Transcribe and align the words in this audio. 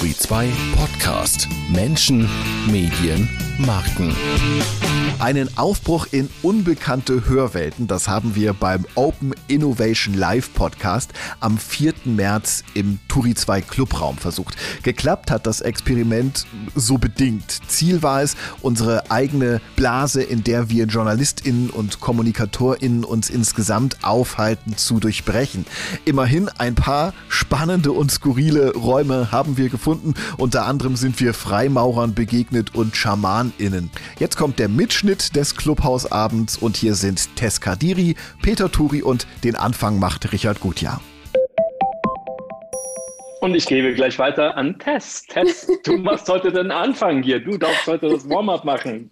Turi 0.00 0.16
2 0.16 0.48
Podcast. 0.76 1.46
Menschen, 1.68 2.26
Medien, 2.70 3.28
Marken. 3.58 4.16
Einen 5.18 5.58
Aufbruch 5.58 6.06
in 6.12 6.30
unbekannte 6.40 7.28
Hörwelten, 7.28 7.86
das 7.86 8.08
haben 8.08 8.34
wir 8.34 8.54
beim 8.54 8.86
Open 8.94 9.34
Innovation 9.48 10.14
Live 10.14 10.54
Podcast 10.54 11.12
am 11.40 11.58
4. 11.58 11.92
März 12.06 12.64
im 12.72 12.98
Turi 13.08 13.34
2 13.34 13.60
Clubraum 13.60 14.16
versucht. 14.16 14.56
Geklappt 14.82 15.30
hat 15.30 15.46
das 15.46 15.60
Experiment 15.60 16.46
so 16.74 16.96
bedingt. 16.96 17.60
Ziel 17.68 18.02
war 18.02 18.22
es, 18.22 18.34
unsere 18.62 19.10
eigene 19.10 19.60
Blase, 19.76 20.22
in 20.22 20.42
der 20.42 20.70
wir 20.70 20.86
JournalistInnen 20.86 21.68
und 21.68 22.00
KommunikatorInnen 22.00 23.04
uns 23.04 23.28
insgesamt 23.28 24.02
aufhalten, 24.02 24.78
zu 24.78 25.00
durchbrechen. 25.00 25.66
Immerhin 26.06 26.48
ein 26.48 26.74
paar 26.74 27.12
spannende 27.28 27.92
und 27.92 28.10
skurrile 28.10 28.72
Räume 28.72 29.30
haben 29.30 29.58
wir 29.58 29.68
gefunden. 29.68 29.89
Unter 30.36 30.66
anderem 30.66 30.96
sind 30.96 31.20
wir 31.20 31.34
Freimaurern 31.34 32.14
begegnet 32.14 32.74
und 32.74 32.96
SchamanInnen. 32.96 33.90
Jetzt 34.18 34.36
kommt 34.36 34.58
der 34.58 34.68
Mitschnitt 34.68 35.36
des 35.36 35.56
Clubhausabends 35.56 36.56
und 36.56 36.76
hier 36.76 36.94
sind 36.94 37.34
Tess 37.36 37.60
Kadiri, 37.60 38.16
Peter 38.42 38.70
Turi 38.70 39.02
und 39.02 39.26
den 39.44 39.56
Anfang 39.56 39.98
macht 39.98 40.32
Richard 40.32 40.60
Gutjahr. 40.60 41.00
Und 43.40 43.54
ich 43.54 43.66
gebe 43.66 43.94
gleich 43.94 44.18
weiter 44.18 44.56
an 44.56 44.78
Tess. 44.78 45.24
Tess, 45.26 45.66
du 45.84 45.96
machst 45.96 46.28
heute 46.28 46.52
den 46.52 46.70
Anfang 46.70 47.22
hier. 47.22 47.40
Du 47.40 47.56
darfst 47.56 47.86
heute 47.86 48.10
das 48.10 48.28
Warm-up 48.28 48.64
machen. 48.64 49.10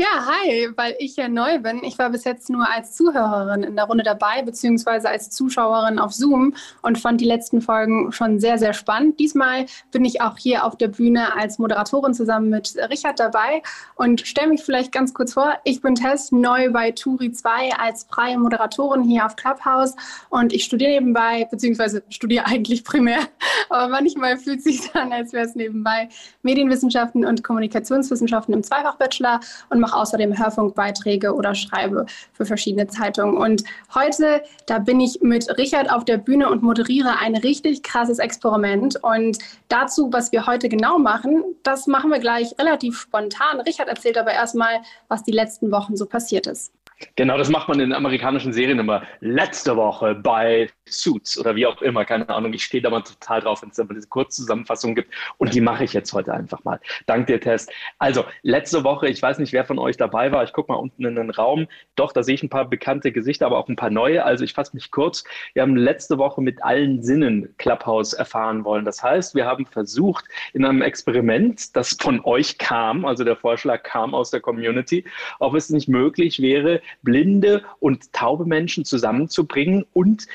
Ja, 0.00 0.26
hi, 0.26 0.68
weil 0.76 0.94
ich 1.00 1.16
ja 1.16 1.28
neu 1.28 1.58
bin. 1.58 1.82
Ich 1.82 1.98
war 1.98 2.08
bis 2.10 2.22
jetzt 2.22 2.50
nur 2.50 2.70
als 2.70 2.94
Zuhörerin 2.94 3.64
in 3.64 3.74
der 3.74 3.86
Runde 3.86 4.04
dabei, 4.04 4.42
beziehungsweise 4.42 5.08
als 5.08 5.28
Zuschauerin 5.30 5.98
auf 5.98 6.12
Zoom 6.12 6.54
und 6.82 7.00
fand 7.00 7.20
die 7.20 7.24
letzten 7.24 7.60
Folgen 7.60 8.12
schon 8.12 8.38
sehr, 8.38 8.58
sehr 8.58 8.74
spannend. 8.74 9.18
Diesmal 9.18 9.66
bin 9.90 10.04
ich 10.04 10.20
auch 10.20 10.38
hier 10.38 10.64
auf 10.64 10.76
der 10.76 10.86
Bühne 10.86 11.34
als 11.36 11.58
Moderatorin 11.58 12.14
zusammen 12.14 12.48
mit 12.48 12.76
Richard 12.88 13.18
dabei 13.18 13.60
und 13.96 14.20
stelle 14.20 14.50
mich 14.50 14.62
vielleicht 14.62 14.92
ganz 14.92 15.12
kurz 15.14 15.32
vor. 15.32 15.54
Ich 15.64 15.80
bin 15.80 15.96
Tess, 15.96 16.30
neu 16.30 16.70
bei 16.70 16.92
Turi 16.92 17.32
2 17.32 17.72
als 17.76 18.04
freie 18.04 18.38
Moderatorin 18.38 19.02
hier 19.02 19.26
auf 19.26 19.34
Clubhouse 19.34 19.96
und 20.30 20.52
ich 20.52 20.62
studiere 20.62 20.92
nebenbei, 20.92 21.48
beziehungsweise 21.50 22.04
studiere 22.08 22.46
eigentlich 22.46 22.84
primär, 22.84 23.18
aber 23.68 23.88
manchmal 23.88 24.38
fühlt 24.38 24.62
sich 24.62 24.94
an, 24.94 25.12
als 25.12 25.32
wäre 25.32 25.46
es 25.46 25.56
nebenbei 25.56 26.08
Medienwissenschaften 26.42 27.24
und 27.24 27.42
Kommunikationswissenschaften 27.42 28.54
im 28.54 28.62
Zweifach-Bachelor 28.62 29.40
und 29.70 29.80
mache 29.87 29.87
außerdem 29.92 30.38
Hörfunkbeiträge 30.38 31.34
oder 31.34 31.54
schreibe 31.54 32.06
für 32.32 32.44
verschiedene 32.44 32.86
Zeitungen. 32.86 33.36
Und 33.36 33.64
heute, 33.94 34.42
da 34.66 34.78
bin 34.78 35.00
ich 35.00 35.20
mit 35.20 35.48
Richard 35.58 35.90
auf 35.90 36.04
der 36.04 36.18
Bühne 36.18 36.48
und 36.48 36.62
moderiere 36.62 37.18
ein 37.20 37.36
richtig 37.36 37.82
krasses 37.82 38.18
Experiment. 38.18 39.02
Und 39.02 39.38
dazu, 39.68 40.08
was 40.12 40.32
wir 40.32 40.46
heute 40.46 40.68
genau 40.68 40.98
machen, 40.98 41.42
das 41.62 41.86
machen 41.86 42.10
wir 42.10 42.18
gleich 42.18 42.54
relativ 42.58 42.98
spontan. 42.98 43.60
Richard 43.60 43.88
erzählt 43.88 44.18
aber 44.18 44.32
erstmal, 44.32 44.80
was 45.08 45.22
die 45.22 45.32
letzten 45.32 45.70
Wochen 45.70 45.96
so 45.96 46.06
passiert 46.06 46.46
ist. 46.46 46.72
Genau, 47.16 47.38
das 47.38 47.48
macht 47.48 47.68
man 47.68 47.80
in 47.80 47.92
amerikanischen 47.92 48.52
Serien 48.52 48.78
immer. 48.78 49.02
Letzte 49.20 49.76
Woche 49.76 50.14
bei 50.14 50.68
Suits 50.92 51.38
oder 51.38 51.56
wie 51.56 51.66
auch 51.66 51.80
immer, 51.82 52.04
keine 52.04 52.28
Ahnung. 52.28 52.52
Ich 52.52 52.64
stehe 52.64 52.82
da 52.82 52.90
mal 52.90 53.02
total 53.02 53.40
drauf, 53.40 53.62
wenn 53.62 53.70
es 53.70 53.76
dann 53.76 53.88
diese 53.88 54.08
Kurzzusammenfassung 54.08 54.94
gibt. 54.94 55.12
Und 55.38 55.54
die 55.54 55.60
mache 55.60 55.84
ich 55.84 55.92
jetzt 55.92 56.12
heute 56.12 56.32
einfach 56.32 56.62
mal. 56.64 56.80
Dank 57.06 57.26
dir, 57.26 57.40
Test. 57.40 57.70
Also, 57.98 58.24
letzte 58.42 58.84
Woche, 58.84 59.08
ich 59.08 59.20
weiß 59.20 59.38
nicht, 59.38 59.52
wer 59.52 59.64
von 59.64 59.78
euch 59.78 59.96
dabei 59.96 60.32
war. 60.32 60.44
Ich 60.44 60.52
gucke 60.52 60.72
mal 60.72 60.78
unten 60.78 61.04
in 61.04 61.14
den 61.14 61.30
Raum. 61.30 61.66
Doch, 61.96 62.12
da 62.12 62.22
sehe 62.22 62.34
ich 62.34 62.42
ein 62.42 62.48
paar 62.48 62.68
bekannte 62.68 63.12
Gesichter, 63.12 63.46
aber 63.46 63.58
auch 63.58 63.68
ein 63.68 63.76
paar 63.76 63.90
neue. 63.90 64.24
Also, 64.24 64.44
ich 64.44 64.52
fasse 64.52 64.74
mich 64.74 64.90
kurz. 64.90 65.24
Wir 65.54 65.62
haben 65.62 65.76
letzte 65.76 66.18
Woche 66.18 66.40
mit 66.40 66.62
allen 66.62 67.02
Sinnen 67.02 67.54
Clubhouse 67.58 68.12
erfahren 68.12 68.64
wollen. 68.64 68.84
Das 68.84 69.02
heißt, 69.02 69.34
wir 69.34 69.46
haben 69.46 69.66
versucht, 69.66 70.24
in 70.52 70.64
einem 70.64 70.82
Experiment, 70.82 71.76
das 71.76 71.96
von 72.00 72.20
euch 72.24 72.58
kam, 72.58 73.04
also 73.04 73.24
der 73.24 73.36
Vorschlag 73.36 73.82
kam 73.82 74.14
aus 74.14 74.30
der 74.30 74.40
Community, 74.40 75.04
ob 75.38 75.54
es 75.54 75.70
nicht 75.70 75.88
möglich 75.88 76.40
wäre, 76.40 76.80
blinde 77.02 77.62
und 77.80 78.12
taube 78.12 78.44
Menschen 78.44 78.84
zusammenzubringen 78.84 79.86
und 79.92 80.26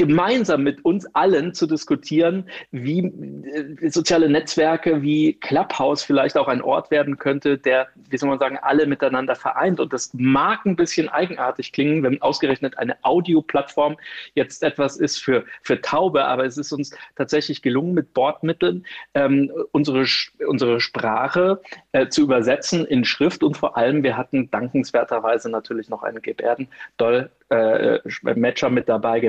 gemeinsam 0.00 0.62
mit 0.62 0.82
uns 0.82 1.04
allen 1.14 1.52
zu 1.52 1.66
diskutieren, 1.66 2.48
wie 2.70 3.00
äh, 3.00 3.90
soziale 3.90 4.30
Netzwerke, 4.30 5.02
wie 5.02 5.34
Clubhouse 5.34 6.02
vielleicht 6.02 6.38
auch 6.38 6.48
ein 6.48 6.62
Ort 6.62 6.90
werden 6.90 7.18
könnte, 7.18 7.58
der, 7.58 7.88
wie 8.08 8.16
soll 8.16 8.30
man 8.30 8.38
sagen, 8.38 8.58
alle 8.62 8.86
miteinander 8.86 9.34
vereint. 9.34 9.78
Und 9.78 9.92
das 9.92 10.10
mag 10.14 10.64
ein 10.64 10.74
bisschen 10.74 11.10
eigenartig 11.10 11.72
klingen, 11.72 12.02
wenn 12.02 12.22
ausgerechnet 12.22 12.78
eine 12.78 12.96
Audioplattform 13.02 13.98
jetzt 14.32 14.62
etwas 14.62 14.96
ist 14.96 15.18
für, 15.18 15.44
für 15.60 15.82
Taube, 15.82 16.24
aber 16.24 16.46
es 16.46 16.56
ist 16.56 16.72
uns 16.72 16.96
tatsächlich 17.14 17.60
gelungen, 17.60 17.92
mit 17.92 18.14
Bordmitteln 18.14 18.86
ähm, 19.12 19.52
unsere, 19.72 20.06
unsere 20.46 20.80
Sprache 20.80 21.60
äh, 21.92 22.08
zu 22.08 22.22
übersetzen 22.22 22.86
in 22.86 23.04
Schrift 23.04 23.42
und 23.42 23.58
vor 23.58 23.76
allem, 23.76 24.02
wir 24.02 24.16
hatten 24.16 24.50
dankenswerterweise 24.50 25.50
natürlich 25.50 25.90
noch 25.90 26.02
eine 26.02 26.22
Gebärden-Doll 26.22 27.28
äh, 27.50 27.98
Matcher 28.36 28.70
mit 28.70 28.88
dabei, 28.88 29.20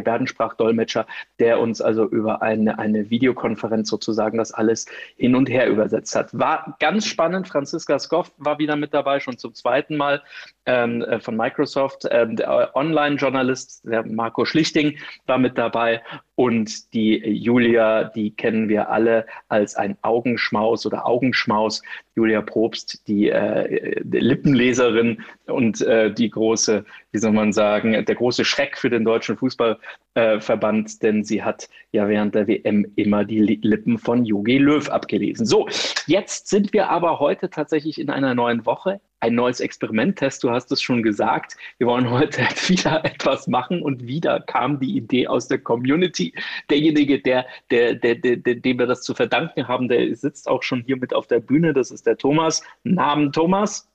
Gebärdensprachdolmetscher, 0.62 1.06
der 1.40 1.60
uns 1.60 1.82
also 1.82 2.08
über 2.08 2.42
eine, 2.42 2.78
eine 2.80 3.10
Videokonferenz 3.10 3.90
sozusagen 3.90 4.38
das 4.38 4.52
alles 4.52 4.86
hin 5.18 5.36
und 5.36 5.50
her 5.50 5.68
übersetzt 5.68 6.16
hat. 6.16 6.38
War 6.38 6.76
ganz 6.80 7.06
spannend. 7.06 7.48
Franziska 7.48 8.00
Skoff 8.00 8.32
war 8.38 8.60
wieder 8.60 8.76
mit 8.76 8.94
dabei, 8.94 9.20
schon 9.20 9.38
zum 9.38 9.54
zweiten 9.54 9.98
Mal 9.98 10.22
ähm, 10.66 11.02
äh, 11.04 11.20
von 11.20 11.36
Microsoft. 11.36 12.08
Ähm, 12.10 12.36
der 12.36 12.76
Online-Journalist, 12.76 13.84
der 13.86 14.06
Marco 14.06 14.46
Schlichting, 14.46 14.98
war 15.26 15.38
mit 15.38 15.58
dabei. 15.58 16.02
Und 16.36 16.94
die 16.94 17.18
Julia, 17.18 18.06
die 18.06 18.36
kennen 18.36 18.70
wir 18.70 18.90
alle 18.90 19.26
als 19.48 19.76
ein 19.76 19.98
Augenschmaus 20.02 20.86
oder 20.86 21.06
Augenschmaus. 21.06 21.82
Julia 22.16 22.42
Probst, 22.42 23.08
die, 23.08 23.30
äh, 23.30 24.02
Lippenleserin 24.04 25.24
und 25.48 25.82
äh, 25.82 26.14
die 26.14 26.30
große, 26.30 26.84
wie 27.12 27.18
soll 27.18 27.32
man 27.32 27.54
sagen, 27.54 28.06
der 28.06 28.16
große 28.16 28.44
Schreck 28.44 28.78
für 28.78 28.90
den 28.90 29.06
deutschen 29.06 29.38
Fußballverband, 29.38 30.90
äh, 30.90 30.98
denn 31.02 31.24
sie 31.24 31.44
hat 31.44 31.70
ja 31.92 32.08
während 32.08 32.36
der 32.36 32.48
WM 32.48 32.92
immer 32.96 33.24
die 33.24 33.40
Lippen 33.40 33.98
von 33.98 34.26
Jogi 34.26 34.58
Löw 34.58 34.90
abgelesen. 34.90 35.46
So, 35.46 35.68
jetzt 36.06 36.48
sind 36.48 36.74
wir 36.74 36.90
aber 36.90 37.20
heute 37.20 37.50
tatsächlich 37.50 38.00
in 38.00 38.10
einer 38.10 38.36
neuen 38.36 38.66
Woche 38.66 39.00
ein 39.22 39.36
neues 39.36 39.59
Experiment-Test. 39.59 40.44
Du 40.44 40.52
hast 40.52 40.72
es 40.72 40.82
schon 40.82 41.04
gesagt. 41.04 41.56
Wir 41.78 41.88
wollen 41.88 42.09
heute 42.09 42.42
wieder 42.68 43.06
etwas 43.06 43.48
machen 43.48 43.82
und 43.82 44.06
wieder 44.06 44.42
kam 44.42 44.80
die 44.80 44.98
Idee 44.98 45.28
aus 45.28 45.48
der 45.48 45.59
Community. 45.59 46.34
Derjenige, 46.70 47.22
der, 47.22 47.46
der, 47.70 47.96
der, 47.96 48.16
der, 48.16 48.38
dem 48.38 48.80
wir 48.80 48.88
das 48.88 49.02
zu 49.02 49.14
verdanken 49.14 49.68
haben, 49.68 49.88
der 49.88 50.16
sitzt 50.16 50.48
auch 50.48 50.64
schon 50.64 50.84
hier 50.84 50.98
mit 50.98 51.14
auf 51.14 51.28
der 51.28 51.40
Bühne. 51.40 51.74
Das 51.74 51.92
ist 51.92 52.06
der 52.06 52.18
Thomas. 52.18 52.62
Namen 52.84 53.31
Thomas. 53.31 53.88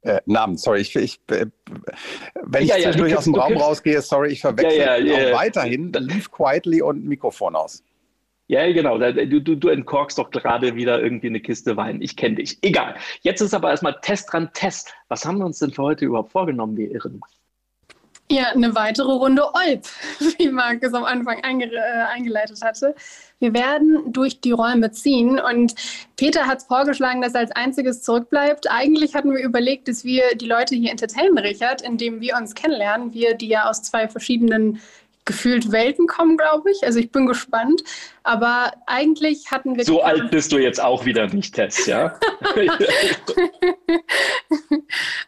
Äh, 0.00 0.20
Namen, 0.26 0.56
sorry, 0.56 0.80
ich, 0.80 0.96
ich 0.96 1.20
äh, 1.28 1.46
wenn 2.42 2.64
ich 2.64 2.70
ja, 2.70 2.76
zwischendurch 2.76 3.12
ja, 3.12 3.18
aus 3.18 3.24
dem 3.24 3.36
Raum 3.36 3.56
rausgehe, 3.56 4.02
sorry, 4.02 4.32
ich 4.32 4.40
verwechsel 4.40 4.80
ja, 4.80 4.96
ja, 4.96 5.32
weiterhin 5.32 5.92
Leave 5.92 6.28
Quietly 6.28 6.82
und 6.82 7.04
Mikrofon 7.04 7.54
aus. 7.54 7.84
Ja, 8.52 8.70
genau. 8.70 8.98
Du, 8.98 9.40
du, 9.40 9.54
du 9.56 9.68
entkorkst 9.70 10.18
doch 10.18 10.30
gerade 10.30 10.74
wieder 10.74 11.02
irgendwie 11.02 11.28
eine 11.28 11.40
Kiste 11.40 11.74
Wein. 11.78 12.02
Ich 12.02 12.18
kenne 12.18 12.34
dich. 12.34 12.58
Egal. 12.60 12.96
Jetzt 13.22 13.40
ist 13.40 13.54
aber 13.54 13.70
erstmal 13.70 13.98
Test 14.02 14.30
dran, 14.30 14.50
Test. 14.52 14.92
Was 15.08 15.24
haben 15.24 15.38
wir 15.38 15.46
uns 15.46 15.60
denn 15.60 15.70
für 15.70 15.82
heute 15.82 16.04
überhaupt 16.04 16.32
vorgenommen, 16.32 16.76
wir 16.76 16.90
Irren? 16.90 17.22
Ja, 18.30 18.48
eine 18.48 18.74
weitere 18.74 19.10
Runde 19.10 19.42
Olp, 19.54 19.86
wie 20.38 20.50
Markus 20.50 20.92
am 20.92 21.04
Anfang 21.04 21.42
einge 21.42 21.72
äh, 21.72 21.78
eingeleitet 22.12 22.60
hatte. 22.62 22.94
Wir 23.38 23.54
werden 23.54 24.12
durch 24.12 24.42
die 24.42 24.52
Räume 24.52 24.90
ziehen 24.90 25.40
und 25.40 25.74
Peter 26.16 26.46
hat 26.46 26.58
es 26.58 26.64
vorgeschlagen, 26.64 27.22
dass 27.22 27.32
er 27.32 27.40
als 27.40 27.52
einziges 27.52 28.02
zurückbleibt. 28.02 28.70
Eigentlich 28.70 29.14
hatten 29.14 29.34
wir 29.34 29.42
überlegt, 29.42 29.88
dass 29.88 30.04
wir 30.04 30.34
die 30.34 30.46
Leute 30.46 30.74
hier 30.74 30.90
entertainen, 30.90 31.38
Richard, 31.38 31.80
indem 31.80 32.20
wir 32.20 32.36
uns 32.36 32.54
kennenlernen. 32.54 33.14
Wir, 33.14 33.34
die 33.34 33.48
ja 33.48 33.68
aus 33.68 33.82
zwei 33.82 34.08
verschiedenen 34.08 34.78
gefühlt 35.24 35.72
Welten 35.72 36.06
kommen, 36.06 36.36
glaube 36.36 36.70
ich. 36.70 36.84
Also 36.84 36.98
ich 36.98 37.10
bin 37.10 37.26
gespannt. 37.26 37.82
Aber 38.24 38.72
eigentlich 38.86 39.50
hatten 39.50 39.76
wir. 39.76 39.84
So 39.84 40.02
alt 40.02 40.30
bist 40.30 40.52
du 40.52 40.58
jetzt 40.58 40.80
auch 40.80 41.04
wieder 41.04 41.26
nicht, 41.26 41.54
Tess, 41.54 41.86
ja? 41.86 42.18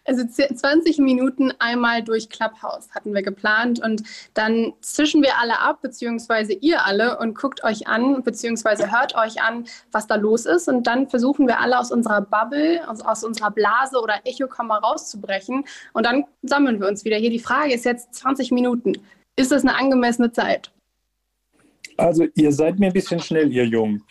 also 0.04 0.24
20 0.26 0.98
Minuten 0.98 1.52
einmal 1.58 2.04
durch 2.04 2.28
Clubhouse 2.28 2.90
hatten 2.94 3.12
wir 3.12 3.22
geplant 3.22 3.82
und 3.82 4.04
dann 4.34 4.74
zischen 4.80 5.22
wir 5.22 5.38
alle 5.40 5.58
ab, 5.58 5.80
beziehungsweise 5.82 6.52
ihr 6.52 6.84
alle 6.86 7.18
und 7.18 7.34
guckt 7.36 7.64
euch 7.64 7.88
an, 7.88 8.22
beziehungsweise 8.22 8.92
hört 8.92 9.16
euch 9.16 9.42
an, 9.42 9.64
was 9.90 10.06
da 10.06 10.14
los 10.14 10.46
ist. 10.46 10.68
Und 10.68 10.86
dann 10.86 11.08
versuchen 11.08 11.48
wir 11.48 11.58
alle 11.58 11.78
aus 11.78 11.90
unserer 11.90 12.20
Bubble, 12.20 12.88
aus, 12.88 13.00
aus 13.00 13.24
unserer 13.24 13.50
Blase 13.50 14.00
oder 14.00 14.20
Echokammer 14.24 14.78
rauszubrechen. 14.78 15.64
Und 15.92 16.06
dann 16.06 16.24
sammeln 16.42 16.80
wir 16.80 16.86
uns 16.86 17.04
wieder. 17.04 17.16
Hier 17.16 17.30
die 17.30 17.40
Frage 17.40 17.74
ist 17.74 17.84
jetzt 17.84 18.14
20 18.14 18.52
Minuten. 18.52 19.00
Ist 19.36 19.52
das 19.52 19.62
eine 19.62 19.76
angemessene 19.76 20.32
Zeit? 20.32 20.72
Also 21.96 22.26
ihr 22.34 22.52
seid 22.52 22.78
mir 22.78 22.86
ein 22.86 22.92
bisschen 22.92 23.20
schnell, 23.20 23.52
ihr 23.52 23.66
Jungen. 23.66 24.02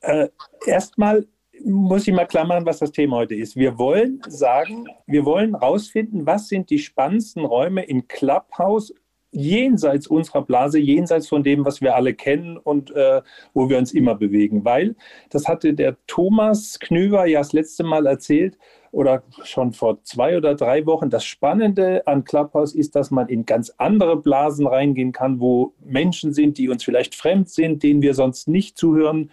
Äh, 0.00 0.28
Erstmal 0.66 1.26
muss 1.64 2.06
ich 2.06 2.14
mal 2.14 2.26
klar 2.26 2.46
machen, 2.46 2.66
was 2.66 2.78
das 2.78 2.92
Thema 2.92 3.18
heute 3.18 3.34
ist. 3.34 3.56
Wir 3.56 3.78
wollen 3.78 4.20
sagen, 4.26 4.86
wir 5.06 5.24
wollen 5.24 5.58
herausfinden, 5.58 6.26
was 6.26 6.48
sind 6.48 6.70
die 6.70 6.78
spannendsten 6.78 7.44
Räume 7.44 7.84
in 7.84 8.08
Clubhouse 8.08 8.92
jenseits 9.30 10.06
unserer 10.06 10.42
Blase, 10.42 10.78
jenseits 10.78 11.28
von 11.28 11.42
dem, 11.42 11.64
was 11.64 11.80
wir 11.80 11.96
alle 11.96 12.14
kennen 12.14 12.56
und 12.56 12.92
äh, 12.92 13.20
wo 13.52 13.68
wir 13.68 13.78
uns 13.78 13.92
immer 13.92 14.14
bewegen. 14.14 14.64
Weil, 14.64 14.94
das 15.30 15.48
hatte 15.48 15.74
der 15.74 15.96
Thomas 16.06 16.78
Knüver 16.78 17.26
ja 17.26 17.40
das 17.40 17.52
letzte 17.52 17.82
Mal 17.82 18.06
erzählt, 18.06 18.56
oder 18.94 19.22
schon 19.42 19.72
vor 19.72 20.02
zwei 20.04 20.36
oder 20.36 20.54
drei 20.54 20.86
Wochen. 20.86 21.10
Das 21.10 21.24
Spannende 21.24 22.06
an 22.06 22.24
Clubhouse 22.24 22.74
ist, 22.74 22.94
dass 22.94 23.10
man 23.10 23.28
in 23.28 23.44
ganz 23.44 23.72
andere 23.76 24.16
Blasen 24.16 24.66
reingehen 24.66 25.12
kann, 25.12 25.40
wo 25.40 25.74
Menschen 25.84 26.32
sind, 26.32 26.58
die 26.58 26.68
uns 26.68 26.84
vielleicht 26.84 27.14
fremd 27.14 27.48
sind, 27.48 27.82
denen 27.82 28.02
wir 28.02 28.14
sonst 28.14 28.48
nicht 28.48 28.78
zuhören, 28.78 29.30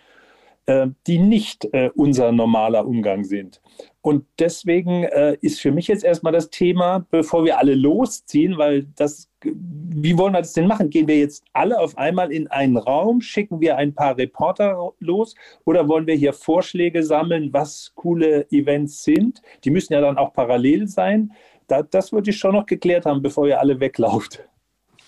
die 1.07 1.17
nicht 1.17 1.65
äh, 1.73 1.89
unser 1.95 2.31
normaler 2.31 2.85
Umgang 2.85 3.23
sind. 3.23 3.61
Und 4.01 4.25
deswegen 4.39 5.03
äh, 5.03 5.37
ist 5.41 5.59
für 5.61 5.71
mich 5.71 5.87
jetzt 5.87 6.03
erstmal 6.03 6.33
das 6.33 6.49
Thema, 6.49 7.05
bevor 7.11 7.45
wir 7.45 7.59
alle 7.59 7.75
losziehen, 7.75 8.57
weil 8.57 8.87
das, 8.95 9.29
wie 9.43 10.17
wollen 10.17 10.33
wir 10.33 10.41
das 10.41 10.53
denn 10.53 10.67
machen? 10.67 10.89
Gehen 10.89 11.07
wir 11.07 11.19
jetzt 11.19 11.43
alle 11.53 11.79
auf 11.79 11.97
einmal 11.97 12.31
in 12.31 12.47
einen 12.47 12.77
Raum, 12.77 13.21
schicken 13.21 13.61
wir 13.61 13.77
ein 13.77 13.93
paar 13.93 14.17
Reporter 14.17 14.93
los 14.99 15.35
oder 15.65 15.87
wollen 15.87 16.07
wir 16.07 16.15
hier 16.15 16.33
Vorschläge 16.33 17.03
sammeln, 17.03 17.53
was 17.53 17.91
coole 17.95 18.49
Events 18.51 19.03
sind? 19.03 19.41
Die 19.63 19.69
müssen 19.69 19.93
ja 19.93 20.01
dann 20.01 20.17
auch 20.17 20.33
parallel 20.33 20.87
sein. 20.87 21.31
Da, 21.67 21.83
das 21.83 22.11
würde 22.11 22.31
ich 22.31 22.37
schon 22.37 22.55
noch 22.55 22.65
geklärt 22.65 23.05
haben, 23.05 23.21
bevor 23.21 23.47
ihr 23.47 23.59
alle 23.59 23.79
weglauft. 23.79 24.43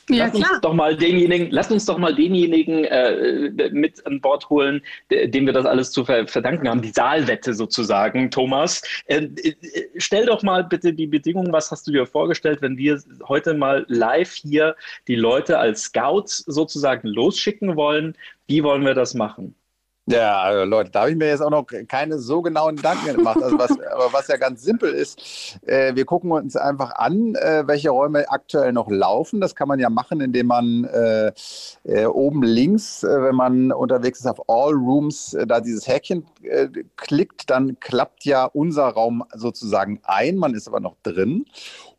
Ja, 0.09 0.25
lass 0.25 0.35
uns 0.35 0.61
doch 0.61 0.73
mal 0.73 0.97
denjenigen, 0.97 1.49
lass 1.51 1.71
uns 1.71 1.85
doch 1.85 1.97
mal 1.97 2.13
denjenigen 2.13 2.83
äh, 2.83 3.69
mit 3.71 4.05
an 4.05 4.19
Bord 4.19 4.49
holen, 4.49 4.81
dem 5.09 5.45
wir 5.45 5.53
das 5.53 5.65
alles 5.65 5.91
zu 5.91 6.03
verdanken 6.03 6.67
haben, 6.67 6.81
die 6.81 6.89
Saalwette 6.89 7.53
sozusagen, 7.53 8.29
Thomas. 8.29 8.81
Äh, 9.05 9.29
äh, 9.41 9.53
stell 9.97 10.25
doch 10.25 10.43
mal 10.43 10.65
bitte 10.65 10.93
die 10.93 11.07
Bedingungen, 11.07 11.53
was 11.53 11.71
hast 11.71 11.87
du 11.87 11.91
dir 11.91 12.05
vorgestellt, 12.05 12.61
wenn 12.61 12.77
wir 12.77 13.01
heute 13.27 13.53
mal 13.53 13.85
live 13.87 14.33
hier 14.33 14.75
die 15.07 15.15
Leute 15.15 15.57
als 15.57 15.83
Scouts 15.83 16.39
sozusagen 16.39 17.07
losschicken 17.07 17.77
wollen? 17.77 18.17
Wie 18.47 18.63
wollen 18.63 18.85
wir 18.85 18.95
das 18.95 19.13
machen? 19.13 19.55
Ja, 20.05 20.41
also 20.41 20.65
Leute, 20.65 20.91
da 20.91 21.01
habe 21.01 21.11
ich 21.11 21.17
mir 21.17 21.27
jetzt 21.27 21.39
auch 21.39 21.49
noch 21.49 21.65
keine 21.87 22.19
so 22.19 22.41
genauen 22.41 22.75
Gedanken 22.75 23.15
gemacht. 23.15 23.41
Also 23.41 23.57
was, 23.57 23.71
aber 23.91 24.11
was 24.11 24.27
ja 24.27 24.35
ganz 24.35 24.61
simpel 24.61 24.93
ist, 24.93 25.57
äh, 25.65 25.95
wir 25.95 26.03
gucken 26.03 26.31
uns 26.31 26.57
einfach 26.57 26.95
an, 26.95 27.35
äh, 27.35 27.63
welche 27.67 27.89
Räume 27.89 28.29
aktuell 28.29 28.73
noch 28.73 28.89
laufen. 28.89 29.39
Das 29.39 29.55
kann 29.55 29.69
man 29.69 29.79
ja 29.79 29.89
machen, 29.89 30.19
indem 30.19 30.47
man 30.47 30.83
äh, 30.83 31.31
äh 31.85 32.05
oben 32.05 32.43
links, 32.43 33.03
äh, 33.03 33.23
wenn 33.23 33.35
man 33.35 33.71
unterwegs 33.71 34.19
ist 34.19 34.25
auf 34.25 34.49
All 34.49 34.73
Rooms, 34.73 35.35
äh, 35.35 35.47
da 35.47 35.61
dieses 35.61 35.87
Häkchen 35.87 36.25
klickt, 36.97 37.49
dann 37.49 37.79
klappt 37.79 38.25
ja 38.25 38.45
unser 38.45 38.87
Raum 38.89 39.23
sozusagen 39.33 40.01
ein. 40.03 40.35
Man 40.35 40.53
ist 40.53 40.67
aber 40.67 40.81
noch 40.81 40.97
drin. 41.03 41.45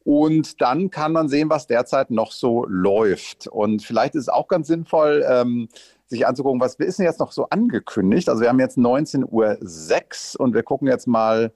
Und 0.05 0.61
dann 0.61 0.91
kann 0.91 1.13
man 1.13 1.31
sehen, 1.31 1.49
was 1.49 1.67
derzeit 1.67 2.11
noch 2.11 2.33
so 2.33 2.67
läuft. 2.69 3.47
Und 3.47 3.83
vielleicht 3.83 4.15
ist 4.15 4.25
es 4.25 4.29
auch 4.29 4.49
ganz 4.49 4.67
sinnvoll, 4.67 5.25
ähm, 5.27 5.69
sich 6.15 6.27
anzugucken, 6.27 6.61
was 6.61 6.75
ist 6.77 6.99
denn 6.99 7.07
jetzt 7.07 7.21
noch 7.21 7.33
so 7.33 7.47
angekündigt? 7.51 8.29
Also 8.29 8.43
wir 8.43 8.49
haben 8.49 8.61
jetzt 8.61 8.79
19.06 8.79 10.37
Uhr 10.37 10.41
und 10.41 10.55
wir 10.55 10.63
gucken 10.63 10.89
jetzt 10.89 11.07
mal, 11.07 11.53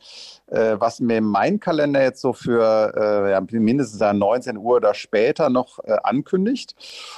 äh, 0.48 0.76
was 0.78 1.00
mir 1.00 1.20
mein 1.20 1.60
Kalender 1.60 2.02
jetzt 2.02 2.20
so 2.20 2.32
für 2.32 2.92
äh, 2.96 3.30
ja, 3.30 3.40
mindestens 3.50 4.00
19 4.00 4.56
Uhr 4.56 4.76
oder 4.76 4.94
später 4.94 5.50
noch 5.50 5.78
äh, 5.84 5.96
ankündigt. 6.02 6.74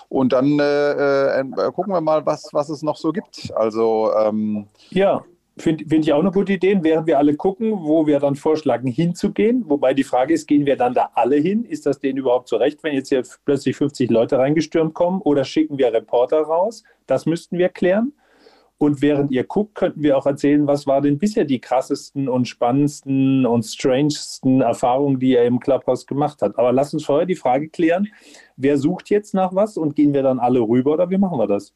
Und 0.09 0.33
dann 0.33 0.59
äh, 0.59 1.41
äh, 1.41 1.45
gucken 1.73 1.93
wir 1.93 2.01
mal, 2.01 2.27
was, 2.27 2.51
was 2.53 2.69
es 2.69 2.83
noch 2.83 2.97
so 2.97 3.13
gibt. 3.13 3.53
Also 3.55 4.13
ähm, 4.17 4.67
ja. 4.91 5.23
Finde 5.61 5.85
find 5.87 6.07
ich 6.07 6.13
auch 6.13 6.21
eine 6.21 6.31
gute 6.31 6.55
Idee, 6.55 6.79
während 6.83 7.07
wir 7.07 7.19
alle 7.19 7.37
gucken, 7.37 7.73
wo 7.83 8.07
wir 8.07 8.19
dann 8.19 8.35
vorschlagen, 8.35 8.89
hinzugehen. 8.89 9.65
Wobei 9.69 9.95
die 9.95 10.05
Frage 10.05 10.35
ist, 10.35 10.47
gehen 10.47 10.67
wir 10.67 10.77
dann 10.77 10.95
da 10.95 11.11
alle 11.15 11.37
hin? 11.37 11.65
Ist 11.65 11.87
das 11.87 12.01
denen 12.01 12.19
überhaupt 12.19 12.49
so 12.49 12.57
recht, 12.57 12.83
wenn 12.83 12.95
jetzt 12.95 13.11
hier 13.11 13.23
plötzlich 13.45 13.77
50 13.77 14.11
Leute 14.11 14.39
reingestürmt 14.39 14.95
kommen? 14.95 15.21
Oder 15.21 15.45
schicken 15.45 15.79
wir 15.79 15.93
Reporter 15.93 16.41
raus? 16.41 16.83
Das 17.07 17.27
müssten 17.27 17.59
wir 17.59 17.69
klären. 17.69 18.13
Und 18.79 19.03
während 19.03 19.31
ihr 19.31 19.45
guckt, 19.45 19.75
könnten 19.75 20.03
wir 20.03 20.17
auch 20.17 20.25
erzählen, 20.25 20.67
was 20.67 20.87
war 20.87 21.03
denn 21.03 21.19
bisher 21.19 21.45
die 21.45 21.61
krassesten 21.61 22.31
und 22.31 22.49
spannendsten 22.49 23.45
und 23.45 23.65
strangesten 23.65 24.63
Erfahrungen, 24.63 25.21
die 25.21 25.33
ihr 25.33 25.45
im 25.45 25.61
Clubhouse 25.61 26.07
gemacht 26.07 26.41
habt. 26.41 26.59
Aber 26.59 26.73
lasst 26.73 26.95
uns 26.95 27.05
vorher 27.05 27.27
die 27.27 27.37
Frage 27.37 27.69
klären, 27.69 28.09
wer 28.57 28.79
sucht 28.79 29.11
jetzt 29.11 29.35
nach 29.35 29.55
was 29.55 29.77
und 29.77 29.97
gehen 29.97 30.15
wir 30.15 30.23
dann 30.23 30.39
alle 30.39 30.61
rüber 30.61 30.93
oder 30.95 31.11
wie 31.11 31.19
machen 31.19 31.39
wir 31.39 31.47
das? 31.47 31.75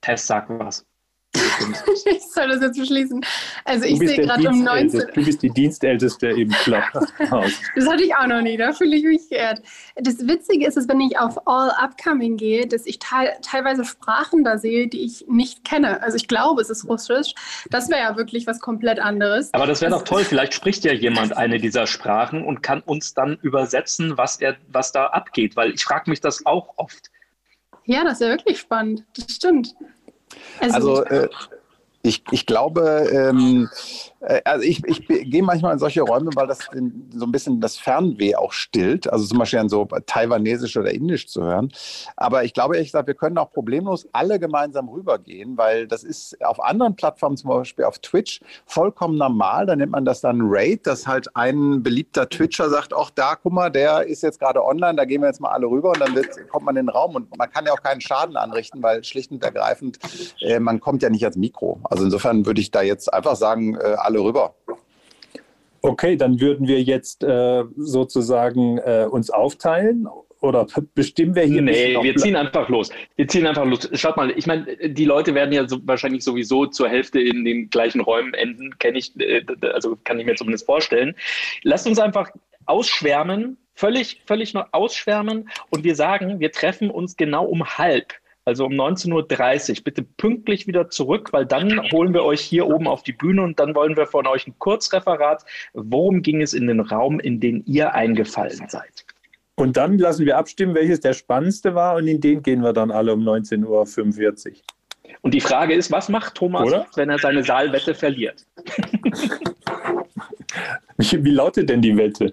Test 0.00 0.26
sagt 0.26 0.48
was. 0.48 0.86
ich 2.04 2.22
soll 2.30 2.48
das 2.48 2.60
jetzt 2.60 2.78
beschließen. 2.78 3.24
Also 3.64 3.86
ich 3.86 3.98
sehe 3.98 4.18
gerade 4.18 4.48
um 4.48 4.62
19 4.62 5.00
Du 5.14 5.24
bist 5.24 5.42
die 5.42 5.50
Dienstälteste 5.50 6.28
im 6.28 6.50
Club. 6.64 6.82
das 6.92 7.88
hatte 7.88 8.02
ich 8.02 8.14
auch 8.14 8.26
noch 8.26 8.42
nie, 8.42 8.56
da 8.56 8.72
fühle 8.72 8.96
ich 8.96 9.04
mich 9.04 9.28
geehrt. 9.30 9.62
Das 9.96 10.26
Witzige 10.26 10.66
ist, 10.66 10.76
dass 10.76 10.88
wenn 10.88 11.00
ich 11.00 11.18
auf 11.18 11.46
All 11.46 11.70
Upcoming 11.70 12.36
gehe, 12.36 12.66
dass 12.66 12.86
ich 12.86 12.98
te 12.98 13.32
teilweise 13.40 13.84
Sprachen 13.84 14.44
da 14.44 14.58
sehe, 14.58 14.88
die 14.88 15.04
ich 15.04 15.24
nicht 15.28 15.64
kenne. 15.64 16.02
Also 16.02 16.16
ich 16.16 16.28
glaube, 16.28 16.60
es 16.60 16.68
ist 16.68 16.86
Russisch. 16.86 17.34
Das 17.70 17.88
wäre 17.88 18.00
ja 18.00 18.16
wirklich 18.16 18.46
was 18.46 18.60
komplett 18.60 18.98
anderes. 18.98 19.52
Aber 19.54 19.66
das 19.66 19.80
wäre 19.80 19.92
doch 19.92 20.04
toll. 20.04 20.24
Vielleicht 20.24 20.52
spricht 20.52 20.84
ja 20.84 20.92
jemand 20.92 21.36
eine 21.36 21.58
dieser 21.58 21.86
Sprachen 21.86 22.44
und 22.44 22.62
kann 22.62 22.80
uns 22.80 23.14
dann 23.14 23.38
übersetzen, 23.40 24.18
was, 24.18 24.40
er, 24.40 24.56
was 24.68 24.92
da 24.92 25.06
abgeht. 25.06 25.56
Weil 25.56 25.72
ich 25.72 25.84
frage 25.84 26.10
mich 26.10 26.20
das 26.20 26.44
auch 26.44 26.74
oft. 26.76 27.10
Ja, 27.84 28.04
das 28.04 28.14
ist 28.14 28.20
ja 28.20 28.28
wirklich 28.28 28.60
spannend. 28.60 29.04
Das 29.16 29.34
stimmt. 29.34 29.74
Also, 30.60 30.76
also 30.76 31.04
äh, 31.04 31.28
ich, 32.02 32.24
ich 32.30 32.46
glaube, 32.46 33.08
ähm, 33.12 33.68
äh, 33.72 34.11
also 34.44 34.64
ich, 34.64 34.82
ich 34.84 35.06
gehe 35.06 35.42
manchmal 35.42 35.72
in 35.72 35.78
solche 35.78 36.02
Räume, 36.02 36.30
weil 36.34 36.46
das 36.46 36.60
so 37.14 37.26
ein 37.26 37.32
bisschen 37.32 37.60
das 37.60 37.76
Fernweh 37.76 38.36
auch 38.36 38.52
stillt. 38.52 39.12
Also 39.12 39.26
zum 39.26 39.38
Beispiel 39.38 39.58
an 39.58 39.68
so 39.68 39.84
Taiwanesisch 40.06 40.76
oder 40.76 40.92
Indisch 40.92 41.26
zu 41.28 41.42
hören. 41.42 41.72
Aber 42.16 42.44
ich 42.44 42.54
glaube 42.54 42.76
ehrlich 42.76 42.88
gesagt, 42.88 43.08
wir 43.08 43.14
können 43.14 43.38
auch 43.38 43.50
problemlos 43.50 44.06
alle 44.12 44.38
gemeinsam 44.38 44.88
rübergehen, 44.88 45.56
weil 45.56 45.86
das 45.86 46.04
ist 46.04 46.42
auf 46.44 46.62
anderen 46.62 46.94
Plattformen, 46.94 47.36
zum 47.36 47.50
Beispiel 47.50 47.84
auf 47.84 47.98
Twitch, 47.98 48.40
vollkommen 48.66 49.16
normal. 49.16 49.66
Da 49.66 49.76
nennt 49.76 49.92
man 49.92 50.04
das 50.04 50.20
dann 50.20 50.40
Raid, 50.42 50.86
dass 50.86 51.06
halt 51.06 51.34
ein 51.34 51.82
beliebter 51.82 52.28
Twitcher 52.28 52.70
sagt, 52.70 52.92
ach 52.94 53.10
da, 53.10 53.36
guck 53.36 53.52
mal, 53.52 53.70
der 53.70 54.06
ist 54.06 54.22
jetzt 54.22 54.38
gerade 54.38 54.64
online, 54.64 54.94
da 54.94 55.04
gehen 55.04 55.20
wir 55.20 55.28
jetzt 55.28 55.40
mal 55.40 55.50
alle 55.50 55.66
rüber 55.66 55.90
und 55.90 56.00
dann 56.00 56.14
wird, 56.14 56.28
kommt 56.48 56.64
man 56.64 56.76
in 56.76 56.86
den 56.86 56.90
Raum 56.90 57.14
und 57.14 57.36
man 57.36 57.50
kann 57.50 57.66
ja 57.66 57.72
auch 57.72 57.82
keinen 57.82 58.00
Schaden 58.00 58.36
anrichten, 58.36 58.82
weil 58.82 59.02
schlicht 59.04 59.30
und 59.32 59.42
ergreifend, 59.42 59.98
äh, 60.40 60.60
man 60.60 60.80
kommt 60.80 61.02
ja 61.02 61.10
nicht 61.10 61.24
ans 61.24 61.36
Mikro. 61.36 61.80
Also 61.84 62.04
insofern 62.04 62.46
würde 62.46 62.60
ich 62.60 62.70
da 62.70 62.82
jetzt 62.82 63.12
einfach 63.12 63.36
sagen, 63.36 63.74
äh, 63.74 63.96
alle 63.98 64.11
rüber. 64.20 64.54
Okay, 65.82 66.16
dann 66.16 66.40
würden 66.40 66.68
wir 66.68 66.80
jetzt 66.80 67.24
äh, 67.24 67.64
sozusagen 67.76 68.78
äh, 68.78 69.06
uns 69.10 69.30
aufteilen 69.30 70.06
oder 70.40 70.66
bestimmen 70.94 71.34
wir 71.34 71.44
hier? 71.44 71.62
Nee, 71.62 71.96
wir 72.00 72.16
ziehen 72.16 72.36
einfach 72.36 72.68
los. 72.68 72.90
Wir 73.16 73.28
ziehen 73.28 73.46
einfach 73.46 73.64
los. 73.64 73.88
Schaut 73.94 74.16
mal, 74.16 74.30
ich 74.30 74.46
meine, 74.46 74.66
die 74.88 75.04
Leute 75.04 75.34
werden 75.34 75.52
ja 75.52 75.68
so, 75.68 75.78
wahrscheinlich 75.84 76.24
sowieso 76.24 76.66
zur 76.66 76.88
Hälfte 76.88 77.20
in 77.20 77.44
den 77.44 77.70
gleichen 77.70 78.00
Räumen 78.00 78.34
enden, 78.34 78.76
kenne 78.78 78.98
ich, 78.98 79.18
äh, 79.20 79.44
also 79.72 79.96
kann 80.04 80.18
ich 80.18 80.26
mir 80.26 80.34
zumindest 80.34 80.66
vorstellen. 80.66 81.14
Lasst 81.62 81.86
uns 81.86 81.98
einfach 81.98 82.30
ausschwärmen, 82.66 83.56
völlig, 83.74 84.20
völlig 84.26 84.54
noch 84.54 84.66
ausschwärmen 84.72 85.48
und 85.70 85.84
wir 85.84 85.94
sagen, 85.94 86.40
wir 86.40 86.52
treffen 86.52 86.90
uns 86.90 87.16
genau 87.16 87.44
um 87.44 87.64
halb 87.64 88.12
also 88.44 88.66
um 88.66 88.72
19.30 88.72 89.70
Uhr. 89.70 89.84
Bitte 89.84 90.02
pünktlich 90.02 90.66
wieder 90.66 90.90
zurück, 90.90 91.32
weil 91.32 91.46
dann 91.46 91.80
holen 91.92 92.12
wir 92.14 92.24
euch 92.24 92.40
hier 92.40 92.66
oben 92.66 92.86
auf 92.88 93.02
die 93.02 93.12
Bühne 93.12 93.42
und 93.42 93.58
dann 93.58 93.74
wollen 93.74 93.96
wir 93.96 94.06
von 94.06 94.26
euch 94.26 94.46
ein 94.46 94.54
Kurzreferat. 94.58 95.44
Worum 95.74 96.22
ging 96.22 96.42
es 96.42 96.54
in 96.54 96.66
den 96.66 96.80
Raum, 96.80 97.20
in 97.20 97.40
den 97.40 97.64
ihr 97.66 97.94
eingefallen 97.94 98.68
seid? 98.68 99.04
Und 99.54 99.76
dann 99.76 99.98
lassen 99.98 100.24
wir 100.26 100.38
abstimmen, 100.38 100.74
welches 100.74 101.00
der 101.00 101.12
spannendste 101.12 101.74
war 101.74 101.96
und 101.96 102.08
in 102.08 102.20
den 102.20 102.42
gehen 102.42 102.62
wir 102.62 102.72
dann 102.72 102.90
alle 102.90 103.12
um 103.12 103.20
19.45 103.20 104.48
Uhr. 104.48 104.56
Und 105.20 105.34
die 105.34 105.40
Frage 105.40 105.74
ist, 105.74 105.92
was 105.92 106.08
macht 106.08 106.34
Thomas, 106.34 106.66
Oder? 106.66 106.86
wenn 106.96 107.10
er 107.10 107.18
seine 107.18 107.44
Saalwette 107.44 107.94
verliert? 107.94 108.46
Wie 110.96 111.30
lautet 111.30 111.68
denn 111.68 111.82
die 111.82 111.96
Wette? 111.96 112.32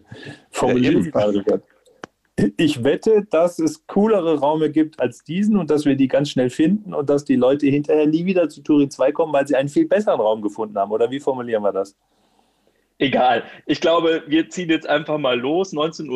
Formulieren 0.52 1.04
Sie 1.04 1.12
mal 1.12 1.44
ich 2.58 2.84
wette, 2.84 3.26
dass 3.30 3.60
es 3.60 3.86
coolere 3.88 4.40
Räume 4.40 4.70
gibt 4.70 5.00
als 5.00 5.24
diesen 5.24 5.58
und 5.58 5.70
dass 5.70 5.86
wir 5.86 5.96
die 5.96 6.08
ganz 6.08 6.30
schnell 6.30 6.50
finden 6.50 6.94
und 6.94 7.10
dass 7.10 7.26
die 7.26 7.36
Leute 7.36 7.68
hinterher 7.68 8.08
nie 8.08 8.26
wieder 8.26 8.50
zu 8.50 8.62
Turin 8.62 8.92
2 8.92 9.12
kommen, 9.12 9.34
weil 9.34 9.48
sie 9.48 9.56
einen 9.56 9.70
viel 9.70 9.88
besseren 9.88 10.20
Raum 10.20 10.42
gefunden 10.42 10.78
haben. 10.78 10.92
Oder 10.92 11.10
wie 11.12 11.20
formulieren 11.20 11.64
wir 11.64 11.74
das? 11.74 11.96
Egal. 13.02 13.44
Ich 13.66 13.80
glaube, 13.80 14.24
wir 14.28 14.50
ziehen 14.50 14.70
jetzt 14.70 14.86
einfach 14.86 15.18
mal 15.18 15.40
los. 15.40 15.72
19.30 15.72 16.10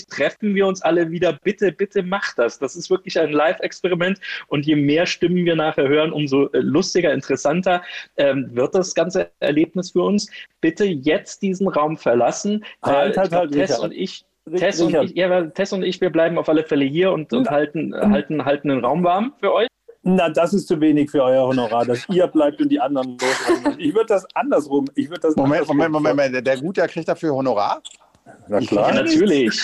Uhr 0.00 0.06
treffen 0.08 0.54
wir 0.56 0.66
uns 0.66 0.82
alle 0.82 1.12
wieder. 1.12 1.32
Bitte, 1.44 1.70
bitte 1.70 2.02
macht 2.02 2.38
das. 2.38 2.58
Das 2.58 2.74
ist 2.74 2.90
wirklich 2.90 3.20
ein 3.20 3.30
Live-Experiment. 3.30 4.18
Und 4.48 4.66
je 4.66 4.74
mehr 4.74 5.06
Stimmen 5.06 5.44
wir 5.44 5.54
nachher 5.54 5.86
hören, 5.86 6.12
umso 6.12 6.48
äh, 6.48 6.58
lustiger, 6.58 7.12
interessanter 7.12 7.82
ähm, 8.16 8.50
wird 8.52 8.74
das 8.74 8.96
ganze 8.96 9.30
Erlebnis 9.38 9.92
für 9.92 10.02
uns. 10.02 10.28
Bitte 10.60 10.86
jetzt 10.86 11.40
diesen 11.40 11.68
Raum 11.68 11.96
verlassen. 11.96 12.64
Halt, 12.82 13.16
halt, 13.16 13.32
halt, 13.32 13.52
Tess 13.52 13.78
und 13.78 13.92
ich 13.92 14.24
Tess 14.56 14.80
und, 14.80 14.94
ich, 14.94 15.14
ja, 15.14 15.42
Tess 15.46 15.72
und 15.72 15.82
ich, 15.82 16.00
wir 16.00 16.10
bleiben 16.10 16.38
auf 16.38 16.48
alle 16.48 16.64
Fälle 16.64 16.84
hier 16.84 17.12
und, 17.12 17.32
und 17.32 17.50
halten, 17.50 17.94
halten, 17.94 18.44
halten 18.44 18.68
den 18.68 18.84
Raum 18.84 19.04
warm 19.04 19.32
für 19.40 19.52
euch. 19.52 19.68
Na, 20.02 20.30
das 20.30 20.54
ist 20.54 20.68
zu 20.68 20.80
wenig 20.80 21.10
für 21.10 21.22
euer 21.22 21.46
Honorar, 21.46 21.84
dass 21.84 22.08
ihr 22.08 22.26
bleibt 22.28 22.60
und 22.62 22.70
die 22.70 22.80
anderen 22.80 23.18
los. 23.18 23.76
Ich 23.78 23.94
würde 23.94 24.06
das 24.06 24.26
andersrum. 24.34 24.86
Ich 24.94 25.10
das 25.10 25.36
Moment, 25.36 25.66
Moment, 25.66 25.92
Moment, 25.92 26.16
Moment, 26.16 26.46
der 26.46 26.56
Gute 26.56 26.86
kriegt 26.86 27.08
dafür 27.08 27.34
Honorar? 27.34 27.82
Na 28.48 28.60
klar. 28.60 28.94
Ja, 28.94 28.94
natürlich. 29.02 29.60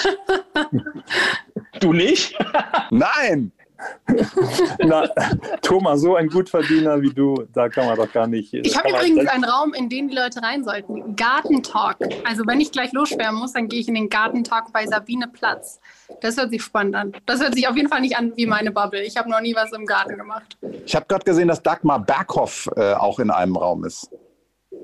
Du 1.81 1.93
nicht? 1.93 2.37
Nein! 2.91 3.53
Na, 4.79 5.09
Thomas, 5.63 6.01
so 6.01 6.17
ein 6.17 6.29
Gutverdiener 6.29 7.01
wie 7.03 7.13
du, 7.13 7.47
da 7.53 7.69
kann 7.69 7.87
man 7.87 7.97
doch 7.97 8.13
gar 8.13 8.27
nicht. 8.27 8.53
Ich 8.55 8.77
habe 8.77 8.91
übrigens 8.91 9.27
einen 9.27 9.45
Raum, 9.45 9.75
in 9.75 9.89
den 9.89 10.09
die 10.09 10.15
Leute 10.15 10.43
rein 10.43 10.65
sollten. 10.65 11.17
Gartentalk. 11.17 11.97
Also 12.25 12.47
wenn 12.47 12.61
ich 12.61 12.73
gleich 12.73 12.93
losschwärmen 12.93 13.41
muss, 13.41 13.53
dann 13.53 13.69
gehe 13.69 13.81
ich 13.81 13.89
in 13.89 13.95
den 13.95 14.09
Gartentalk 14.09 14.73
bei 14.73 14.87
Sabine 14.87 15.29
Platz. 15.29 15.81
Das 16.21 16.37
hört 16.37 16.51
sich 16.51 16.63
spannend 16.63 16.97
an. 16.97 17.13
Das 17.27 17.41
hört 17.41 17.55
sich 17.55 17.67
auf 17.69 17.77
jeden 17.77 17.89
Fall 17.89 18.01
nicht 18.01 18.17
an 18.17 18.33
wie 18.37 18.47
meine 18.47 18.71
Bubble. 18.71 19.03
Ich 19.03 19.17
habe 19.17 19.31
noch 19.31 19.41
nie 19.41 19.55
was 19.55 19.73
im 19.73 19.87
Garten 19.87 20.17
gemacht. 20.17 20.57
Ich 20.85 20.95
habe 20.95 21.07
gerade 21.07 21.25
gesehen, 21.25 21.49
dass 21.49 21.63
Dagmar 21.63 22.01
Berghoff 22.01 22.69
äh, 22.77 22.95
auch 22.95 23.19
in 23.19 23.31
einem 23.31 23.57
Raum 23.57 23.85
ist. 23.85 24.11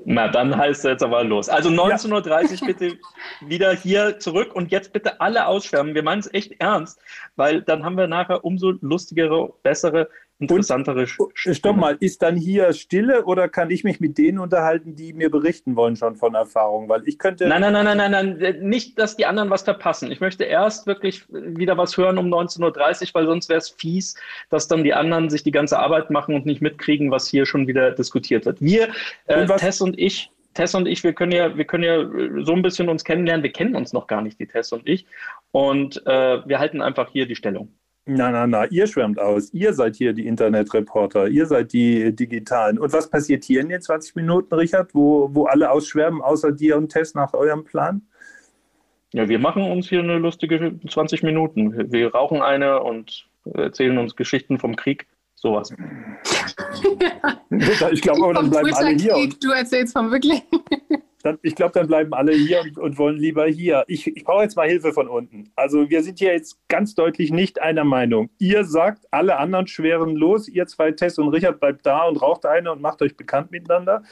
Na, 0.05 0.27
dann 0.27 0.55
heißt 0.55 0.79
es 0.79 0.83
jetzt 0.83 1.03
aber 1.03 1.23
los. 1.23 1.49
Also 1.49 1.69
19.30 1.69 2.61
Uhr 2.61 2.67
bitte 2.67 2.97
wieder 3.41 3.73
hier 3.73 4.19
zurück 4.19 4.55
und 4.55 4.71
jetzt 4.71 4.93
bitte 4.93 5.21
alle 5.21 5.45
ausschwärmen. 5.45 5.93
Wir 5.93 6.03
meinen 6.03 6.19
es 6.19 6.33
echt 6.33 6.59
ernst, 6.59 6.99
weil 7.35 7.61
dann 7.61 7.85
haben 7.85 7.97
wir 7.97 8.07
nachher 8.07 8.43
umso 8.43 8.73
lustigere, 8.81 9.53
bessere 9.63 10.09
interessantere 10.41 11.05
und, 11.17 11.31
Stopp 11.35 11.77
mal, 11.77 11.97
ist 11.99 12.21
dann 12.21 12.35
hier 12.35 12.73
Stille 12.73 13.25
oder 13.25 13.47
kann 13.47 13.69
ich 13.69 13.83
mich 13.83 13.99
mit 13.99 14.17
denen 14.17 14.39
unterhalten, 14.39 14.95
die 14.95 15.13
mir 15.13 15.29
berichten 15.29 15.75
wollen 15.75 15.95
schon 15.95 16.15
von 16.15 16.35
Erfahrungen? 16.35 16.89
Weil 16.89 17.07
ich 17.07 17.19
könnte. 17.19 17.47
Nein, 17.47 17.61
nein, 17.61 17.73
nein, 17.73 17.85
nein, 17.85 18.11
nein, 18.11 18.37
nein, 18.39 18.59
nicht, 18.61 18.99
dass 18.99 19.15
die 19.15 19.25
anderen 19.25 19.49
was 19.49 19.61
verpassen. 19.61 20.11
Ich 20.11 20.19
möchte 20.19 20.43
erst 20.43 20.87
wirklich 20.87 21.25
wieder 21.29 21.77
was 21.77 21.95
hören 21.95 22.17
um 22.17 22.27
19.30 22.27 22.61
Uhr, 22.61 23.09
weil 23.13 23.25
sonst 23.27 23.49
wäre 23.49 23.59
es 23.59 23.69
fies, 23.69 24.15
dass 24.49 24.67
dann 24.67 24.83
die 24.83 24.93
anderen 24.93 25.29
sich 25.29 25.43
die 25.43 25.51
ganze 25.51 25.79
Arbeit 25.79 26.09
machen 26.09 26.35
und 26.35 26.45
nicht 26.45 26.61
mitkriegen, 26.61 27.11
was 27.11 27.27
hier 27.27 27.45
schon 27.45 27.67
wieder 27.67 27.91
diskutiert 27.91 28.45
wird. 28.45 28.61
Wir, 28.61 28.89
äh, 29.27 29.45
Tess 29.45 29.81
und 29.81 29.97
ich, 29.97 30.31
Tess 30.53 30.75
und 30.75 30.87
ich, 30.87 31.03
wir 31.03 31.13
können 31.13 31.31
ja, 31.31 31.55
wir 31.55 31.65
können 31.65 31.83
ja 31.83 32.43
so 32.43 32.53
ein 32.53 32.61
bisschen 32.61 32.89
uns 32.89 33.03
kennenlernen. 33.03 33.43
Wir 33.43 33.53
kennen 33.53 33.75
uns 33.75 33.93
noch 33.93 34.07
gar 34.07 34.21
nicht, 34.21 34.39
die 34.39 34.47
Tess 34.47 34.71
und 34.71 34.87
ich. 34.87 35.05
Und 35.51 36.05
äh, 36.05 36.47
wir 36.47 36.59
halten 36.59 36.81
einfach 36.81 37.09
hier 37.11 37.25
die 37.25 37.35
Stellung. 37.35 37.73
Na, 38.05 38.31
na, 38.31 38.47
na, 38.47 38.65
ihr 38.65 38.87
schwärmt 38.87 39.19
aus. 39.19 39.53
Ihr 39.53 39.73
seid 39.73 39.95
hier 39.95 40.13
die 40.13 40.25
Internetreporter. 40.25 41.27
Ihr 41.27 41.45
seid 41.45 41.71
die 41.71 42.15
Digitalen. 42.15 42.79
Und 42.79 42.91
was 42.93 43.09
passiert 43.09 43.43
hier 43.43 43.61
in 43.61 43.69
den 43.69 43.81
20 43.81 44.15
Minuten, 44.15 44.53
Richard, 44.55 44.95
wo, 44.95 45.29
wo 45.33 45.45
alle 45.45 45.69
ausschwärmen, 45.69 46.21
außer 46.21 46.51
dir 46.51 46.77
und 46.77 46.89
Tess 46.89 47.13
nach 47.13 47.33
eurem 47.33 47.63
Plan? 47.63 48.01
Ja, 49.13 49.29
wir 49.29 49.39
machen 49.39 49.63
uns 49.63 49.87
hier 49.87 49.99
eine 49.99 50.17
lustige 50.17 50.79
20 50.89 51.21
Minuten. 51.21 51.91
Wir 51.91 52.11
rauchen 52.11 52.41
eine 52.41 52.81
und 52.81 53.27
erzählen 53.53 53.97
uns 53.97 54.15
Geschichten 54.15 54.57
vom 54.57 54.75
Krieg. 54.75 55.05
Sowas. 55.35 55.71
ich 57.49 58.01
glaube, 58.01 58.33
dann 58.33 58.49
bleiben 58.49 58.73
alle 58.73 58.91
hier. 58.91 59.15
Und, 59.15 59.43
du 59.43 59.51
erzählst 59.51 59.93
vom 59.93 60.11
wirklich. 60.11 60.41
Dann, 61.21 61.39
ich 61.41 61.55
glaube, 61.55 61.73
dann 61.73 61.87
bleiben 61.87 62.13
alle 62.13 62.33
hier 62.33 62.61
und, 62.61 62.77
und 62.77 62.97
wollen 62.97 63.17
lieber 63.17 63.45
hier. 63.45 63.83
Ich, 63.87 64.07
ich 64.07 64.23
brauche 64.23 64.43
jetzt 64.43 64.55
mal 64.55 64.67
Hilfe 64.67 64.93
von 64.93 65.07
unten. 65.07 65.51
Also 65.55 65.89
wir 65.89 66.03
sind 66.03 66.19
hier 66.19 66.33
jetzt 66.33 66.57
ganz 66.67 66.95
deutlich 66.95 67.31
nicht 67.31 67.61
einer 67.61 67.83
Meinung. 67.83 68.29
Ihr 68.39 68.65
sagt, 68.65 69.05
alle 69.11 69.37
anderen 69.37 69.67
schweren 69.67 70.15
los, 70.15 70.47
ihr 70.47 70.67
zwei, 70.67 70.91
Tess 70.91 71.17
und 71.17 71.29
Richard, 71.29 71.59
bleibt 71.59 71.85
da 71.85 72.03
und 72.03 72.21
raucht 72.21 72.45
eine 72.45 72.71
und 72.71 72.81
macht 72.81 73.01
euch 73.01 73.15
bekannt 73.17 73.51
miteinander. 73.51 74.03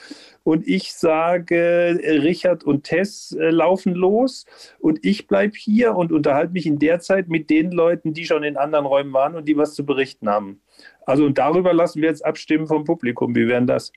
Und 0.44 0.68
ich 0.68 0.94
sage, 0.94 2.00
Richard 2.04 2.64
und 2.64 2.84
Tess 2.84 3.36
äh, 3.40 3.50
laufen 3.50 3.94
los 3.94 4.46
und 4.80 5.06
ich 5.06 5.28
bleibe 5.28 5.56
hier 5.56 5.96
und 5.96 6.12
unterhalte 6.12 6.54
mich 6.54 6.66
in 6.66 6.80
der 6.80 7.00
Zeit 7.00 7.30
mit 7.30 7.50
den 7.50 7.72
Leuten, 7.72 8.14
die 8.14 8.26
schon 8.26 8.44
in 8.44 8.58
anderen 8.58 8.86
Räumen 8.86 9.14
waren 9.14 9.36
und 9.36 9.48
die 9.48 9.58
was 9.58 9.74
zu 9.74 9.86
berichten 9.86 10.30
haben. 10.30 10.62
Also 11.06 11.26
und 11.26 11.38
darüber 11.38 11.74
lassen 11.74 12.02
wir 12.02 12.10
jetzt 12.10 12.26
abstimmen 12.26 12.68
vom 12.68 12.84
Publikum. 12.84 13.36
Wie 13.36 13.48
wären 13.48 13.68
das? 13.68 13.92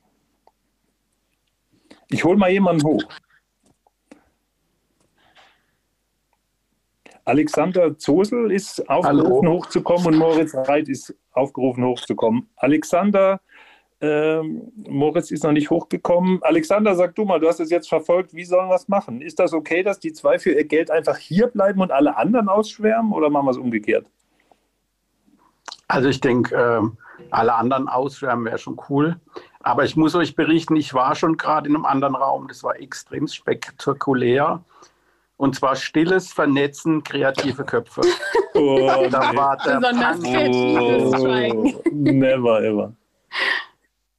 Ich 2.12 2.25
hole 2.25 2.37
mal 2.37 2.50
jemanden 2.50 2.85
hoch. 2.87 3.02
Alexander 7.25 7.97
Zosel 7.97 8.52
ist 8.52 8.87
aufgerufen, 8.88 9.49
Hallo. 9.49 9.59
hochzukommen 9.59 10.07
und 10.09 10.16
Moritz 10.16 10.54
Reit 10.54 10.88
ist 10.88 11.14
aufgerufen, 11.33 11.85
hochzukommen. 11.85 12.49
Alexander, 12.57 13.40
ähm, 14.00 14.73
Moritz 14.88 15.31
ist 15.31 15.45
noch 15.45 15.52
nicht 15.52 15.71
hochgekommen. 15.71 16.42
Alexander, 16.42 16.95
sag 16.97 17.14
du 17.14 17.25
mal, 17.25 17.38
du 17.40 17.49
hast 17.49 17.61
es 17.61 17.71
jetzt 17.71 17.88
verfolgt, 17.88 18.35
wie 18.35 18.45
sollen 18.45 18.69
wir 18.69 18.75
es 18.75 18.88
machen? 18.88 19.23
Ist 19.23 19.38
das 19.38 19.54
okay, 19.54 19.83
dass 19.83 19.99
die 19.99 20.12
zwei 20.12 20.38
für 20.38 20.52
ihr 20.52 20.64
Geld 20.64 20.90
einfach 20.90 21.16
hier 21.16 21.47
bleiben 21.47 21.81
und 21.81 21.92
alle 21.92 22.16
anderen 22.16 22.49
ausschwärmen 22.49 23.12
oder 23.12 23.31
machen 23.31 23.47
wir 23.47 23.52
es 23.52 23.59
umgekehrt? 23.59 24.07
Also 25.92 26.08
ich 26.08 26.22
denke, 26.22 26.56
äh, 26.56 26.80
alle 27.30 27.54
anderen 27.54 27.87
ausschwärmen 27.87 28.46
wäre 28.46 28.56
schon 28.56 28.80
cool. 28.88 29.20
Aber 29.61 29.84
ich 29.84 29.94
muss 29.94 30.14
euch 30.14 30.34
berichten, 30.34 30.75
ich 30.75 30.94
war 30.94 31.14
schon 31.14 31.37
gerade 31.37 31.68
in 31.68 31.75
einem 31.75 31.84
anderen 31.84 32.14
Raum. 32.14 32.49
Das 32.49 32.64
war 32.64 32.80
extrem 32.80 33.28
spektakulär. 33.28 34.64
Und 35.37 35.54
zwar 35.54 35.76
stilles 35.76 36.32
Vernetzen 36.32 37.04
kreative 37.04 37.64
Köpfe. 37.64 38.00
Oh, 38.54 39.08
da 39.11 39.32
nee. 39.32 39.37
war 39.37 39.56
der 39.58 39.80
Besonders 39.80 40.18
oh, 41.52 41.80
Never 41.90 42.62
ever. 42.62 42.92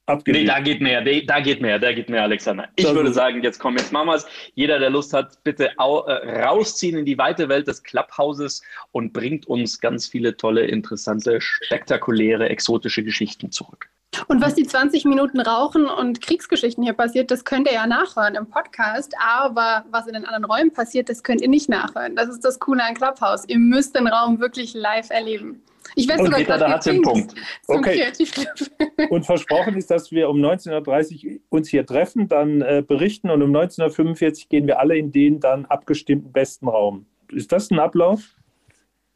Abgelehnt. 0.06 0.46
Nee, 0.46 0.52
da 0.52 0.60
geht 0.60 0.82
mehr, 0.82 1.00
da 1.02 1.40
geht 1.40 1.62
mehr, 1.62 1.78
da 1.78 1.92
geht 1.92 2.10
mehr, 2.10 2.22
Alexander. 2.22 2.68
Ich 2.76 2.84
das 2.84 2.94
würde 2.94 3.12
sagen, 3.12 3.42
jetzt 3.42 3.58
komm, 3.58 3.78
jetzt 3.78 3.90
machen 3.90 4.08
wir 4.08 4.16
es. 4.16 4.26
Jeder, 4.54 4.78
der 4.78 4.90
Lust 4.90 5.14
hat, 5.14 5.42
bitte 5.44 5.70
au, 5.78 6.04
äh, 6.06 6.42
rausziehen 6.42 6.98
in 6.98 7.06
die 7.06 7.16
weite 7.16 7.48
Welt 7.48 7.66
des 7.68 7.82
Clubhauses 7.82 8.62
und 8.92 9.14
bringt 9.14 9.46
uns 9.46 9.80
ganz 9.80 10.06
viele 10.06 10.36
tolle, 10.36 10.66
interessante, 10.66 11.40
spektakuläre, 11.40 12.50
exotische 12.50 13.02
Geschichten 13.02 13.50
zurück. 13.50 13.88
Und 14.28 14.42
was 14.42 14.54
die 14.54 14.66
20 14.66 15.06
Minuten 15.06 15.40
Rauchen 15.40 15.86
und 15.86 16.20
Kriegsgeschichten 16.20 16.84
hier 16.84 16.92
passiert, 16.92 17.30
das 17.30 17.44
könnt 17.44 17.66
ihr 17.66 17.74
ja 17.74 17.86
nachhören 17.86 18.34
im 18.34 18.46
Podcast. 18.46 19.14
Aber 19.18 19.84
was 19.90 20.06
in 20.06 20.12
den 20.12 20.24
anderen 20.24 20.44
Räumen 20.44 20.72
passiert, 20.72 21.08
das 21.08 21.22
könnt 21.22 21.40
ihr 21.40 21.48
nicht 21.48 21.68
nachhören. 21.68 22.14
Das 22.14 22.28
ist 22.28 22.44
das 22.44 22.58
Coole 22.58 22.84
an 22.84 22.94
Clubhouse. 22.94 23.44
Ihr 23.48 23.58
müsst 23.58 23.96
den 23.96 24.06
Raum 24.06 24.38
wirklich 24.38 24.74
live 24.74 25.10
erleben. 25.10 25.62
Ich 25.96 26.08
werde 26.08 26.24
sogar 26.24 26.38
Peter, 26.38 26.58
da 26.58 26.70
hat 26.70 26.86
den 26.86 27.02
Punkt. 27.02 27.34
Okay. 27.66 28.12
Und 29.10 29.24
versprochen 29.24 29.76
ist, 29.76 29.90
dass 29.90 30.10
wir 30.10 30.28
um 30.28 30.38
19.30 30.38 31.26
Uhr 31.26 31.40
uns 31.50 31.68
hier 31.68 31.86
treffen, 31.86 32.28
dann 32.28 32.62
äh, 32.62 32.82
berichten 32.86 33.30
und 33.30 33.42
um 33.42 33.50
19.45 33.54 34.44
Uhr 34.44 34.48
gehen 34.48 34.66
wir 34.66 34.78
alle 34.78 34.96
in 34.96 35.12
den 35.12 35.40
dann 35.40 35.66
abgestimmten 35.66 36.32
besten 36.32 36.68
Raum. 36.68 37.06
Ist 37.30 37.52
das 37.52 37.70
ein 37.70 37.78
Ablauf? 37.78 38.20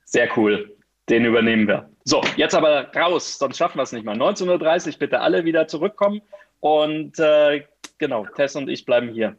Sehr 0.05 0.29
cool. 0.37 0.77
Den 1.09 1.25
übernehmen 1.25 1.67
wir. 1.67 1.91
So, 2.05 2.23
jetzt 2.37 2.55
aber 2.55 2.91
raus, 2.95 3.39
sonst 3.39 3.59
schaffen 3.59 3.79
wir 3.79 3.83
es 3.83 3.93
nicht 3.93 4.05
mehr. 4.05 4.15
19.30 4.15 4.93
Uhr 4.93 4.99
bitte 4.99 5.21
alle 5.21 5.45
wieder 5.45 5.69
zurückkommen 5.69 6.23
und 6.61 7.19
äh, 7.19 7.65
genau, 7.99 8.27
Tess 8.35 8.57
und 8.57 8.69
ich 8.69 8.85
bleiben 8.85 9.13
hier. 9.13 9.37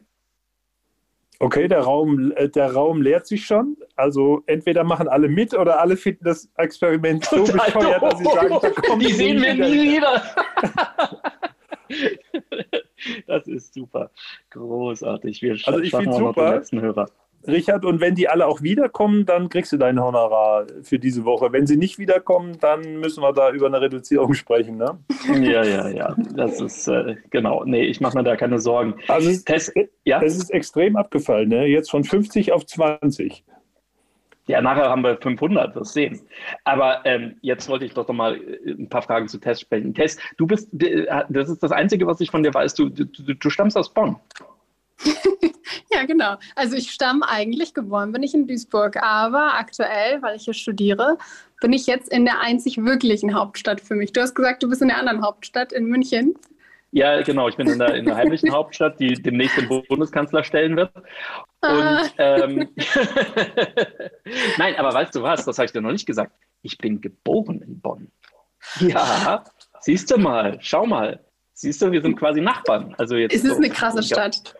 Okay, 1.42 1.68
der 1.68 1.80
Raum, 1.80 2.32
äh, 2.36 2.50
der 2.50 2.70
Raum 2.74 3.00
leert 3.00 3.26
sich 3.26 3.46
schon. 3.46 3.78
Also 3.96 4.42
entweder 4.46 4.84
machen 4.84 5.08
alle 5.08 5.26
mit 5.26 5.54
oder 5.54 5.80
alle 5.80 5.96
finden 5.96 6.24
das 6.24 6.50
Experiment 6.56 7.24
so 7.24 7.38
Total 7.38 7.64
bescheuert, 7.64 8.02
dass 8.02 8.18
sie 8.18 8.24
sagen, 8.24 8.58
da 8.60 8.70
kommt 8.70 9.02
Die 9.02 9.12
sehen 9.12 9.40
wir 9.40 9.54
nie 9.54 9.96
wieder. 9.96 10.22
das 13.26 13.48
ist 13.48 13.72
super. 13.72 14.10
Großartig. 14.50 15.40
Wir 15.40 15.56
also 15.64 15.80
ich 15.80 15.90
finde 15.90 16.12
super. 16.12 16.56
letzten 16.56 16.82
Hörer. 16.82 17.06
Richard, 17.46 17.84
und 17.84 18.00
wenn 18.00 18.14
die 18.14 18.28
alle 18.28 18.46
auch 18.46 18.62
wiederkommen, 18.62 19.24
dann 19.24 19.48
kriegst 19.48 19.72
du 19.72 19.78
dein 19.78 19.98
Honorar 19.98 20.66
für 20.82 20.98
diese 20.98 21.24
Woche. 21.24 21.52
Wenn 21.52 21.66
sie 21.66 21.76
nicht 21.76 21.98
wiederkommen, 21.98 22.58
dann 22.60 23.00
müssen 23.00 23.22
wir 23.22 23.32
da 23.32 23.50
über 23.50 23.66
eine 23.66 23.80
Reduzierung 23.80 24.34
sprechen, 24.34 24.76
ne? 24.76 24.98
Ja, 25.40 25.64
ja, 25.64 25.88
ja. 25.88 26.14
Das 26.34 26.60
ist 26.60 26.86
äh, 26.88 27.16
genau. 27.30 27.64
Nee, 27.64 27.84
ich 27.84 28.00
mache 28.00 28.18
mir 28.18 28.24
da 28.24 28.36
keine 28.36 28.58
Sorgen. 28.58 28.94
Also 29.08 29.30
es, 29.30 29.44
Test, 29.44 29.72
ja? 30.04 30.20
es 30.22 30.36
ist 30.36 30.50
extrem 30.50 30.96
abgefallen, 30.96 31.48
ne? 31.48 31.66
Jetzt 31.66 31.90
von 31.90 32.04
50 32.04 32.52
auf 32.52 32.66
20. 32.66 33.44
Ja, 34.46 34.60
nachher 34.60 34.90
haben 34.90 35.04
wir 35.04 35.16
500, 35.16 35.76
wirst 35.76 35.92
sehen. 35.92 36.20
Aber 36.64 37.06
ähm, 37.06 37.36
jetzt 37.40 37.68
wollte 37.68 37.84
ich 37.84 37.94
doch 37.94 38.08
noch 38.08 38.14
mal 38.14 38.36
äh, 38.36 38.72
ein 38.72 38.88
paar 38.88 39.02
Fragen 39.02 39.28
zu 39.28 39.38
Test 39.38 39.62
sprechen. 39.62 39.94
Test, 39.94 40.20
du 40.36 40.46
bist, 40.46 40.68
das 40.72 41.48
ist 41.48 41.62
das 41.62 41.72
Einzige, 41.72 42.06
was 42.06 42.20
ich 42.20 42.30
von 42.30 42.42
dir 42.42 42.52
weiß, 42.52 42.74
du, 42.74 42.88
du, 42.88 43.04
du 43.04 43.50
stammst 43.50 43.76
aus 43.76 43.94
Bonn. 43.94 44.16
ja, 45.92 46.04
genau. 46.04 46.36
Also 46.54 46.76
ich 46.76 46.90
stamme 46.90 47.28
eigentlich, 47.28 47.74
geboren 47.74 48.12
bin 48.12 48.22
ich 48.22 48.34
in 48.34 48.46
Duisburg, 48.46 48.96
aber 49.02 49.54
aktuell, 49.54 50.22
weil 50.22 50.36
ich 50.36 50.44
hier 50.44 50.54
studiere, 50.54 51.18
bin 51.60 51.72
ich 51.72 51.86
jetzt 51.86 52.10
in 52.12 52.24
der 52.24 52.40
einzig 52.40 52.78
wirklichen 52.78 53.34
Hauptstadt 53.34 53.80
für 53.80 53.94
mich. 53.94 54.12
Du 54.12 54.20
hast 54.20 54.34
gesagt, 54.34 54.62
du 54.62 54.68
bist 54.68 54.82
in 54.82 54.88
der 54.88 54.98
anderen 54.98 55.22
Hauptstadt, 55.22 55.72
in 55.72 55.86
München. 55.86 56.34
Ja, 56.92 57.22
genau. 57.22 57.48
Ich 57.48 57.56
bin 57.56 57.68
in 57.68 57.78
der, 57.78 57.94
in 57.94 58.04
der 58.04 58.16
heimlichen 58.16 58.50
Hauptstadt, 58.52 58.98
die 58.98 59.14
demnächst 59.14 59.56
den 59.56 59.68
Bundeskanzler 59.68 60.42
stellen 60.42 60.76
wird. 60.76 60.90
Ah. 61.60 62.00
Und 62.00 62.12
ähm, 62.18 62.68
nein, 64.58 64.76
aber 64.76 64.92
weißt 64.92 65.14
du 65.14 65.22
was? 65.22 65.44
Das 65.44 65.58
habe 65.58 65.66
ich 65.66 65.72
dir 65.72 65.80
noch 65.80 65.92
nicht 65.92 66.06
gesagt. 66.06 66.32
Ich 66.62 66.78
bin 66.78 67.00
geboren 67.00 67.62
in 67.62 67.80
Bonn. 67.80 68.10
Ja, 68.80 69.44
siehst 69.80 70.10
du 70.10 70.18
mal, 70.18 70.58
schau 70.60 70.84
mal. 70.84 71.20
Siehst 71.52 71.80
du, 71.82 71.92
wir 71.92 72.02
sind 72.02 72.16
quasi 72.16 72.40
Nachbarn. 72.40 72.94
Also 72.98 73.16
jetzt 73.16 73.34
es 73.34 73.44
ist 73.44 73.50
so, 73.50 73.56
eine 73.56 73.70
krasse 73.70 74.02
Stadt. 74.02 74.54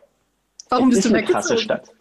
Warum 0.70 0.90
bist 0.90 1.04
du 1.04 1.10
weggezogen? 1.10 1.32
Krasse 1.32 1.58
Stadt. 1.58 1.92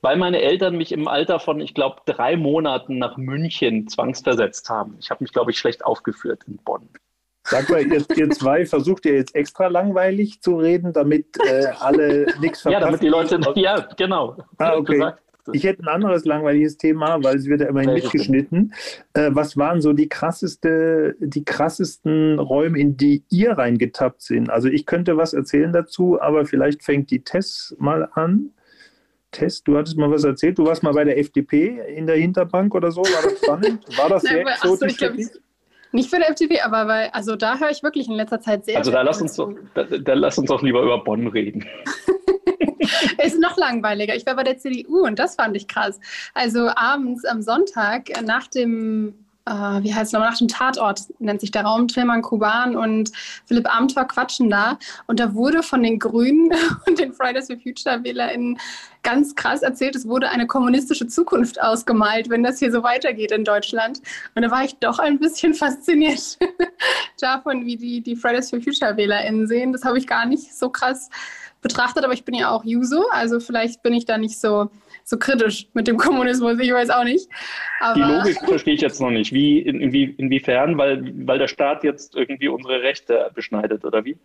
Weil 0.00 0.16
meine 0.16 0.40
Eltern 0.40 0.76
mich 0.76 0.92
im 0.92 1.08
Alter 1.08 1.38
von, 1.38 1.60
ich 1.60 1.74
glaube, 1.74 2.00
drei 2.06 2.36
Monaten 2.36 2.98
nach 2.98 3.16
München 3.16 3.88
zwangsversetzt 3.88 4.68
haben. 4.68 4.96
Ich 5.00 5.10
habe 5.10 5.22
mich, 5.22 5.32
glaube 5.32 5.50
ich, 5.50 5.58
schlecht 5.58 5.84
aufgeführt 5.84 6.42
in 6.46 6.56
Bonn. 6.58 6.88
Sag 7.44 7.70
mal, 7.70 7.80
ihr, 7.80 8.04
ihr, 8.16 8.30
zwei 8.30 8.66
versucht 8.66 9.06
ihr 9.06 9.14
jetzt 9.14 9.34
extra 9.36 9.68
langweilig 9.68 10.40
zu 10.42 10.56
reden, 10.56 10.92
damit 10.92 11.38
äh, 11.38 11.66
alle 11.78 12.26
nichts 12.40 12.62
verpassen? 12.62 12.72
Ja, 12.72 12.80
damit 12.80 13.02
die 13.02 13.08
Leute, 13.08 13.40
ja, 13.54 13.86
genau. 13.96 14.36
Ah, 14.58 14.74
okay. 14.74 15.12
Ich 15.52 15.64
hätte 15.64 15.82
ein 15.82 15.88
anderes 15.88 16.24
langweiliges 16.24 16.76
Thema, 16.76 17.22
weil 17.22 17.36
es 17.36 17.46
wird 17.46 17.60
ja 17.60 17.68
immerhin 17.68 17.94
mitgeschnitten. 17.94 18.74
Äh, 19.14 19.30
was 19.32 19.56
waren 19.56 19.80
so 19.80 19.92
die 19.92 20.08
krasseste, 20.08 21.16
die 21.20 21.44
krassesten 21.44 22.38
Räume, 22.38 22.78
in 22.78 22.96
die 22.96 23.24
ihr 23.30 23.52
reingetappt 23.52 24.22
sind? 24.22 24.50
Also 24.50 24.68
ich 24.68 24.86
könnte 24.86 25.16
was 25.16 25.32
erzählen 25.32 25.72
dazu, 25.72 26.20
aber 26.20 26.46
vielleicht 26.46 26.82
fängt 26.82 27.10
die 27.10 27.22
Tess 27.22 27.74
mal 27.78 28.08
an. 28.12 28.50
Tess, 29.30 29.62
du 29.62 29.76
hattest 29.76 29.96
mal 29.98 30.10
was 30.10 30.24
erzählt. 30.24 30.58
Du 30.58 30.64
warst 30.64 30.82
mal 30.82 30.92
bei 30.92 31.04
der 31.04 31.18
FDP 31.18 31.80
in 31.94 32.06
der 32.06 32.16
Hinterbank 32.16 32.74
oder 32.74 32.90
so. 32.90 33.02
War 33.02 33.22
das 33.22 33.38
spannend? 33.38 33.84
War 33.98 34.08
das 34.08 34.22
sehr 34.22 34.40
exotisch? 34.40 34.96
So, 34.96 35.06
nicht 35.92 36.10
für 36.10 36.16
die 36.16 36.24
FDP, 36.24 36.60
aber 36.60 36.88
weil, 36.88 37.08
also 37.12 37.36
da 37.36 37.58
höre 37.58 37.70
ich 37.70 37.82
wirklich 37.82 38.08
in 38.08 38.14
letzter 38.14 38.40
Zeit 38.40 38.64
sehr. 38.64 38.76
Also 38.78 38.90
da 38.90 39.02
lass 39.02 39.22
uns 39.22 39.34
doch, 39.36 39.52
da, 39.74 39.84
da 39.84 40.14
lass 40.14 40.36
uns 40.38 40.48
doch 40.48 40.62
lieber 40.62 40.82
über 40.82 41.02
Bonn 41.02 41.26
reden. 41.26 41.64
ist 43.24 43.40
noch 43.40 43.56
langweiliger. 43.56 44.14
Ich 44.14 44.26
war 44.26 44.36
bei 44.36 44.44
der 44.44 44.58
CDU 44.58 45.04
und 45.04 45.18
das 45.18 45.36
fand 45.36 45.56
ich 45.56 45.68
krass. 45.68 46.00
Also 46.34 46.70
abends 46.74 47.24
am 47.24 47.42
Sonntag 47.42 48.10
nach 48.24 48.46
dem 48.48 49.14
Uh, 49.48 49.80
wie 49.80 49.94
heißt 49.94 50.08
es 50.08 50.12
nochmal, 50.12 50.30
nach 50.30 50.38
dem 50.38 50.48
Tatort 50.48 51.02
nennt 51.20 51.40
sich 51.40 51.52
der 51.52 51.62
Raum, 51.62 51.86
Tillmann 51.86 52.20
Kuban 52.20 52.74
und 52.74 53.12
Philipp 53.44 53.72
Amthor 53.72 54.04
quatschen 54.06 54.50
da. 54.50 54.76
Und 55.06 55.20
da 55.20 55.34
wurde 55.34 55.62
von 55.62 55.84
den 55.84 56.00
Grünen 56.00 56.50
und 56.88 56.98
den 56.98 57.12
Fridays 57.12 57.46
for 57.46 57.56
Future 57.56 58.02
WählerInnen 58.02 58.58
ganz 59.04 59.36
krass 59.36 59.62
erzählt, 59.62 59.94
es 59.94 60.08
wurde 60.08 60.30
eine 60.30 60.48
kommunistische 60.48 61.06
Zukunft 61.06 61.62
ausgemalt, 61.62 62.28
wenn 62.28 62.42
das 62.42 62.58
hier 62.58 62.72
so 62.72 62.82
weitergeht 62.82 63.30
in 63.30 63.44
Deutschland. 63.44 64.00
Und 64.34 64.42
da 64.42 64.50
war 64.50 64.64
ich 64.64 64.80
doch 64.80 64.98
ein 64.98 65.20
bisschen 65.20 65.54
fasziniert 65.54 66.38
davon, 67.20 67.64
wie 67.66 67.76
die, 67.76 68.00
die 68.00 68.16
Fridays 68.16 68.50
for 68.50 68.60
Future 68.60 68.96
WählerInnen 68.96 69.46
sehen. 69.46 69.72
Das 69.72 69.84
habe 69.84 69.96
ich 69.96 70.08
gar 70.08 70.26
nicht 70.26 70.52
so 70.52 70.70
krass 70.70 71.08
betrachtet, 71.66 72.04
aber 72.04 72.14
ich 72.14 72.24
bin 72.24 72.34
ja 72.34 72.50
auch 72.50 72.64
Juso, 72.64 73.04
also 73.10 73.40
vielleicht 73.40 73.82
bin 73.82 73.92
ich 73.92 74.04
da 74.04 74.18
nicht 74.18 74.38
so, 74.40 74.70
so 75.04 75.18
kritisch 75.18 75.66
mit 75.72 75.88
dem 75.88 75.96
Kommunismus, 75.96 76.58
ich 76.60 76.72
weiß 76.72 76.90
auch 76.90 77.04
nicht. 77.04 77.28
Aber 77.80 77.94
die 77.94 78.00
Logik 78.02 78.38
verstehe 78.48 78.74
ich 78.74 78.80
jetzt 78.80 79.00
noch 79.00 79.10
nicht. 79.10 79.32
Wie, 79.32 79.58
in, 79.58 79.80
in, 79.80 79.92
inwiefern? 79.92 80.78
Weil, 80.78 81.12
weil 81.26 81.38
der 81.38 81.48
Staat 81.48 81.82
jetzt 81.82 82.14
irgendwie 82.14 82.48
unsere 82.48 82.82
Rechte 82.82 83.30
beschneidet, 83.34 83.84
oder 83.84 84.04
wie? 84.04 84.16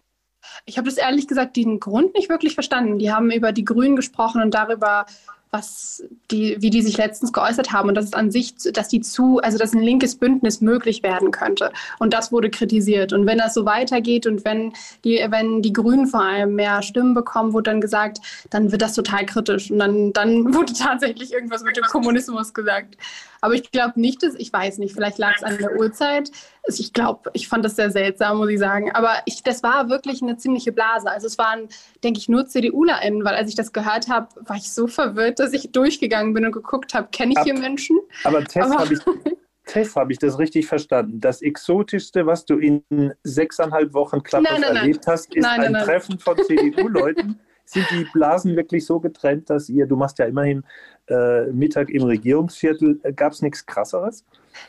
Ich 0.66 0.78
habe 0.78 0.86
das 0.86 0.98
ehrlich 0.98 1.28
gesagt 1.28 1.56
den 1.56 1.80
Grund 1.80 2.16
nicht 2.16 2.30
wirklich 2.30 2.54
verstanden. 2.54 3.00
Die 3.00 3.12
haben 3.12 3.32
über 3.32 3.52
die 3.52 3.66
Grünen 3.66 3.96
gesprochen 3.96 4.42
und 4.42 4.54
darüber, 4.54 5.06
was 5.52 6.02
die, 6.32 6.56
wie 6.60 6.70
die 6.70 6.82
sich 6.82 6.98
letztens 6.98 7.34
geäußert 7.34 7.74
haben 7.74 7.90
und 7.90 7.96
dass 7.96 8.06
es 8.06 8.14
an 8.14 8.32
sich, 8.32 8.56
dass 8.56 8.88
die 8.88 9.02
zu, 9.02 9.40
also 9.40 9.58
dass 9.58 9.74
ein 9.74 9.82
linkes 9.82 10.16
Bündnis 10.16 10.62
möglich 10.62 11.04
werden 11.04 11.32
könnte. 11.32 11.74
Und 12.00 12.14
das 12.14 12.32
wurde 12.32 12.50
kritisiert. 12.50 13.12
Und 13.12 13.26
wenn 13.26 13.38
das 13.38 13.54
so 13.54 13.66
weitergeht 13.66 14.26
und 14.28 14.46
wenn 14.46 14.72
die, 15.04 15.24
wenn 15.30 15.62
die 15.62 15.74
Grünen 15.74 16.08
vor 16.08 16.22
allem 16.22 16.56
mehr 16.56 16.82
Stimmen 16.82 17.14
bekommen, 17.14 17.52
wurde 17.52 17.70
dann 17.70 17.82
gesagt, 17.82 18.20
dann 18.50 18.72
wird 18.72 18.82
das 18.82 18.94
total 18.94 19.26
kritisch. 19.26 19.70
Und 19.70 19.80
dann, 19.80 20.14
dann 20.14 20.54
wurde 20.54 20.72
tatsächlich 20.72 21.34
irgendwas 21.34 21.64
mit 21.64 21.76
dem 21.76 21.84
Kommunismus 21.84 22.54
gesagt. 22.54 22.96
Aber 23.42 23.56
ich 23.56 23.72
glaube 23.72 24.00
nicht, 24.00 24.22
dass, 24.22 24.36
ich 24.36 24.54
weiß 24.54 24.78
nicht, 24.78 24.94
vielleicht 24.94 25.18
lag 25.18 25.36
es 25.36 25.44
an 25.44 25.58
der 25.58 25.76
Uhrzeit. 25.78 26.32
Ich 26.68 26.94
glaube, 26.94 27.32
ich 27.34 27.48
fand 27.48 27.66
das 27.66 27.76
sehr 27.76 27.90
seltsam, 27.90 28.38
muss 28.38 28.50
ich 28.50 28.60
sagen. 28.60 28.92
Aber 28.92 29.14
ich, 29.26 29.42
das 29.42 29.64
war 29.64 29.90
wirklich 29.90 30.22
eine 30.22 30.38
ziemliche 30.38 30.72
Blase. 30.72 31.10
Also 31.10 31.26
es 31.26 31.40
waren, 31.40 31.68
denke 32.04 32.20
ich, 32.20 32.30
nur 32.30 32.46
CDUlerInnen, 32.46 33.26
weil 33.26 33.34
als 33.34 33.50
ich 33.50 33.56
das 33.56 33.74
gehört 33.74 34.10
habe, 34.10 34.28
war 34.42 34.56
ich 34.56 34.72
so 34.72 34.86
verwirrt, 34.86 35.40
dass 35.40 35.54
ich 35.54 35.72
durchgegangen 35.72 36.34
bin 36.34 36.46
und 36.46 36.52
geguckt 36.52 36.94
habe, 36.94 37.10
kenne 37.12 37.32
ich 37.32 37.38
Ab, 37.40 37.46
hier 37.46 37.58
Menschen? 37.58 38.00
Aber 38.24 38.44
Tess 38.44 38.70
habe 38.70 38.94
ich, 38.94 39.00
Tess, 39.66 39.96
habe 39.96 40.12
ich 40.12 40.20
das 40.20 40.38
richtig 40.38 40.68
verstanden? 40.68 41.20
Das 41.20 41.42
Exotischste, 41.42 42.28
was 42.28 42.46
du 42.46 42.58
in 42.58 42.84
sechseinhalb 43.24 43.94
Wochen 43.94 44.22
Klappers 44.22 44.62
erlebt 44.62 45.08
hast, 45.08 45.34
ist 45.34 45.42
nein, 45.42 45.62
ein 45.62 45.72
nein, 45.72 45.84
Treffen 45.84 46.20
von 46.20 46.38
CDU-Leuten. 46.38 47.40
Sind 47.66 47.86
die 47.92 48.06
Blasen 48.12 48.58
wirklich 48.58 48.86
so 48.86 49.00
getrennt, 49.00 49.50
dass 49.50 49.70
ihr, 49.70 49.86
du 49.86 49.96
machst 49.96 50.20
ja 50.20 50.26
immerhin 50.26 50.66
äh, 51.12 51.52
Mittag 51.52 51.90
im 51.90 52.04
Regierungsviertel, 52.04 53.00
äh, 53.04 53.14
gab 53.14 53.34
es 53.34 53.42
nichts 53.42 53.66
krasseres? 53.66 54.24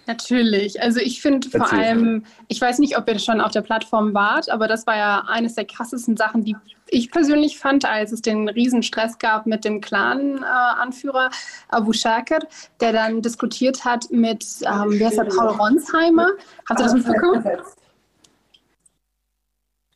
Natürlich. 0.06 0.80
Also 0.80 1.00
ich 1.00 1.22
finde 1.22 1.48
vor 1.48 1.72
allem, 1.72 2.24
ich 2.48 2.60
weiß 2.60 2.78
nicht, 2.78 2.96
ob 2.98 3.08
ihr 3.08 3.18
schon 3.18 3.40
auf 3.40 3.52
der 3.52 3.62
Plattform 3.62 4.14
wart, 4.14 4.50
aber 4.50 4.68
das 4.68 4.86
war 4.86 4.96
ja 4.96 5.24
eines 5.26 5.54
der 5.54 5.64
krassesten 5.64 6.16
Sachen, 6.16 6.44
die 6.44 6.56
ich 6.88 7.10
persönlich 7.10 7.58
fand, 7.58 7.84
als 7.84 8.12
es 8.12 8.20
den 8.20 8.48
riesen 8.48 8.82
Stress 8.82 9.18
gab 9.18 9.46
mit 9.46 9.64
dem 9.64 9.80
Clan-Anführer 9.80 11.26
äh, 11.26 11.74
Abu 11.74 11.92
Shakir, 11.92 12.40
der 12.80 12.92
dann 12.92 13.22
diskutiert 13.22 13.84
hat 13.84 14.10
mit, 14.10 14.44
ähm, 14.62 14.98
wer 14.98 15.08
ist 15.08 15.16
der, 15.16 15.24
Paul 15.24 15.48
Ronsheimer. 15.48 16.28
Habt 16.68 16.80
ihr 16.80 16.84
das 16.84 16.94
mitbekommen? 16.94 17.44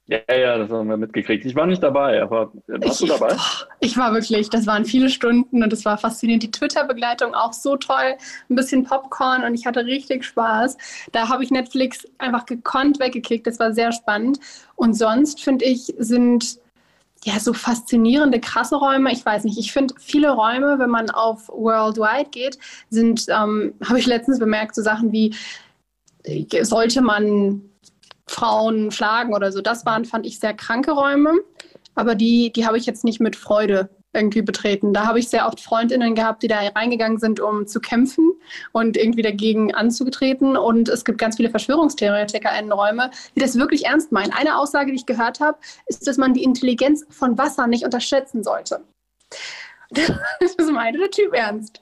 Ja, 0.08 0.20
ja, 0.32 0.58
das 0.58 0.70
haben 0.70 0.88
wir 0.88 0.96
mitgekriegt. 0.96 1.44
Ich 1.44 1.56
war 1.56 1.66
nicht 1.66 1.82
dabei, 1.82 2.22
aber 2.22 2.52
warst 2.68 3.02
ich, 3.02 3.08
du 3.08 3.18
dabei? 3.18 3.36
Ich 3.80 3.96
war 3.96 4.14
wirklich, 4.14 4.48
das 4.50 4.64
waren 4.64 4.84
viele 4.84 5.10
Stunden 5.10 5.64
und 5.64 5.72
es 5.72 5.84
war 5.84 5.98
faszinierend. 5.98 6.44
Die 6.44 6.50
Twitter-Begleitung 6.52 7.34
auch 7.34 7.52
so 7.52 7.76
toll, 7.76 8.14
ein 8.48 8.54
bisschen 8.54 8.84
Popcorn 8.84 9.42
und 9.42 9.54
ich 9.54 9.66
hatte 9.66 9.84
richtig 9.84 10.24
Spaß. 10.24 10.76
Da 11.10 11.28
habe 11.28 11.42
ich 11.42 11.50
Netflix 11.50 12.06
einfach 12.18 12.46
gekonnt 12.46 13.00
weggeklickt, 13.00 13.48
das 13.48 13.58
war 13.58 13.72
sehr 13.72 13.90
spannend. 13.90 14.38
Und 14.76 14.94
sonst 14.94 15.42
finde 15.42 15.64
ich, 15.64 15.92
sind 15.98 16.60
ja 17.24 17.40
so 17.40 17.52
faszinierende, 17.52 18.38
krasse 18.38 18.76
Räume. 18.76 19.10
Ich 19.10 19.26
weiß 19.26 19.42
nicht, 19.42 19.58
ich 19.58 19.72
finde 19.72 19.94
viele 19.98 20.30
Räume, 20.30 20.78
wenn 20.78 20.90
man 20.90 21.10
auf 21.10 21.48
Worldwide 21.48 22.30
geht, 22.30 22.58
sind, 22.90 23.26
ähm, 23.28 23.74
habe 23.84 23.98
ich 23.98 24.06
letztens 24.06 24.38
bemerkt, 24.38 24.76
so 24.76 24.82
Sachen 24.82 25.10
wie, 25.10 25.34
äh, 26.22 26.62
sollte 26.62 27.02
man 27.02 27.62
Frauen 28.26 28.90
schlagen 28.90 29.34
oder 29.34 29.52
so. 29.52 29.60
Das 29.60 29.86
waren, 29.86 30.04
fand 30.04 30.26
ich, 30.26 30.40
sehr 30.40 30.54
kranke 30.54 30.92
Räume. 30.92 31.32
Aber 31.94 32.14
die, 32.14 32.52
die 32.52 32.66
habe 32.66 32.78
ich 32.78 32.86
jetzt 32.86 33.04
nicht 33.04 33.20
mit 33.20 33.36
Freude 33.36 33.88
irgendwie 34.16 34.42
betreten. 34.42 34.92
Da 34.92 35.06
habe 35.06 35.18
ich 35.18 35.28
sehr 35.28 35.46
oft 35.46 35.60
Freundinnen 35.60 36.14
gehabt, 36.14 36.42
die 36.42 36.48
da 36.48 36.58
reingegangen 36.74 37.18
sind, 37.18 37.38
um 37.38 37.66
zu 37.66 37.80
kämpfen 37.80 38.32
und 38.72 38.96
irgendwie 38.96 39.22
dagegen 39.22 39.74
anzutreten. 39.74 40.56
Und 40.56 40.88
es 40.88 41.04
gibt 41.04 41.18
ganz 41.18 41.36
viele 41.36 41.50
Verschwörungstheoretiker 41.50 42.58
in 42.58 42.72
Räume, 42.72 43.10
die 43.34 43.40
das 43.40 43.56
wirklich 43.56 43.84
ernst 43.84 44.12
meinen. 44.12 44.32
Eine 44.32 44.58
Aussage, 44.58 44.90
die 44.90 44.96
ich 44.96 45.06
gehört 45.06 45.40
habe, 45.40 45.58
ist, 45.86 46.06
dass 46.06 46.16
man 46.16 46.34
die 46.34 46.42
Intelligenz 46.42 47.04
von 47.10 47.38
Wasser 47.38 47.66
nicht 47.66 47.84
unterschätzen 47.84 48.42
sollte. 48.42 48.82
Das 50.40 50.70
meinte 50.70 50.98
der 50.98 51.10
Typ 51.10 51.32
ernst. 51.32 51.80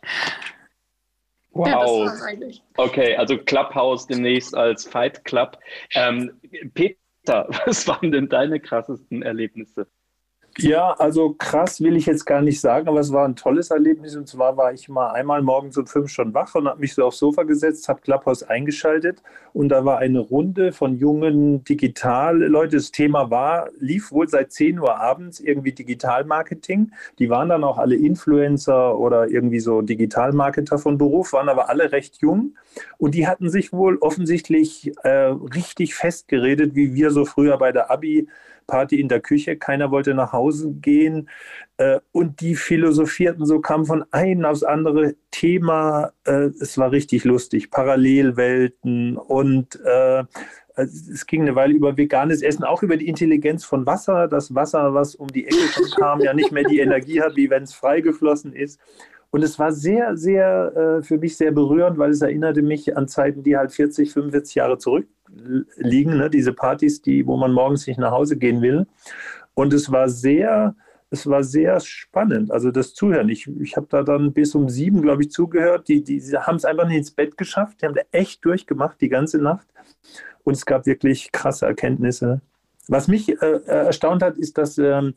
Wow. 1.53 1.67
Ja, 1.67 2.64
okay, 2.77 3.17
also 3.17 3.39
Clubhouse 3.39 4.07
demnächst 4.07 4.55
als 4.57 4.87
Fight 4.87 5.25
Club. 5.25 5.59
Ähm, 5.95 6.41
Peter, 6.75 7.49
was 7.67 7.87
waren 7.89 8.13
denn 8.13 8.29
deine 8.29 8.61
krassesten 8.61 9.23
Erlebnisse? 9.23 9.89
Ja, 10.59 10.93
also 10.93 11.35
krass 11.35 11.81
will 11.81 11.97
ich 11.97 12.07
jetzt 12.07 12.27
gar 12.27 12.41
nicht 12.41 12.61
sagen, 12.61 12.87
aber 12.87 13.01
es 13.01 13.13
war 13.13 13.27
ein 13.27 13.35
tolles 13.35 13.71
Erlebnis. 13.71 14.15
Und 14.15 14.29
zwar 14.29 14.57
war 14.57 14.73
ich 14.73 14.89
mal 14.89 15.11
einmal 15.11 15.43
morgens 15.43 15.77
um 15.77 15.87
fünf 15.89 16.11
schon 16.11 16.33
wach 16.33 16.55
und 16.55 16.69
habe 16.69 16.79
mich 16.81 16.95
so 16.95 17.05
aufs 17.05 17.19
Sofa 17.19 17.43
gesetzt, 17.43 17.89
habe 17.89 18.01
Clubhouse 18.03 18.45
eingeschaltet 18.45 19.21
und 19.53 19.71
da 19.71 19.85
war 19.85 19.99
eine 19.99 20.21
Runde 20.21 20.73
von 20.73 20.97
jungen 20.97 21.65
Digital-Leute. 21.65 22.77
Das 22.77 22.93
Thema 22.93 23.31
war, 23.31 23.71
lief 23.81 24.13
wohl 24.13 24.29
seit 24.29 24.53
10 24.53 24.79
Uhr 24.79 24.97
abends 24.97 25.41
irgendwie 25.41 25.73
Digitalmarketing. 25.73 26.93
Die 27.19 27.31
waren 27.31 27.49
dann 27.49 27.65
auch 27.65 27.79
alle 27.79 27.97
Influencer 27.97 28.97
oder 28.97 29.29
irgendwie 29.29 29.61
so 29.61 29.83
Digitalmarketer 29.83 30.79
von 30.79 30.99
Beruf, 30.99 31.33
waren 31.33 31.49
aber 31.49 31.69
alle 31.69 31.91
recht 31.91 32.19
jung 32.23 32.55
und 32.99 33.17
die 33.17 33.27
hatten 33.27 33.51
sich 33.51 33.73
wohl 33.73 33.97
offensichtlich 33.99 34.93
äh, 35.03 35.09
richtig 35.55 35.97
festgeredet, 35.97 36.77
wie 36.77 36.95
wir 36.95 37.11
so 37.11 37.25
früher 37.25 37.59
bei 37.59 37.73
der 37.73 37.91
Abi 37.91 38.29
Party 38.67 39.01
in 39.01 39.09
der 39.09 39.21
Küche, 39.21 39.57
keiner 39.57 39.91
wollte 39.91 40.15
nach 40.15 40.33
Hause 40.33 40.73
gehen 40.73 41.29
äh, 41.77 42.01
und 42.13 42.41
die 42.41 42.55
philosophierten 42.55 43.47
so, 43.47 43.61
kam 43.61 43.85
von 43.85 44.05
einem 44.13 44.45
aufs 44.45 44.63
andere 44.63 45.15
Thema. 45.31 46.13
Äh, 46.25 46.51
es 46.61 46.79
war 46.79 46.93
richtig 46.93 47.25
lustig, 47.25 47.71
Parallelwelten 47.71 49.17
und 49.17 49.81
äh, 49.85 50.25
es 50.77 51.27
ging 51.27 51.43
eine 51.43 51.55
Weile 51.55 51.75
über 51.75 51.97
veganes 51.97 52.43
Essen, 52.43 52.65
auch 52.65 52.83
über 52.83 52.97
die 52.97 53.07
Intelligenz 53.07 53.65
von 53.65 53.87
Wasser. 53.87 54.27
Das 54.27 54.55
Wasser, 54.55 54.93
was 54.93 55.15
um 55.15 55.29
die 55.29 55.47
Ecke 55.47 55.57
kam, 55.97 56.21
ja 56.21 56.35
nicht 56.35 56.51
mehr 56.51 56.65
die 56.65 56.81
Energie 56.81 57.21
hat, 57.21 57.37
wie 57.37 57.49
wenn 57.49 57.63
es 57.63 57.75
freigeflossen 57.75 58.53
ist. 58.53 58.81
Und 59.31 59.43
es 59.43 59.59
war 59.59 59.73
sehr, 59.73 60.17
sehr 60.17 60.77
äh, 60.77 61.03
für 61.03 61.19
mich 61.19 61.37
sehr 61.37 61.51
berührend, 61.53 61.99
weil 61.99 62.11
es 62.11 62.23
erinnerte 62.23 62.63
mich 62.63 62.97
an 62.97 63.09
Zeiten, 63.09 63.43
die 63.43 63.57
halt 63.57 63.73
40, 63.73 64.13
45 64.13 64.55
Jahre 64.57 64.79
zurück 64.79 65.07
liegen, 65.77 66.17
ne? 66.17 66.31
diese 66.31 66.53
Partys, 66.53 67.03
die, 67.03 67.27
wo 67.27 67.37
man 67.37 67.53
morgens 67.53 67.87
nicht 67.87 67.99
nach 67.99 68.13
Hause 68.13 68.37
gehen 68.37 68.63
will. 68.63 68.87
Und 69.55 69.73
es 69.73 69.91
war 69.91 70.09
sehr, 70.09 70.75
es 71.11 71.27
war 71.27 71.43
sehr 71.45 71.79
spannend, 71.81 72.51
also 72.51 72.71
das 72.71 72.95
Zuhören. 72.95 73.29
Ich, 73.29 73.49
ich 73.61 73.77
habe 73.77 73.87
da 73.89 74.03
dann 74.03 74.33
bis 74.33 74.55
um 74.55 74.69
sieben, 74.69 75.03
glaube 75.03 75.23
ich, 75.23 75.31
zugehört. 75.31 75.89
Die, 75.89 76.03
die, 76.03 76.21
haben 76.37 76.57
es 76.57 76.65
einfach 76.65 76.87
nicht 76.87 76.99
ins 76.99 77.11
Bett 77.11 77.37
geschafft. 77.37 77.81
Die 77.81 77.87
haben 77.87 77.95
da 77.95 78.03
echt 78.11 78.45
durchgemacht 78.45 79.01
die 79.01 79.09
ganze 79.09 79.39
Nacht. 79.39 79.67
Und 80.43 80.55
es 80.55 80.67
gab 80.67 80.87
wirklich 80.87 81.33
krasse 81.33 81.67
Erkenntnisse. 81.67 82.41
Was 82.89 83.09
mich 83.09 83.31
äh, 83.31 83.35
äh 83.47 83.87
erstaunt 83.87 84.23
hat, 84.23 84.37
ist, 84.37 84.59
dass 84.59 84.77
ähm, 84.77 85.09
äh, 85.09 85.13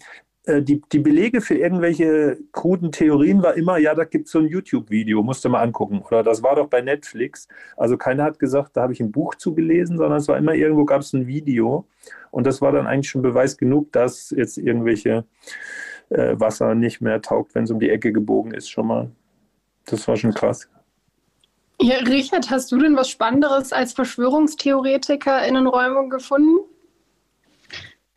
die, 0.62 0.82
die 0.92 1.00
Belege 1.00 1.42
für 1.42 1.56
irgendwelche 1.56 2.38
kruden 2.54 2.92
Theorien 2.92 3.44
war 3.44 3.56
immer, 3.56 3.78
ja, 3.78 3.94
da 3.94 4.06
gibt 4.06 4.28
es 4.28 4.32
so 4.32 4.40
ein 4.40 4.48
YouTube-Video, 4.48 5.22
musst 5.22 5.44
du 5.44 5.50
mal 5.50 5.62
angucken. 5.62 6.02
Oder 6.08 6.24
das 6.24 6.42
war 6.42 6.56
doch 6.56 6.68
bei 6.68 6.82
Netflix. 6.82 7.48
Also 7.76 7.98
keiner 7.98 8.24
hat 8.24 8.40
gesagt, 8.40 8.78
da 8.78 8.84
habe 8.84 8.94
ich 8.94 9.02
ein 9.02 9.12
Buch 9.12 9.36
zugelesen, 9.36 9.98
sondern 9.98 10.20
es 10.20 10.28
war 10.28 10.38
immer 10.38 10.54
irgendwo 10.54 10.86
gab 10.86 11.02
es 11.02 11.14
ein 11.14 11.28
Video. 11.28 11.86
Und 12.32 12.48
das 12.48 12.62
war 12.62 12.72
dann 12.72 12.88
eigentlich 12.88 13.10
schon 13.10 13.22
Beweis 13.22 13.58
genug, 13.58 13.92
dass 13.92 14.30
jetzt 14.30 14.58
irgendwelche 14.58 15.26
äh, 16.10 16.40
Wasser 16.40 16.76
nicht 16.76 17.02
mehr 17.02 17.22
taugt, 17.22 17.54
wenn 17.56 17.66
es 17.66 17.72
um 17.72 17.80
die 17.80 17.90
Ecke 17.90 18.14
gebogen 18.14 18.54
ist, 18.54 18.70
schon 18.70 18.88
mal. 18.88 19.12
Das 19.86 20.08
war 20.08 20.16
schon 20.16 20.34
krass. 20.34 20.70
Ja, 21.80 21.98
Richard, 21.98 22.50
hast 22.50 22.72
du 22.72 22.80
denn 22.80 22.96
was 22.96 23.10
Spannenderes 23.10 23.72
als 23.72 23.94
Verschwörungstheoretiker 23.94 25.46
in 25.46 25.54
den 25.56 25.68
Räumen 25.68 26.10
gefunden? 26.10 26.58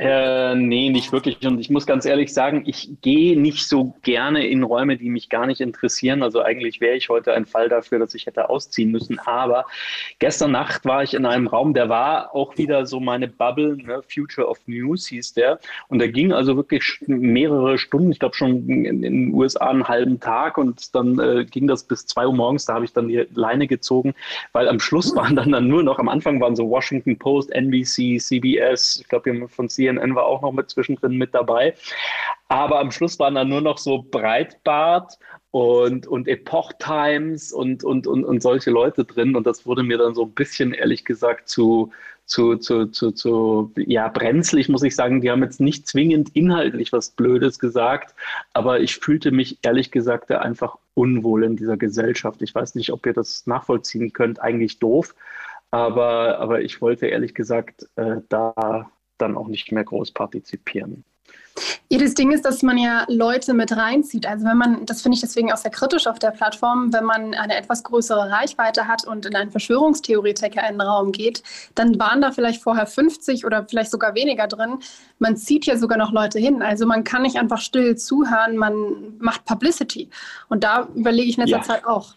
Äh, 0.00 0.54
nee, 0.54 0.88
nicht 0.88 1.12
wirklich. 1.12 1.46
Und 1.46 1.60
ich 1.60 1.68
muss 1.68 1.84
ganz 1.84 2.06
ehrlich 2.06 2.32
sagen, 2.32 2.62
ich 2.64 2.88
gehe 3.02 3.38
nicht 3.38 3.68
so 3.68 3.94
gerne 4.00 4.46
in 4.46 4.62
Räume, 4.62 4.96
die 4.96 5.10
mich 5.10 5.28
gar 5.28 5.44
nicht 5.44 5.60
interessieren. 5.60 6.22
Also 6.22 6.40
eigentlich 6.40 6.80
wäre 6.80 6.96
ich 6.96 7.10
heute 7.10 7.34
ein 7.34 7.44
Fall 7.44 7.68
dafür, 7.68 7.98
dass 7.98 8.14
ich 8.14 8.24
hätte 8.24 8.48
ausziehen 8.48 8.92
müssen. 8.92 9.18
Aber 9.18 9.66
gestern 10.18 10.52
Nacht 10.52 10.86
war 10.86 11.02
ich 11.02 11.12
in 11.12 11.26
einem 11.26 11.48
Raum, 11.48 11.74
der 11.74 11.90
war 11.90 12.34
auch 12.34 12.56
wieder 12.56 12.86
so 12.86 12.98
meine 12.98 13.28
Bubble, 13.28 13.76
ne? 13.76 14.00
Future 14.10 14.48
of 14.48 14.58
News 14.64 15.06
hieß 15.06 15.34
der. 15.34 15.60
Und 15.88 15.98
der 15.98 16.08
ging 16.08 16.32
also 16.32 16.56
wirklich 16.56 16.98
mehrere 17.06 17.76
Stunden, 17.76 18.10
ich 18.10 18.20
glaube 18.20 18.34
schon 18.34 18.66
in 18.70 19.02
den 19.02 19.34
USA 19.34 19.68
einen 19.68 19.86
halben 19.86 20.18
Tag. 20.18 20.56
Und 20.56 20.94
dann 20.94 21.18
äh, 21.18 21.44
ging 21.44 21.66
das 21.66 21.84
bis 21.84 22.06
zwei 22.06 22.26
Uhr 22.26 22.34
morgens. 22.34 22.64
Da 22.64 22.72
habe 22.72 22.86
ich 22.86 22.94
dann 22.94 23.08
die 23.08 23.26
Leine 23.34 23.66
gezogen, 23.66 24.14
weil 24.52 24.66
am 24.66 24.80
Schluss 24.80 25.14
waren 25.14 25.36
dann, 25.36 25.52
dann 25.52 25.68
nur 25.68 25.82
noch, 25.82 25.98
am 25.98 26.08
Anfang 26.08 26.40
waren 26.40 26.56
so 26.56 26.70
Washington 26.70 27.18
Post, 27.18 27.52
NBC, 27.52 28.18
CBS, 28.18 29.00
ich 29.02 29.06
glaube, 29.06 29.46
von 29.48 29.68
CNN 29.68 29.89
CNN 29.90 30.14
war 30.14 30.24
auch 30.24 30.42
noch 30.42 30.52
mit 30.52 30.70
zwischendrin 30.70 31.16
mit 31.16 31.34
dabei. 31.34 31.74
Aber 32.48 32.80
am 32.80 32.90
Schluss 32.90 33.18
waren 33.18 33.34
dann 33.34 33.48
nur 33.48 33.60
noch 33.60 33.78
so 33.78 34.02
Breitbart 34.10 35.18
und, 35.50 36.06
und 36.06 36.28
Epoch 36.28 36.72
Times 36.78 37.52
und, 37.52 37.84
und, 37.84 38.06
und, 38.06 38.24
und 38.24 38.42
solche 38.42 38.70
Leute 38.70 39.04
drin. 39.04 39.36
Und 39.36 39.46
das 39.46 39.66
wurde 39.66 39.82
mir 39.82 39.98
dann 39.98 40.14
so 40.14 40.24
ein 40.24 40.32
bisschen, 40.32 40.72
ehrlich 40.72 41.04
gesagt, 41.04 41.48
zu, 41.48 41.92
zu, 42.26 42.56
zu, 42.56 42.86
zu, 42.86 43.10
zu 43.10 43.72
ja, 43.76 44.08
brenzlig, 44.08 44.68
muss 44.68 44.82
ich 44.82 44.94
sagen. 44.94 45.20
Die 45.20 45.30
haben 45.30 45.42
jetzt 45.42 45.60
nicht 45.60 45.86
zwingend 45.86 46.30
inhaltlich 46.34 46.92
was 46.92 47.10
Blödes 47.10 47.58
gesagt, 47.58 48.14
aber 48.52 48.80
ich 48.80 48.96
fühlte 48.96 49.32
mich, 49.32 49.58
ehrlich 49.62 49.90
gesagt, 49.90 50.30
einfach 50.30 50.76
unwohl 50.94 51.44
in 51.44 51.56
dieser 51.56 51.76
Gesellschaft. 51.76 52.42
Ich 52.42 52.54
weiß 52.54 52.74
nicht, 52.76 52.92
ob 52.92 53.06
ihr 53.06 53.12
das 53.12 53.46
nachvollziehen 53.46 54.12
könnt. 54.12 54.40
Eigentlich 54.40 54.78
doof. 54.78 55.14
Aber, 55.72 56.38
aber 56.38 56.62
ich 56.62 56.80
wollte 56.80 57.06
ehrlich 57.06 57.34
gesagt 57.34 57.88
äh, 57.96 58.16
da 58.28 58.90
dann 59.20 59.36
auch 59.36 59.48
nicht 59.48 59.72
mehr 59.72 59.84
groß 59.84 60.12
partizipieren. 60.12 61.04
Ja, 61.88 61.98
das 61.98 62.14
Ding 62.14 62.30
ist, 62.30 62.44
dass 62.44 62.62
man 62.62 62.78
ja 62.78 63.04
Leute 63.08 63.52
mit 63.54 63.76
reinzieht. 63.76 64.26
Also 64.26 64.46
wenn 64.46 64.56
man, 64.56 64.86
das 64.86 65.02
finde 65.02 65.16
ich 65.16 65.20
deswegen 65.20 65.52
auch 65.52 65.56
sehr 65.56 65.70
kritisch 65.70 66.06
auf 66.06 66.18
der 66.18 66.30
Plattform, 66.30 66.92
wenn 66.92 67.04
man 67.04 67.34
eine 67.34 67.56
etwas 67.56 67.82
größere 67.82 68.30
Reichweite 68.30 68.86
hat 68.86 69.06
und 69.06 69.26
in 69.26 69.34
einen 69.34 69.50
Verschwörungstheoretiker 69.50 70.62
in 70.68 70.78
den 70.78 70.80
Raum 70.80 71.12
geht, 71.12 71.42
dann 71.74 71.98
waren 71.98 72.20
da 72.20 72.30
vielleicht 72.30 72.62
vorher 72.62 72.86
50 72.86 73.44
oder 73.44 73.66
vielleicht 73.68 73.90
sogar 73.90 74.14
weniger 74.14 74.46
drin. 74.46 74.78
Man 75.18 75.36
zieht 75.36 75.66
ja 75.66 75.76
sogar 75.76 75.98
noch 75.98 76.12
Leute 76.12 76.38
hin. 76.38 76.62
Also 76.62 76.86
man 76.86 77.04
kann 77.04 77.22
nicht 77.22 77.36
einfach 77.36 77.60
still 77.60 77.96
zuhören, 77.96 78.56
man 78.56 79.18
macht 79.18 79.44
Publicity. 79.44 80.08
Und 80.48 80.64
da 80.64 80.88
überlege 80.94 81.28
ich 81.28 81.38
in 81.38 81.44
letzter 81.44 81.58
ja. 81.58 81.62
Zeit 81.62 81.84
auch. 81.84 82.14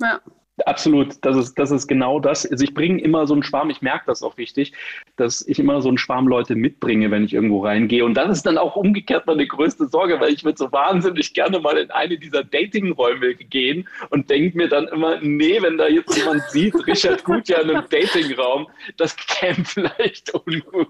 Ja. 0.00 0.20
Absolut, 0.64 1.16
das 1.20 1.36
ist, 1.36 1.58
das 1.58 1.70
ist 1.70 1.86
genau 1.86 2.18
das. 2.18 2.50
Also 2.50 2.64
ich 2.64 2.72
bringe 2.72 3.02
immer 3.02 3.26
so 3.26 3.34
einen 3.34 3.42
Schwarm, 3.42 3.68
ich 3.68 3.82
merke 3.82 4.04
das 4.06 4.22
auch 4.22 4.38
wichtig, 4.38 4.72
dass 5.16 5.46
ich 5.46 5.58
immer 5.58 5.82
so 5.82 5.88
einen 5.88 5.98
Schwarm 5.98 6.26
Leute 6.28 6.54
mitbringe, 6.54 7.10
wenn 7.10 7.24
ich 7.24 7.34
irgendwo 7.34 7.62
reingehe. 7.62 8.04
Und 8.04 8.14
das 8.14 8.38
ist 8.38 8.46
dann 8.46 8.56
auch 8.56 8.74
umgekehrt 8.74 9.26
meine 9.26 9.46
größte 9.46 9.86
Sorge, 9.88 10.18
weil 10.18 10.32
ich 10.32 10.44
würde 10.44 10.56
so 10.56 10.72
wahnsinnig 10.72 11.34
gerne 11.34 11.60
mal 11.60 11.76
in 11.76 11.90
eine 11.90 12.16
dieser 12.16 12.42
Datingräume 12.42 13.34
gehen 13.34 13.86
und 14.08 14.30
denke 14.30 14.56
mir 14.56 14.68
dann 14.68 14.88
immer, 14.88 15.20
nee, 15.20 15.60
wenn 15.60 15.76
da 15.76 15.88
jetzt 15.88 16.16
jemand 16.16 16.42
sieht, 16.50 16.74
Richard 16.86 17.22
Gutjahr 17.24 17.62
in 17.62 17.70
einem 17.70 17.88
Datingraum, 17.90 18.66
das 18.96 19.14
käme 19.14 19.62
vielleicht 19.64 20.32
ungut. 20.32 20.88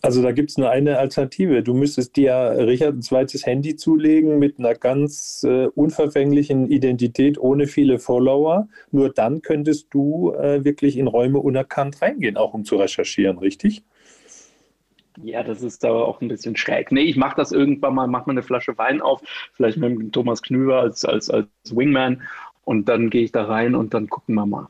Also 0.00 0.22
da 0.22 0.30
gibt 0.30 0.50
es 0.50 0.58
nur 0.58 0.70
eine 0.70 0.98
Alternative. 0.98 1.62
Du 1.62 1.74
müsstest 1.74 2.16
dir, 2.16 2.54
Richard, 2.56 2.94
ein 2.94 3.02
zweites 3.02 3.44
Handy 3.44 3.74
zulegen 3.74 4.38
mit 4.38 4.58
einer 4.58 4.74
ganz 4.74 5.42
äh, 5.42 5.66
unverfänglichen 5.66 6.70
Identität 6.70 7.38
ohne 7.38 7.66
viele 7.66 7.98
Follower. 7.98 8.68
Nur 8.92 9.10
dann 9.10 9.42
könntest 9.42 9.88
du 9.90 10.32
äh, 10.34 10.64
wirklich 10.64 10.96
in 10.98 11.08
Räume 11.08 11.40
unerkannt 11.40 12.00
reingehen, 12.00 12.36
auch 12.36 12.54
um 12.54 12.64
zu 12.64 12.76
recherchieren, 12.76 13.38
richtig? 13.38 13.82
Ja, 15.20 15.42
das 15.42 15.62
ist 15.62 15.84
aber 15.84 16.06
auch 16.06 16.20
ein 16.20 16.28
bisschen 16.28 16.56
schräg. 16.56 16.92
Nee, 16.92 17.02
ich 17.02 17.16
mache 17.16 17.36
das 17.36 17.50
irgendwann 17.50 17.94
mal, 17.94 18.06
mache 18.06 18.28
mal 18.28 18.34
eine 18.34 18.42
Flasche 18.44 18.78
Wein 18.78 19.00
auf, 19.00 19.20
vielleicht 19.54 19.78
mit 19.78 20.12
Thomas 20.12 20.42
Knüver 20.42 20.80
als, 20.80 21.04
als, 21.04 21.28
als 21.28 21.48
Wingman 21.70 22.22
und 22.64 22.88
dann 22.88 23.10
gehe 23.10 23.24
ich 23.24 23.32
da 23.32 23.44
rein 23.44 23.74
und 23.74 23.94
dann 23.94 24.08
gucken 24.08 24.36
wir 24.36 24.46
mal. 24.46 24.68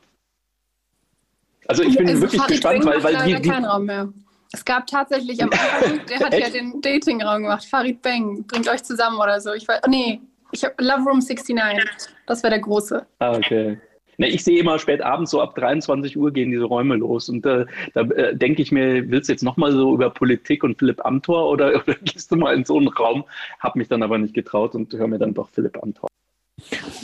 Also 1.67 1.83
ich 1.83 1.95
bin 1.95 2.07
also 2.07 2.23
wirklich 2.23 2.47
gespannt, 2.47 2.83
weil, 2.83 3.03
weil 3.03 3.27
die, 3.27 3.41
die, 3.41 3.49
keinen 3.49 3.65
Raum 3.65 3.85
mehr. 3.85 4.09
Es 4.51 4.65
gab 4.65 4.87
tatsächlich 4.87 5.41
am 5.43 5.49
Anfang, 5.51 6.01
der 6.09 6.19
hat 6.19 6.37
ja 6.37 6.49
den 6.49 6.81
Datingraum 6.81 7.43
gemacht. 7.43 7.65
Farid 7.65 8.01
Bang, 8.01 8.43
bringt 8.47 8.67
euch 8.67 8.83
zusammen 8.83 9.19
oder 9.19 9.39
so. 9.39 9.53
Ich 9.53 9.67
weiß, 9.67 9.81
oh 9.85 9.89
nee, 9.89 10.21
ich 10.51 10.63
habe 10.63 10.75
Love 10.79 11.03
Room 11.03 11.19
69. 11.19 12.13
Das 12.25 12.41
wäre 12.41 12.51
der 12.51 12.59
große. 12.59 13.05
Ah, 13.19 13.35
okay. 13.35 13.79
Ne, 14.17 14.27
ich 14.27 14.43
sehe 14.43 14.59
immer 14.59 14.77
spät 14.79 15.01
abends, 15.01 15.31
so 15.31 15.41
ab 15.41 15.55
23 15.55 16.17
Uhr 16.17 16.33
gehen 16.33 16.51
diese 16.51 16.65
Räume 16.65 16.95
los. 16.95 17.29
Und 17.29 17.45
äh, 17.45 17.65
da 17.93 18.01
äh, 18.01 18.35
denke 18.35 18.61
ich 18.61 18.71
mir, 18.71 19.09
willst 19.09 19.29
du 19.29 19.33
jetzt 19.33 19.43
nochmal 19.43 19.71
so 19.71 19.93
über 19.93 20.09
Politik 20.09 20.63
und 20.63 20.77
Philipp 20.77 21.05
Amthor 21.05 21.49
oder, 21.49 21.67
oder 21.75 21.95
gehst 22.03 22.31
du 22.31 22.35
mal 22.35 22.53
in 22.53 22.65
so 22.65 22.77
einen 22.77 22.89
Raum? 22.89 23.23
Hab 23.59 23.75
mich 23.75 23.87
dann 23.87 24.03
aber 24.03 24.17
nicht 24.17 24.33
getraut 24.33 24.75
und 24.75 24.91
höre 24.93 25.07
mir 25.07 25.19
dann 25.19 25.33
doch 25.33 25.47
Philipp 25.49 25.81
Amthor. 25.81 26.09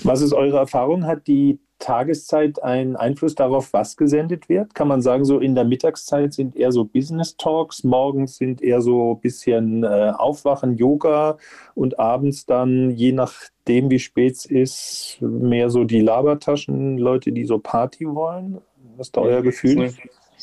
Was 0.04 0.22
ist 0.22 0.34
eure 0.34 0.58
Erfahrung? 0.58 1.06
Hat 1.06 1.26
die 1.28 1.60
Tageszeit 1.80 2.64
einen 2.64 2.96
Einfluss 2.96 3.36
darauf, 3.36 3.74
was 3.74 3.98
gesendet 3.98 4.50
wird? 4.50 4.74
Kann 4.76 4.88
man 4.88 5.02
sagen, 5.02 5.26
so 5.26 5.40
in 5.40 5.56
der 5.56 5.66
Mittagszeit 5.66 6.34
sind 6.34 6.56
eher 6.56 6.72
so 6.72 6.86
Business 6.86 7.36
Talks, 7.38 7.84
morgens 7.84 8.38
sind 8.38 8.62
eher 8.62 8.82
so 8.82 9.14
ein 9.14 9.20
bisschen 9.20 9.84
äh, 9.84 10.14
Aufwachen, 10.18 10.76
Yoga 10.76 11.38
und 11.74 12.00
abends 12.00 12.46
dann, 12.46 12.92
je 12.92 13.12
nachdem 13.12 13.90
wie 13.90 14.00
spät 14.00 14.36
es 14.36 14.46
ist, 14.46 15.18
mehr 15.22 15.70
so 15.70 15.84
die 15.84 16.02
Labertaschen, 16.02 16.98
Leute, 16.98 17.32
die 17.32 17.46
so 17.46 17.60
Party 17.60 18.06
wollen? 18.08 18.60
Was 18.98 19.08
ist 19.08 19.18
da 19.18 19.22
euer 19.22 19.42
Gefühl? 19.42 19.94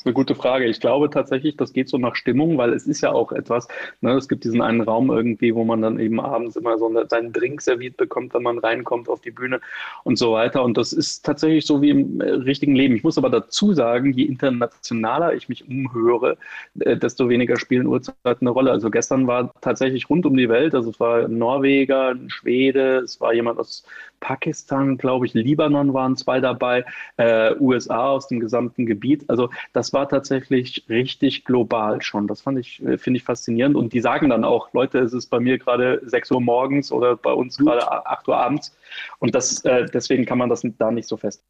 Ist 0.02 0.06
eine 0.06 0.14
gute 0.14 0.34
Frage. 0.34 0.66
Ich 0.66 0.80
glaube 0.80 1.10
tatsächlich, 1.10 1.56
das 1.56 1.72
geht 1.72 1.88
so 1.88 1.96
nach 1.96 2.16
Stimmung, 2.16 2.58
weil 2.58 2.72
es 2.72 2.86
ist 2.88 3.02
ja 3.02 3.12
auch 3.12 3.30
etwas, 3.30 3.68
ne, 4.00 4.12
es 4.14 4.28
gibt 4.28 4.42
diesen 4.42 4.60
einen 4.60 4.80
Raum 4.80 5.10
irgendwie, 5.10 5.54
wo 5.54 5.64
man 5.64 5.80
dann 5.80 6.00
eben 6.00 6.18
abends 6.20 6.56
immer 6.56 6.76
so 6.76 6.92
seinen 7.08 7.32
Drink 7.32 7.60
serviert 7.60 7.96
bekommt, 7.96 8.34
wenn 8.34 8.42
man 8.42 8.58
reinkommt 8.58 9.08
auf 9.08 9.20
die 9.20 9.30
Bühne 9.30 9.60
und 10.02 10.18
so 10.18 10.32
weiter. 10.32 10.64
Und 10.64 10.76
das 10.76 10.92
ist 10.92 11.24
tatsächlich 11.24 11.66
so 11.66 11.80
wie 11.82 11.90
im 11.90 12.20
äh, 12.20 12.30
richtigen 12.30 12.74
Leben. 12.74 12.96
Ich 12.96 13.04
muss 13.04 13.16
aber 13.16 13.30
dazu 13.30 13.74
sagen, 13.74 14.12
je 14.12 14.24
internationaler 14.24 15.34
ich 15.34 15.48
mich 15.48 15.68
umhöre, 15.68 16.36
äh, 16.80 16.96
desto 16.96 17.28
weniger 17.28 17.56
spielen 17.56 17.86
Uhrzeiten 17.86 18.18
eine 18.40 18.50
Rolle. 18.50 18.72
Also 18.72 18.90
gestern 18.90 19.28
war 19.28 19.52
tatsächlich 19.60 20.10
rund 20.10 20.26
um 20.26 20.36
die 20.36 20.48
Welt, 20.48 20.74
also 20.74 20.90
es 20.90 20.98
war 20.98 21.26
ein 21.26 21.38
Norweger, 21.38 22.08
ein 22.08 22.28
Schwede, 22.28 22.98
es 22.98 23.20
war 23.20 23.32
jemand 23.32 23.60
aus 23.60 23.84
Pakistan, 24.22 24.96
glaube 24.96 25.26
ich, 25.26 25.34
Libanon 25.34 25.92
waren 25.92 26.16
zwei 26.16 26.40
dabei, 26.40 26.86
äh, 27.16 27.54
USA 27.58 28.08
aus 28.10 28.28
dem 28.28 28.40
gesamten 28.40 28.86
Gebiet. 28.86 29.28
Also 29.28 29.50
das 29.72 29.92
war 29.92 30.08
tatsächlich 30.08 30.86
richtig 30.88 31.44
global 31.44 32.00
schon. 32.00 32.28
Das 32.28 32.40
fand 32.40 32.58
ich, 32.58 32.82
äh, 32.84 32.96
finde 32.96 33.18
ich 33.18 33.24
faszinierend. 33.24 33.76
Und 33.76 33.92
die 33.92 34.00
sagen 34.00 34.30
dann 34.30 34.44
auch, 34.44 34.72
Leute, 34.72 35.00
es 35.00 35.12
ist 35.12 35.26
bei 35.26 35.40
mir 35.40 35.58
gerade 35.58 36.00
6 36.04 36.30
Uhr 36.30 36.40
morgens 36.40 36.92
oder 36.92 37.16
bei 37.16 37.32
uns 37.32 37.58
gerade 37.58 38.06
8 38.06 38.28
Uhr 38.28 38.36
abends. 38.36 38.74
Und 39.18 39.34
das, 39.34 39.64
äh, 39.64 39.86
deswegen 39.92 40.24
kann 40.24 40.38
man 40.38 40.48
das 40.48 40.62
da 40.78 40.90
nicht 40.90 41.08
so 41.08 41.16
fest. 41.16 41.42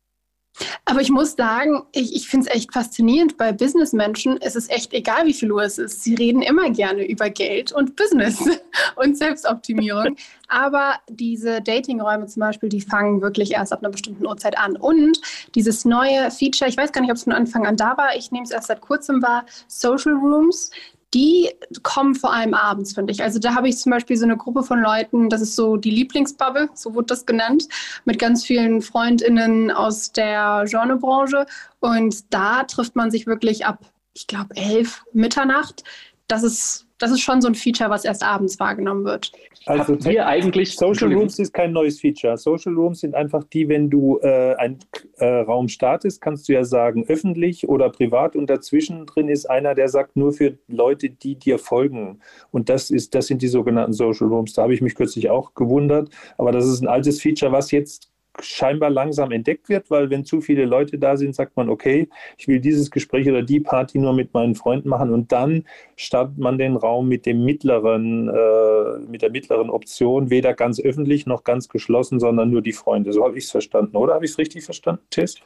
Aber 0.85 1.01
ich 1.01 1.11
muss 1.11 1.35
sagen, 1.37 1.83
ich, 1.93 2.15
ich 2.15 2.29
finde 2.29 2.49
es 2.49 2.55
echt 2.55 2.73
faszinierend. 2.73 3.37
Bei 3.37 3.53
Businessmenschen 3.53 4.37
ist 4.39 4.57
es 4.57 4.69
echt 4.69 4.93
egal, 4.93 5.27
wie 5.27 5.33
viel 5.33 5.51
Uhr 5.51 5.63
es 5.63 5.79
ist. 5.79 6.03
Sie 6.03 6.15
reden 6.15 6.43
immer 6.43 6.71
gerne 6.71 7.07
über 7.09 7.31
Geld 7.31 7.73
und 7.73 7.97
Business 7.97 8.39
und 8.97 9.17
Selbstoptimierung. 9.17 10.17
Aber 10.49 10.97
diese 11.09 11.63
Datingräume 11.63 12.27
zum 12.27 12.41
Beispiel, 12.41 12.69
die 12.69 12.83
fangen 12.83 13.23
wirklich 13.23 13.53
erst 13.53 13.73
ab 13.73 13.81
einer 13.81 13.91
bestimmten 13.91 14.27
Uhrzeit 14.27 14.59
an. 14.59 14.77
Und 14.77 15.21
dieses 15.55 15.85
neue 15.85 16.31
Feature, 16.31 16.69
ich 16.69 16.77
weiß 16.77 16.93
gar 16.93 17.01
nicht, 17.01 17.11
ob 17.11 17.17
es 17.17 17.25
von 17.25 17.33
Anfang 17.33 17.67
an 17.67 17.77
da 17.77 17.97
war, 17.97 18.15
ich 18.17 18.31
nehme 18.31 18.45
es 18.45 18.51
erst 18.51 18.69
seit 18.69 18.81
kurzem 18.81 19.23
wahr, 19.23 19.47
Social 19.69 20.15
Rooms 20.15 20.71
die 21.15 21.51
kommen 21.83 22.15
vor 22.15 22.33
allem 22.33 22.55
abends, 22.55 22.95
finde 22.95 23.13
ich. 23.13 23.23
Also 23.23 23.39
da 23.39 23.55
habe 23.55 23.69
ich 23.69 23.79
zum 23.79 23.91
Beispiel 23.91 24.17
so 24.17 24.25
eine 24.25 24.37
Gruppe 24.37 24.63
von 24.63 24.81
Leuten, 24.81 25.29
das 25.29 25.43
ist 25.43 25.57
so 25.57 25.77
die 25.77 25.91
Lieblingsbubble, 25.91 26.71
so 26.75 26.95
wurde 26.95 27.07
das 27.07 27.27
genannt, 27.27 27.69
mit 28.05 28.19
ganz 28.19 28.45
vielen 28.45 28.81
FreundInnen 28.81 29.71
aus 29.71 30.13
der 30.13 30.65
Genrebranche. 30.69 31.47
Und 31.81 32.33
da 32.33 32.65
trifft 32.65 32.97
man 32.97 33.11
sich 33.11 33.27
wirklich 33.27 33.67
ab, 33.67 33.85
ich 34.15 34.27
glaube, 34.27 34.57
elf 34.57 35.05
Mitternacht. 35.13 35.85
Das 36.33 36.43
ist 36.43 36.87
das 37.03 37.11
ist 37.11 37.21
schon 37.21 37.43
so 37.43 37.49
ein 37.49 37.57
Feature, 37.57 37.91
was 37.91 38.05
erst 38.05 38.23
abends 38.23 38.61
wahrgenommen 38.61 39.05
wird. 39.05 39.33
Also 39.67 39.97
hier 39.97 40.25
eigentlich 40.25 40.77
Social 40.77 41.13
Rooms 41.13 41.37
ist 41.41 41.53
kein 41.53 41.73
neues 41.73 42.01
Feature. 42.01 42.39
Social 42.39 42.75
Rooms 42.75 43.01
sind 43.01 43.17
einfach 43.17 43.43
die, 43.43 43.69
wenn 43.69 43.91
du 43.91 44.21
äh, 44.23 44.55
einen 44.55 44.79
äh, 45.17 45.27
Raum 45.27 45.67
startest, 45.67 46.21
kannst 46.21 46.49
du 46.49 46.53
ja 46.53 46.63
sagen 46.63 47.05
öffentlich 47.09 47.69
oder 47.69 47.91
privat 47.91 48.37
und 48.37 48.49
dazwischen 48.49 49.05
drin 49.07 49.29
ist 49.29 49.51
einer, 49.51 49.75
der 49.75 49.89
sagt 49.89 50.15
nur 50.15 50.33
für 50.33 50.57
Leute, 50.69 51.11
die 51.11 51.35
dir 51.35 51.59
folgen. 51.59 52.21
Und 52.53 52.69
das 52.69 52.89
ist, 52.91 53.17
das 53.17 53.27
sind 53.27 53.43
die 53.43 53.49
sogenannten 53.49 53.93
Social 53.93 54.29
Rooms. 54.29 54.53
Da 54.53 54.63
habe 54.63 54.75
ich 54.75 54.81
mich 54.81 54.95
kürzlich 54.95 55.29
auch 55.29 55.55
gewundert, 55.55 56.09
aber 56.39 56.53
das 56.53 56.67
ist 56.67 56.83
ein 56.83 56.89
altes 56.89 57.21
Feature, 57.21 57.51
was 57.51 57.73
jetzt 57.73 58.12
scheinbar 58.41 58.91
langsam 58.91 59.31
entdeckt 59.31 59.69
wird, 59.69 59.91
weil 59.91 60.11
wenn 60.11 60.25
zu 60.25 60.41
viele 60.41 60.65
Leute 60.65 60.99
da 60.99 61.17
sind, 61.17 61.35
sagt 61.35 61.57
man, 61.57 61.69
okay, 61.69 62.09
ich 62.39 62.49
will 62.49 62.61
dieses 62.61 62.91
Gespräch 62.91 63.29
oder 63.29 63.43
die 63.43 63.61
Party 63.61 63.99
nur 63.99 64.13
mit 64.15 64.33
meinen 64.33 64.55
Freunden 64.55 64.89
machen 64.89 65.13
und 65.13 65.33
dann 65.33 65.65
startet 65.97 66.39
man 66.39 66.59
den 66.59 66.77
Raum 66.77 67.09
mit 67.09 67.27
dem 67.27 67.45
mittleren, 67.45 68.29
äh, 68.29 68.99
mit 69.09 69.23
der 69.23 69.31
mittleren 69.31 69.71
Option, 69.71 70.31
weder 70.31 70.55
ganz 70.55 70.81
öffentlich 70.81 71.27
noch 71.27 71.45
ganz 71.45 71.69
geschlossen, 71.69 72.21
sondern 72.21 72.51
nur 72.51 72.63
die 72.63 72.73
Freunde. 72.73 73.13
So 73.13 73.25
habe 73.25 73.37
ich 73.37 73.45
es 73.45 73.51
verstanden, 73.51 73.97
oder? 73.97 74.15
Habe 74.15 74.25
ich 74.25 74.33
es 74.33 74.39
richtig 74.39 74.65
verstanden, 74.65 75.03
Tess? 75.11 75.37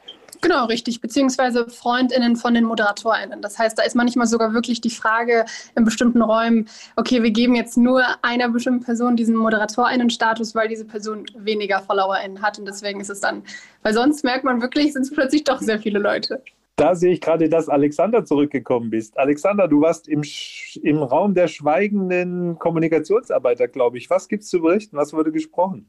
Genau, 0.41 0.65
richtig, 0.65 1.01
beziehungsweise 1.01 1.67
FreundInnen 1.67 2.35
von 2.35 2.53
den 2.53 2.63
ModeratorInnen. 2.65 3.41
Das 3.41 3.57
heißt, 3.57 3.77
da 3.77 3.83
ist 3.83 3.95
manchmal 3.95 4.27
sogar 4.27 4.53
wirklich 4.53 4.81
die 4.81 4.89
Frage 4.89 5.45
in 5.75 5.83
bestimmten 5.83 6.21
Räumen, 6.21 6.67
okay, 6.95 7.23
wir 7.23 7.31
geben 7.31 7.55
jetzt 7.55 7.77
nur 7.77 8.03
einer 8.21 8.49
bestimmten 8.49 8.83
Person 8.83 9.15
diesen 9.15 9.35
ModeratorInnen-Status, 9.35 10.53
weil 10.53 10.67
diese 10.67 10.85
Person 10.85 11.25
weniger 11.35 11.79
FollowerInnen 11.81 12.41
hat 12.41 12.59
und 12.59 12.67
deswegen 12.77 12.99
ist 12.99 13.09
es 13.09 13.19
dann, 13.19 13.43
weil 13.83 13.93
sonst 13.93 14.23
merkt 14.23 14.43
man 14.43 14.61
wirklich, 14.61 14.93
sind 14.93 15.03
es 15.03 15.11
plötzlich 15.11 15.43
doch 15.43 15.59
sehr 15.61 15.79
viele 15.79 15.99
Leute. 15.99 16.41
Da 16.77 16.93
sehe 16.93 17.13
ich 17.13 17.21
gerade, 17.21 17.49
dass 17.49 17.69
Alexander 17.69 18.23
zurückgekommen 18.23 18.91
bist. 18.91 19.17
Alexander, 19.17 19.67
du 19.67 19.81
warst 19.81 20.07
im, 20.07 20.21
im 20.83 20.97
Raum 21.01 21.33
der 21.33 21.47
schweigenden 21.47 22.59
Kommunikationsarbeiter, 22.59 23.67
glaube 23.67 23.97
ich. 23.97 24.11
Was 24.11 24.27
gibt 24.27 24.43
es 24.43 24.49
zu 24.49 24.61
berichten? 24.61 24.95
Was 24.95 25.11
wurde 25.11 25.31
gesprochen? 25.31 25.87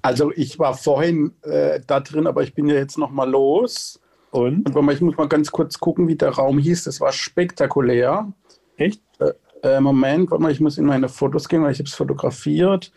Also 0.00 0.30
ich 0.36 0.60
war 0.60 0.74
vorhin 0.74 1.32
äh, 1.42 1.80
da 1.84 1.98
drin, 1.98 2.28
aber 2.28 2.44
ich 2.44 2.54
bin 2.54 2.68
ja 2.68 2.76
jetzt 2.76 2.98
noch 2.98 3.10
mal 3.10 3.28
los. 3.28 4.00
Und? 4.30 4.76
Und 4.76 4.90
ich 4.92 5.00
muss 5.00 5.16
mal 5.16 5.28
ganz 5.28 5.50
kurz 5.50 5.80
gucken, 5.80 6.06
wie 6.06 6.16
der 6.16 6.30
Raum 6.30 6.58
hieß. 6.58 6.84
Das 6.84 7.00
war 7.00 7.10
spektakulär. 7.10 8.32
Echt? 8.76 9.02
Äh, 9.18 9.32
äh, 9.64 9.80
Moment, 9.80 10.30
warte 10.30 10.42
mal, 10.42 10.52
ich 10.52 10.60
muss 10.60 10.78
in 10.78 10.84
meine 10.84 11.08
Fotos 11.08 11.48
gehen, 11.48 11.62
weil 11.62 11.72
ich 11.72 11.78
habe 11.78 11.88
es 11.88 11.94
fotografiert. 11.94 12.92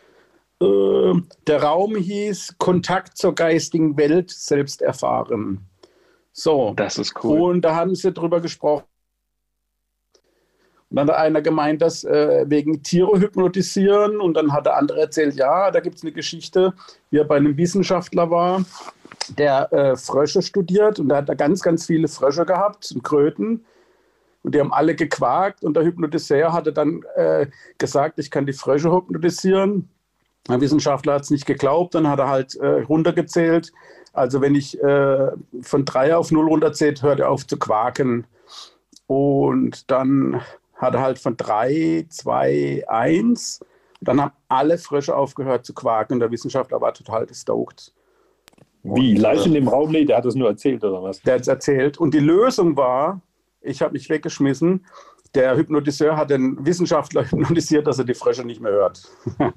Äh, 0.62 1.14
der 1.46 1.64
Raum 1.64 1.96
hieß 1.96 2.56
Kontakt 2.58 3.18
zur 3.18 3.36
geistigen 3.36 3.98
Welt 3.98 4.32
selbst 4.32 4.82
erfahren. 4.82 5.68
So. 6.34 6.74
Das 6.76 6.98
ist 6.98 7.24
cool. 7.24 7.52
Und 7.52 7.62
da 7.62 7.76
haben 7.76 7.96
sie 7.96 8.12
drüber 8.12 8.42
gesprochen. 8.42 8.86
Und 10.90 10.96
dann 10.96 11.10
hat 11.10 11.18
einer 11.18 11.42
gemeint, 11.42 11.82
dass 11.82 12.04
äh, 12.04 12.46
wegen 12.48 12.82
Tiere 12.82 13.20
hypnotisieren. 13.20 14.22
Und 14.22 14.36
dann 14.36 14.54
hat 14.54 14.66
der 14.66 14.78
andere 14.78 15.02
erzählt, 15.02 15.36
ja, 15.36 15.70
da 15.72 15.80
gibt 15.80 15.98
es 15.98 16.04
eine 16.04 16.14
Geschichte, 16.14 16.74
wie 17.10 17.18
er 17.18 17.26
bei 17.26 17.38
einem 17.38 17.58
Wissenschaftler 17.58 18.30
war, 18.32 18.64
der 19.38 19.74
äh, 19.74 19.96
Frösche 19.98 20.42
studiert. 20.42 21.00
Und 21.00 21.10
da 21.10 21.18
hat 21.18 21.30
er 21.30 21.36
ganz, 21.36 21.62
ganz 21.62 21.86
viele 21.88 22.08
Frösche 22.08 22.46
gehabt 22.46 22.92
und 22.94 23.04
Kröten. 23.04 23.66
Und 24.44 24.56
die 24.56 24.60
haben 24.60 24.72
alle 24.72 24.96
gequakt. 24.96 25.64
Und 25.64 25.76
der 25.76 25.84
Hypnotiseur 25.84 26.54
hatte 26.54 26.72
dann 26.72 27.04
äh, 27.16 27.48
gesagt, 27.78 28.18
ich 28.20 28.32
kann 28.32 28.46
die 28.46 28.54
Frösche 28.54 28.92
hypnotisieren. 28.92 29.90
Der 30.50 30.62
Wissenschaftler 30.62 31.14
hat 31.14 31.24
es 31.24 31.32
nicht 31.32 31.46
geglaubt. 31.46 31.96
Dann 31.96 32.08
hat 32.08 32.20
er 32.20 32.30
halt 32.30 32.56
äh, 32.56 32.82
runtergezählt. 32.82 33.72
Also 34.14 34.42
wenn 34.42 34.56
ich 34.56 34.82
äh, 34.82 35.32
von 35.62 35.86
drei 35.86 36.16
auf 36.16 36.32
null 36.32 36.48
runterzählt, 36.48 37.04
hört 37.04 37.20
er 37.20 37.30
auf 37.30 37.46
zu 37.46 37.58
quaken. 37.58 38.26
Und 39.08 39.90
dann 39.92 40.42
hat 40.76 40.94
er 40.94 41.02
halt 41.02 41.20
von 41.20 41.36
3, 41.38 42.06
2, 42.10 42.84
1. 42.88 43.60
Dann 44.02 44.22
haben 44.22 44.32
alle 44.48 44.78
Frösche 44.78 45.16
aufgehört 45.16 45.66
zu 45.66 45.74
quaken 45.74 46.14
und 46.14 46.20
der 46.20 46.32
Wissenschaftler 46.32 46.80
war 46.82 46.94
total 46.94 47.26
gestoked. 47.26 47.94
Wie? 48.84 49.16
Und, 49.16 49.22
live 49.22 49.46
in 49.46 49.54
dem 49.54 49.68
Raum? 49.68 49.92
Nee, 49.92 50.06
der 50.06 50.18
hat 50.18 50.26
das 50.26 50.36
nur 50.36 50.50
erzählt 50.50 50.84
oder 50.84 51.02
was? 51.02 51.22
Der 51.22 51.36
hat 51.36 51.42
es 51.42 51.48
erzählt. 51.48 51.98
Und 51.98 52.14
die 52.14 52.20
Lösung 52.20 52.78
war, 52.78 53.22
ich 53.62 53.82
habe 53.82 53.94
mich 53.94 54.10
weggeschmissen. 54.10 54.86
Der 55.36 55.56
Hypnotiseur 55.58 56.16
hat 56.16 56.30
den 56.30 56.66
Wissenschaftler 56.66 57.24
hypnotisiert, 57.32 57.88
dass 57.88 58.00
er 58.00 58.06
die 58.06 58.14
Frösche 58.14 58.44
nicht 58.44 58.62
mehr 58.62 58.72
hört. 58.72 59.04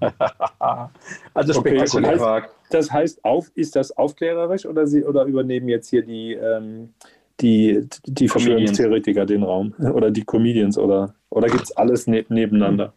also 1.34 1.58
okay, 1.58 1.78
spektakulär. 1.78 2.12
Das 2.12 2.22
heißt, 2.22 2.50
das 2.70 2.92
heißt 2.92 3.24
auf, 3.24 3.50
ist 3.54 3.76
das 3.76 3.96
aufklärerisch 3.96 4.66
oder, 4.66 4.86
Sie, 4.86 5.04
oder 5.04 5.24
übernehmen 5.24 5.68
jetzt 5.68 5.90
hier 5.90 6.02
die, 6.02 6.34
ähm, 6.34 6.94
die, 7.40 7.86
die 8.04 8.28
Verschwörungstheoretiker 8.28 9.26
den 9.26 9.42
Raum 9.42 9.74
oder 9.78 10.10
die 10.10 10.24
Comedians 10.24 10.78
oder, 10.78 11.14
oder 11.30 11.48
gibt 11.48 11.64
es 11.64 11.76
alles 11.76 12.06
ne 12.06 12.24
nebeneinander? 12.28 12.92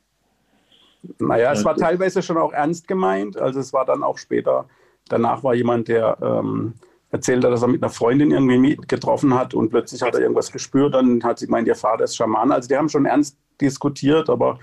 Naja, 1.20 1.52
es 1.52 1.66
war 1.66 1.76
teilweise 1.76 2.22
schon 2.22 2.38
auch 2.38 2.54
ernst 2.54 2.88
gemeint. 2.88 3.38
Also 3.38 3.60
es 3.60 3.74
war 3.74 3.86
dann 3.86 4.04
auch 4.04 4.18
später, 4.18 4.66
danach 5.10 5.44
war 5.44 5.54
jemand, 5.54 5.88
der 5.90 6.18
ähm, 6.22 6.74
erzählte, 7.14 7.50
dass 7.50 7.62
er 7.62 7.68
mit 7.68 7.82
einer 7.82 7.92
Freundin 7.92 8.32
irgendwie 8.32 8.76
getroffen 8.88 9.36
hat 9.36 9.54
und 9.54 9.70
plötzlich 9.70 10.02
hat 10.02 10.16
er 10.16 10.22
irgendwas 10.22 10.52
gespürt. 10.52 10.96
Dann 10.96 11.24
hat 11.24 11.40
sie 11.40 11.46
gemeint, 11.46 11.68
ihr 11.68 11.76
Vater 11.76 12.04
ist 12.04 12.16
Schaman. 12.16 12.52
Also 12.52 12.68
die 12.68 12.76
haben 12.76 12.90
schon 12.90 13.06
ernst 13.06 13.38
diskutiert, 13.62 14.30
aber 14.30 14.60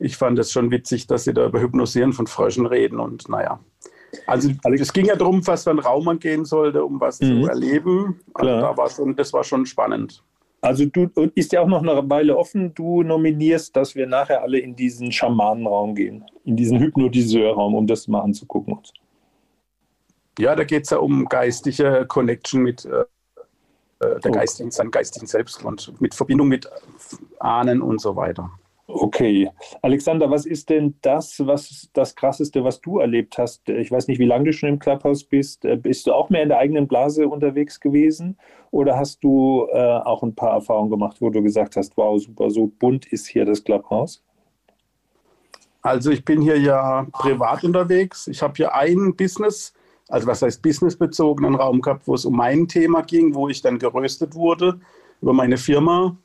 ich 0.00 0.16
fand 0.16 0.38
es 0.40 0.50
schon 0.50 0.72
witzig, 0.72 1.06
dass 1.06 1.22
sie 1.24 1.32
da 1.32 1.46
über 1.46 1.60
Hypnosieren 1.60 2.12
von 2.12 2.26
Fröschen 2.26 2.66
reden 2.66 2.98
und 2.98 3.28
naja. 3.28 3.60
Also 4.26 4.50
es 4.72 4.92
ging 4.92 5.06
ja 5.06 5.16
darum, 5.16 5.46
was 5.46 5.64
für 5.64 5.70
ein 5.70 5.78
Raum 5.78 6.04
man 6.04 6.18
gehen 6.18 6.44
sollte, 6.44 6.84
um 6.84 7.00
was 7.00 7.20
mhm. 7.20 7.42
zu 7.42 7.48
erleben. 7.48 8.20
Also 8.34 8.50
da 8.50 8.76
war 8.76 8.90
schon, 8.90 9.14
das 9.14 9.32
war 9.32 9.44
schon 9.44 9.64
spannend. 9.64 10.22
Also 10.60 10.86
du 10.86 11.08
ist 11.34 11.52
ja 11.52 11.60
auch 11.60 11.68
noch 11.68 11.82
eine 11.82 12.10
Weile 12.10 12.36
offen. 12.36 12.74
Du 12.74 13.02
nominierst, 13.02 13.76
dass 13.76 13.94
wir 13.94 14.06
nachher 14.06 14.42
alle 14.42 14.58
in 14.58 14.74
diesen 14.74 15.12
Schamanenraum 15.12 15.94
gehen, 15.94 16.24
in 16.44 16.56
diesen 16.56 16.80
Hypnotiseurraum, 16.80 17.74
um 17.74 17.86
das 17.86 18.08
mal 18.08 18.20
anzugucken. 18.20 18.78
Ja, 20.38 20.56
da 20.56 20.64
geht 20.64 20.84
es 20.84 20.90
ja 20.90 20.98
um 20.98 21.26
geistige 21.26 22.06
Connection 22.08 22.62
mit 22.62 22.84
äh, 22.84 23.04
äh 24.00 24.20
der 24.20 24.30
geistigen, 24.30 24.70
seinem 24.70 24.90
geistigen 24.90 25.26
Selbst 25.26 25.64
und 25.64 26.00
mit 26.00 26.14
Verbindung 26.14 26.48
mit 26.48 26.68
Ahnen 27.38 27.82
und 27.82 28.00
so 28.00 28.16
weiter. 28.16 28.50
Okay. 28.86 29.48
Alexander, 29.80 30.30
was 30.30 30.44
ist 30.44 30.68
denn 30.68 30.94
das, 31.00 31.40
was 31.46 31.88
das 31.94 32.14
Krasseste, 32.14 32.64
was 32.64 32.82
du 32.82 32.98
erlebt 32.98 33.38
hast? 33.38 33.66
Ich 33.68 33.90
weiß 33.90 34.08
nicht, 34.08 34.18
wie 34.18 34.26
lange 34.26 34.44
du 34.44 34.52
schon 34.52 34.68
im 34.68 34.78
Clubhouse 34.78 35.24
bist. 35.24 35.64
Äh, 35.64 35.76
bist 35.76 36.06
du 36.06 36.12
auch 36.12 36.28
mehr 36.28 36.42
in 36.42 36.50
der 36.50 36.58
eigenen 36.58 36.86
Blase 36.86 37.26
unterwegs 37.26 37.80
gewesen? 37.80 38.36
Oder 38.72 38.98
hast 38.98 39.24
du 39.24 39.66
äh, 39.72 39.78
auch 39.78 40.22
ein 40.22 40.34
paar 40.34 40.52
Erfahrungen 40.52 40.90
gemacht, 40.90 41.16
wo 41.20 41.30
du 41.30 41.42
gesagt 41.42 41.76
hast, 41.76 41.96
wow, 41.96 42.20
super, 42.22 42.50
so 42.50 42.66
bunt 42.66 43.06
ist 43.06 43.26
hier 43.26 43.46
das 43.46 43.64
Clubhouse? 43.64 44.22
Also 45.80 46.10
ich 46.10 46.24
bin 46.24 46.42
hier 46.42 46.58
ja 46.58 47.06
privat 47.12 47.64
unterwegs. 47.64 48.26
Ich 48.26 48.42
habe 48.42 48.54
hier 48.56 48.74
ein 48.74 49.16
Business, 49.16 49.72
also 50.08 50.26
was 50.26 50.42
heißt 50.42 50.62
businessbezogenen 50.62 51.54
Raum 51.54 51.80
gehabt, 51.80 52.06
wo 52.06 52.14
es 52.14 52.24
um 52.24 52.36
mein 52.36 52.68
Thema 52.68 53.02
ging, 53.02 53.34
wo 53.34 53.48
ich 53.48 53.62
dann 53.62 53.78
geröstet 53.78 54.34
wurde 54.34 54.80
über 55.20 55.32
meine 55.32 55.56
Firma. 55.56 56.16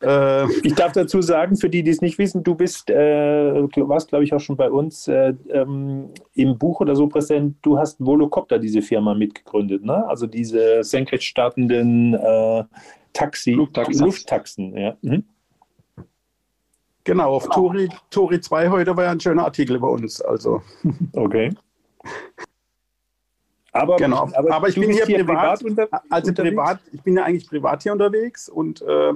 Äh, 0.00 0.50
ich 0.62 0.74
darf 0.74 0.92
dazu 0.92 1.20
sagen, 1.20 1.56
für 1.56 1.68
die, 1.68 1.82
die 1.82 1.90
es 1.90 2.00
nicht 2.00 2.18
wissen, 2.18 2.44
du 2.44 2.54
bist, 2.54 2.88
äh, 2.88 3.52
warst, 3.88 4.08
glaube 4.08 4.24
ich, 4.24 4.32
auch 4.32 4.40
schon 4.40 4.56
bei 4.56 4.70
uns 4.70 5.08
äh, 5.08 5.34
ähm, 5.50 6.10
im 6.34 6.56
Buch 6.56 6.80
oder 6.80 6.94
so 6.94 7.08
präsent. 7.08 7.56
Du 7.62 7.78
hast 7.78 7.98
Volocopter, 7.98 8.58
diese 8.58 8.80
Firma, 8.80 9.14
mitgegründet, 9.14 9.84
ne? 9.84 10.06
Also 10.06 10.26
diese 10.26 10.84
senkrecht 10.84 11.24
startenden 11.24 12.14
äh, 12.14 12.64
Taxi, 13.12 13.52
Lufttaxen. 13.52 14.06
Lufttaxen 14.06 14.76
ja. 14.76 14.96
Mhm. 15.02 15.24
Genau, 17.02 17.34
auf 17.34 17.48
Tori, 17.48 17.88
Tori 18.10 18.40
2 18.40 18.68
heute 18.68 18.96
war 18.96 19.04
ja 19.04 19.10
ein 19.10 19.20
schöner 19.20 19.44
Artikel 19.44 19.76
über 19.76 19.90
uns. 19.90 20.20
Also. 20.20 20.62
Okay. 21.14 21.50
Aber, 23.72 23.96
genau. 23.96 24.28
aber, 24.34 24.54
aber 24.54 24.68
ich 24.68 24.74
bin 24.74 24.90
hier, 24.90 25.04
hier 25.04 25.24
privat, 25.24 25.60
privat 25.60 25.64
unter, 25.64 25.88
also 26.08 26.30
unterwegs? 26.30 26.56
privat, 26.56 26.80
ich 26.92 27.02
bin 27.02 27.16
ja 27.16 27.24
eigentlich 27.24 27.48
privat 27.48 27.82
hier 27.82 27.92
unterwegs 27.92 28.48
und 28.48 28.82
äh, 28.82 29.12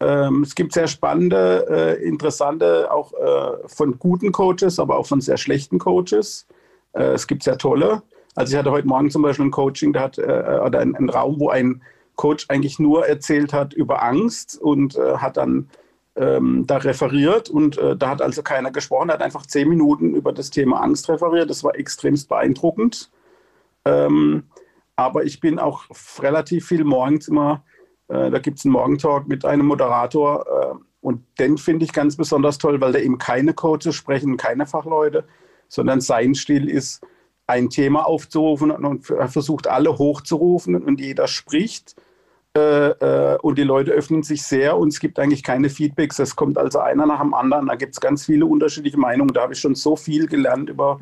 ähm, 0.00 0.42
es 0.42 0.54
gibt 0.54 0.72
sehr 0.72 0.88
spannende, 0.88 1.66
äh, 2.00 2.04
interessante, 2.04 2.90
auch 2.90 3.12
äh, 3.12 3.68
von 3.68 3.98
guten 3.98 4.32
Coaches, 4.32 4.78
aber 4.78 4.98
auch 4.98 5.06
von 5.06 5.20
sehr 5.20 5.36
schlechten 5.36 5.78
Coaches. 5.78 6.46
Äh, 6.92 7.12
es 7.12 7.26
gibt 7.26 7.42
sehr 7.42 7.58
tolle. 7.58 8.02
Also 8.34 8.52
ich 8.52 8.58
hatte 8.58 8.70
heute 8.70 8.88
Morgen 8.88 9.10
zum 9.10 9.22
Beispiel 9.22 9.46
ein 9.46 9.50
Coaching, 9.50 9.92
da 9.92 10.00
hat, 10.00 10.18
äh, 10.18 10.60
oder 10.64 10.80
ein, 10.80 10.96
ein, 10.96 11.08
Raum, 11.08 11.38
wo 11.38 11.50
ein 11.50 11.82
Coach 12.16 12.46
eigentlich 12.48 12.78
nur 12.78 13.06
erzählt 13.06 13.52
hat 13.52 13.74
über 13.74 14.02
Angst 14.02 14.60
und 14.60 14.96
äh, 14.96 15.18
hat 15.18 15.36
dann 15.36 15.68
ähm, 16.16 16.64
da 16.66 16.78
referiert 16.78 17.48
und 17.50 17.78
äh, 17.78 17.96
da 17.96 18.10
hat 18.10 18.22
also 18.22 18.42
keiner 18.42 18.70
gesprochen, 18.70 19.08
er 19.08 19.14
hat 19.14 19.22
einfach 19.22 19.46
zehn 19.46 19.68
Minuten 19.68 20.14
über 20.14 20.32
das 20.32 20.50
Thema 20.50 20.80
Angst 20.80 21.08
referiert. 21.08 21.50
Das 21.50 21.64
war 21.64 21.74
extremst 21.76 22.28
beeindruckend. 22.28 23.10
Ähm, 23.84 24.44
aber 24.96 25.24
ich 25.24 25.40
bin 25.40 25.58
auch 25.58 25.84
relativ 26.20 26.68
viel 26.68 26.84
morgens 26.84 27.28
immer 27.28 27.64
äh, 28.08 28.30
da 28.30 28.38
gibt 28.38 28.58
es 28.58 28.64
einen 28.64 28.72
Morgentalk 28.72 29.26
mit 29.28 29.44
einem 29.44 29.66
Moderator 29.66 30.44
äh, 30.46 30.74
und 31.00 31.22
den 31.38 31.58
finde 31.58 31.84
ich 31.84 31.92
ganz 31.92 32.16
besonders 32.16 32.58
toll, 32.58 32.80
weil 32.80 32.92
da 32.92 32.98
eben 32.98 33.18
keine 33.18 33.54
Coaches 33.54 33.94
sprechen, 33.94 34.36
keine 34.36 34.66
Fachleute, 34.66 35.24
sondern 35.68 36.00
sein 36.00 36.34
Stil 36.34 36.68
ist, 36.68 37.04
ein 37.46 37.68
Thema 37.68 38.06
aufzurufen 38.06 38.70
und 38.70 39.10
er 39.10 39.28
versucht 39.28 39.66
alle 39.66 39.98
hochzurufen 39.98 40.76
und 40.76 40.98
jeder 40.98 41.26
spricht. 41.26 41.94
Äh, 42.56 42.90
äh, 42.90 43.38
und 43.42 43.58
die 43.58 43.64
Leute 43.64 43.90
öffnen 43.90 44.22
sich 44.22 44.44
sehr 44.44 44.78
und 44.78 44.88
es 44.88 45.00
gibt 45.00 45.18
eigentlich 45.18 45.42
keine 45.42 45.68
Feedbacks. 45.68 46.18
Es 46.20 46.36
kommt 46.36 46.56
also 46.56 46.78
einer 46.78 47.04
nach 47.04 47.20
dem 47.20 47.34
anderen. 47.34 47.66
Da 47.66 47.74
gibt 47.74 47.94
es 47.94 48.00
ganz 48.00 48.24
viele 48.24 48.46
unterschiedliche 48.46 48.98
Meinungen. 48.98 49.34
Da 49.34 49.42
habe 49.42 49.52
ich 49.52 49.58
schon 49.58 49.74
so 49.74 49.96
viel 49.96 50.26
gelernt 50.26 50.70
über, 50.70 51.00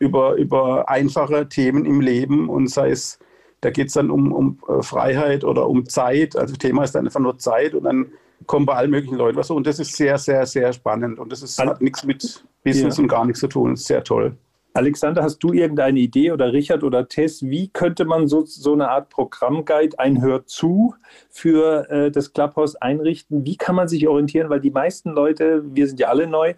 über, 0.00 0.34
über 0.34 0.88
einfache 0.88 1.48
Themen 1.48 1.84
im 1.86 2.00
Leben 2.00 2.48
und 2.48 2.68
sei 2.68 2.90
es 2.90 3.20
da 3.60 3.70
geht 3.70 3.88
es 3.88 3.94
dann 3.94 4.10
um, 4.10 4.32
um 4.32 4.58
äh, 4.68 4.82
Freiheit 4.82 5.44
oder 5.44 5.68
um 5.68 5.86
Zeit. 5.86 6.36
Also 6.36 6.54
Thema 6.56 6.84
ist 6.84 6.94
dann 6.94 7.04
einfach 7.04 7.20
nur 7.20 7.38
Zeit 7.38 7.74
und 7.74 7.84
dann 7.84 8.12
kommen 8.46 8.66
bei 8.66 8.74
allen 8.74 8.90
möglichen 8.90 9.16
Leuten 9.16 9.36
was. 9.36 9.50
Und 9.50 9.66
das 9.66 9.78
ist 9.78 9.96
sehr, 9.96 10.16
sehr, 10.18 10.46
sehr 10.46 10.72
spannend. 10.72 11.18
Und 11.18 11.30
das 11.30 11.42
ist, 11.42 11.58
hat 11.58 11.82
nichts 11.82 12.04
mit 12.04 12.44
Business 12.64 12.96
ja. 12.96 13.02
und 13.02 13.08
gar 13.08 13.24
nichts 13.24 13.40
zu 13.40 13.48
tun. 13.48 13.72
Das 13.72 13.80
ist 13.80 13.86
sehr 13.86 14.02
toll. 14.02 14.36
Alexander, 14.72 15.24
hast 15.24 15.40
du 15.40 15.52
irgendeine 15.52 15.98
Idee 15.98 16.30
oder 16.30 16.52
Richard 16.52 16.84
oder 16.84 17.08
Tess, 17.08 17.42
wie 17.42 17.68
könnte 17.68 18.04
man 18.04 18.28
so, 18.28 18.44
so 18.44 18.72
eine 18.72 18.88
Art 18.88 19.08
Programmguide, 19.10 19.98
ein 19.98 20.22
Hör 20.22 20.46
zu 20.46 20.94
für 21.28 21.90
äh, 21.90 22.10
das 22.12 22.32
Clubhouse 22.32 22.76
einrichten? 22.76 23.44
Wie 23.44 23.56
kann 23.56 23.74
man 23.74 23.88
sich 23.88 24.06
orientieren? 24.06 24.48
Weil 24.48 24.60
die 24.60 24.70
meisten 24.70 25.10
Leute, 25.10 25.64
wir 25.74 25.88
sind 25.88 25.98
ja 25.98 26.06
alle 26.06 26.28
neu, 26.28 26.54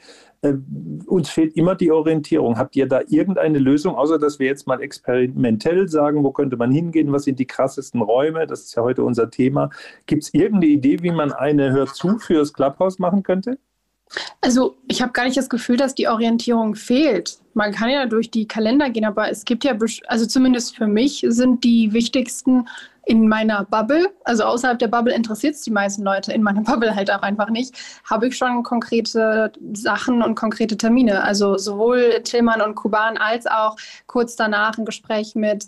uns 1.06 1.30
fehlt 1.30 1.56
immer 1.56 1.76
die 1.76 1.92
Orientierung. 1.92 2.58
Habt 2.58 2.74
ihr 2.74 2.88
da 2.88 3.00
irgendeine 3.06 3.58
Lösung, 3.58 3.94
außer 3.94 4.18
dass 4.18 4.40
wir 4.40 4.46
jetzt 4.46 4.66
mal 4.66 4.82
experimentell 4.82 5.88
sagen, 5.88 6.24
wo 6.24 6.32
könnte 6.32 6.56
man 6.56 6.72
hingehen, 6.72 7.12
was 7.12 7.24
sind 7.24 7.38
die 7.38 7.46
krassesten 7.46 8.02
Räume? 8.02 8.46
Das 8.46 8.62
ist 8.62 8.74
ja 8.74 8.82
heute 8.82 9.04
unser 9.04 9.30
Thema. 9.30 9.70
Gibt 10.06 10.24
es 10.24 10.34
irgendeine 10.34 10.72
Idee, 10.72 11.02
wie 11.02 11.12
man 11.12 11.32
eine 11.32 11.72
Hör 11.72 11.86
zu 11.86 12.18
für 12.18 12.34
das 12.34 12.52
Clubhouse 12.52 12.98
machen 12.98 13.22
könnte? 13.22 13.58
Also 14.40 14.76
ich 14.88 15.00
habe 15.00 15.12
gar 15.12 15.24
nicht 15.24 15.36
das 15.36 15.48
Gefühl, 15.48 15.76
dass 15.76 15.94
die 15.94 16.08
Orientierung 16.08 16.74
fehlt. 16.74 17.38
Man 17.54 17.72
kann 17.72 17.88
ja 17.88 18.06
durch 18.06 18.30
die 18.30 18.46
Kalender 18.46 18.90
gehen, 18.90 19.04
aber 19.04 19.30
es 19.30 19.44
gibt 19.44 19.64
ja, 19.64 19.76
also 20.06 20.26
zumindest 20.26 20.76
für 20.76 20.86
mich 20.86 21.24
sind 21.28 21.64
die 21.64 21.92
wichtigsten 21.92 22.66
in 23.04 23.28
meiner 23.28 23.64
Bubble, 23.64 24.10
also 24.24 24.44
außerhalb 24.44 24.78
der 24.78 24.88
Bubble 24.88 25.14
interessiert 25.14 25.54
es 25.54 25.62
die 25.62 25.70
meisten 25.70 26.02
Leute, 26.02 26.32
in 26.32 26.42
meiner 26.42 26.60
Bubble 26.62 26.94
halt 26.94 27.10
auch 27.10 27.22
einfach 27.22 27.50
nicht, 27.50 27.74
habe 28.04 28.28
ich 28.28 28.36
schon 28.36 28.62
konkrete 28.62 29.52
Sachen 29.72 30.22
und 30.22 30.34
konkrete 30.34 30.76
Termine. 30.76 31.22
Also 31.22 31.58
sowohl 31.58 32.20
Tillmann 32.22 32.60
und 32.60 32.74
Kuban 32.74 33.16
als 33.16 33.46
auch 33.46 33.76
kurz 34.06 34.36
danach 34.36 34.78
ein 34.78 34.84
Gespräch 34.84 35.34
mit, 35.34 35.66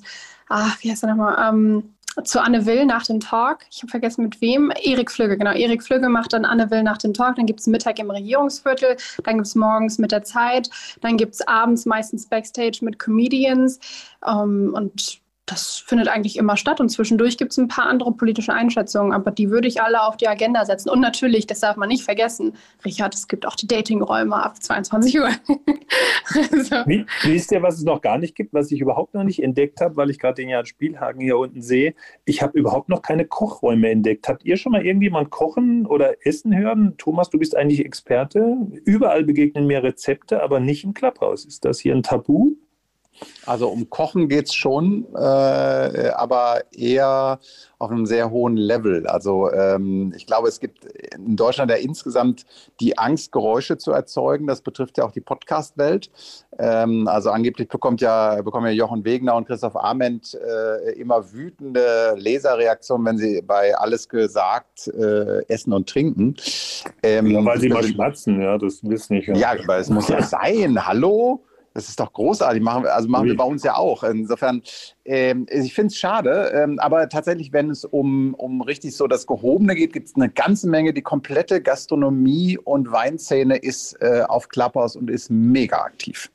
ach, 0.49 0.77
wie 0.81 0.91
heißt 0.91 1.03
er 1.03 1.11
nochmal, 1.11 1.37
ähm, 1.49 1.95
zu 2.23 2.41
Anne 2.41 2.65
Will 2.65 2.87
nach 2.87 3.05
dem 3.05 3.19
Talk. 3.19 3.65
Ich 3.71 3.83
habe 3.83 3.91
vergessen 3.91 4.23
mit 4.23 4.41
wem. 4.41 4.73
Erik 4.83 5.11
Flügge, 5.11 5.37
genau. 5.37 5.51
Erik 5.51 5.83
Flügge 5.83 6.09
macht 6.09 6.33
dann 6.33 6.45
Anne 6.45 6.71
Will 6.71 6.85
nach 6.85 6.99
dem 6.99 7.13
Talk. 7.13 7.35
Dann 7.37 7.47
gibt 7.47 7.59
es 7.59 7.67
Mittag 7.67 7.99
im 7.99 8.11
Regierungsviertel. 8.11 8.97
Dann 9.25 9.35
gibt 9.37 9.49
es 9.49 9.57
morgens 9.57 9.99
mit 9.99 10.13
der 10.13 10.23
Zeit. 10.23 10.71
Dann 11.01 11.17
gibt 11.17 11.35
es 11.35 11.47
abends 11.49 11.87
meistens 11.87 12.29
Backstage 12.29 12.79
mit 12.83 13.01
Comedians. 13.01 13.81
Ähm, 14.25 14.73
und 14.75 15.24
das 15.47 15.77
findet 15.77 16.09
eigentlich 16.09 16.39
immer 16.39 16.57
statt 16.57 16.81
und 16.81 16.89
zwischendurch 16.89 17.37
gibt 17.37 17.53
es 17.53 17.59
ein 17.59 17.69
paar 17.69 17.87
andere 17.87 18.13
politische 18.13 18.55
Einschätzungen, 18.55 19.13
aber 19.13 19.31
die 19.31 19.51
würde 19.51 19.69
ich 19.69 19.83
alle 19.83 20.03
auf 20.03 20.17
die 20.17 20.27
Agenda 20.27 20.65
setzen. 20.65 20.89
Und 20.89 21.01
natürlich, 21.01 21.47
das 21.47 21.61
darf 21.61 21.77
man 21.77 21.89
nicht 21.89 22.03
vergessen, 22.03 22.55
Richard, 22.85 23.15
es 23.15 23.29
gibt 23.29 23.47
auch 23.47 23.55
die 23.55 23.67
Datingräume 23.67 24.37
ab 24.37 24.63
22 24.63 25.19
Uhr. 25.19 25.29
also. 26.51 26.77
Wie, 26.87 27.05
wisst 27.25 27.53
ihr, 27.53 27.63
was 27.63 27.77
es 27.77 27.85
noch 27.85 28.01
gar 28.01 28.17
nicht 28.17 28.35
gibt, 28.35 28.55
was 28.55 28.73
ich 28.73 28.81
überhaupt 28.81 29.13
noch 29.13 29.25
nicht 29.25 29.43
entdeckt 29.43 29.83
habe, 29.83 29.97
weil 29.97 30.09
ich 30.09 30.19
gerade 30.19 30.37
den 30.37 30.49
Jan 30.49 30.65
Spielhagen 30.65 31.21
hier 31.21 31.37
unten 31.37 31.61
sehe? 31.61 31.95
Ich 32.25 32.41
habe 32.41 32.59
überhaupt 32.59 32.89
noch 32.89 33.03
keine 33.03 33.27
Kochräume 33.27 33.91
entdeckt. 33.91 34.29
Habt 34.29 34.45
ihr 34.45 34.57
schon 34.57 34.73
mal 34.73 34.85
irgendjemand 34.85 35.29
kochen 35.29 35.85
oder 35.85 36.27
essen 36.27 36.57
hören? 36.57 36.95
Thomas, 36.97 37.29
du 37.29 37.39
bist 37.39 37.55
eigentlich 37.55 37.85
Experte. 37.85 38.57
Überall 38.87 39.25
begegnen 39.25 39.67
mir 39.67 39.83
Rezepte, 39.83 40.43
aber 40.43 40.59
nicht 40.59 40.85
im 40.85 40.95
Clubhouse. 40.95 41.45
Ist 41.45 41.67
das 41.67 41.81
hier 41.81 41.95
ein 41.95 42.03
Tabu? 42.03 42.57
Also 43.47 43.69
um 43.69 43.91
Kochen 43.91 44.29
geht 44.29 44.47
es 44.47 44.55
schon, 44.55 45.07
äh, 45.15 45.19
aber 45.19 46.63
eher 46.73 47.39
auf 47.79 47.91
einem 47.91 48.07
sehr 48.07 48.31
hohen 48.31 48.57
Level. 48.57 49.07
Also 49.07 49.51
ähm, 49.53 50.13
ich 50.17 50.27
glaube, 50.27 50.49
es 50.49 50.61
gibt 50.61 50.85
in 51.15 51.37
Deutschland 51.37 51.71
ja 51.71 51.77
insgesamt 51.77 52.47
die 52.81 52.97
Angst, 52.99 53.33
Geräusche 53.33 53.77
zu 53.77 53.93
erzeugen. 53.93 54.47
Das 54.47 54.63
betrifft 54.63 54.99
ja 54.99 55.05
auch 55.05 55.13
die 55.13 55.21
Podcast-Welt. 55.21 56.11
Ähm, 56.59 57.07
also 57.09 57.31
angeblich 57.31 57.69
bekommt 57.69 58.01
ja, 58.01 58.41
bekommen 58.43 58.67
ja 58.67 58.73
Jochen 58.73 59.05
Wegner 59.05 59.35
und 59.37 59.47
Christoph 59.47 59.77
Arment 59.77 60.35
äh, 60.35 60.93
immer 60.93 61.33
wütende 61.33 62.15
Leserreaktionen, 62.17 63.07
wenn 63.07 63.19
sie 63.19 63.43
bei 63.43 63.77
Alles 63.77 64.09
gesagt 64.09 64.89
äh, 64.89 65.45
essen 65.49 65.73
und 65.73 65.89
trinken. 65.89 66.37
Ähm, 67.03 67.27
ja, 67.27 67.45
weil 67.45 67.61
sie 67.61 67.69
mal 67.69 67.83
schmatzen, 67.83 68.41
ja, 68.41 68.57
das 68.57 68.83
wissen 68.83 69.17
ich. 69.17 69.27
Ja, 69.27 69.35
ja 69.35 69.63
aber 69.63 69.79
es 69.79 69.91
muss 69.91 70.09
ja 70.09 70.23
sein. 70.23 70.87
Hallo? 70.87 71.45
Das 71.75 71.89
ist 71.89 71.99
doch 71.99 72.13
großartig. 72.13 72.63
Machen, 72.63 72.87
also 72.87 73.09
machen 73.09 73.27
wir 73.27 73.37
bei 73.37 73.45
uns 73.45 73.65
ja 73.65 73.77
auch. 73.77 74.05
Insofern, 74.05 74.63
ähm, 75.05 75.47
ich 75.51 75.75
finde 75.75 75.89
es 75.89 75.97
schade. 75.97 76.53
Ähm, 76.55 76.79
aber 76.79 77.09
tatsächlich, 77.09 77.53
wenn 77.53 77.69
es 77.69 77.85
um, 77.85 78.33
um 78.35 78.61
richtig 78.61 78.97
so 78.97 79.09
das 79.09 79.27
Gehobene 79.27 79.75
geht, 79.75 79.93
gibt 79.93 80.07
es 80.07 80.15
eine 80.15 80.31
ganze 80.31 80.69
Menge. 80.69 80.95
Die 80.95 81.03
komplette 81.03 81.61
Gastronomie 81.61 82.59
und 82.59 82.93
Weinszene 82.93 83.57
ist 83.57 84.01
äh, 84.01 84.23
auf 84.29 84.49
Clubhouse 84.49 84.95
und 84.95 85.11
ist 85.11 85.31
mega 85.31 85.79
aktiv. 85.79 86.31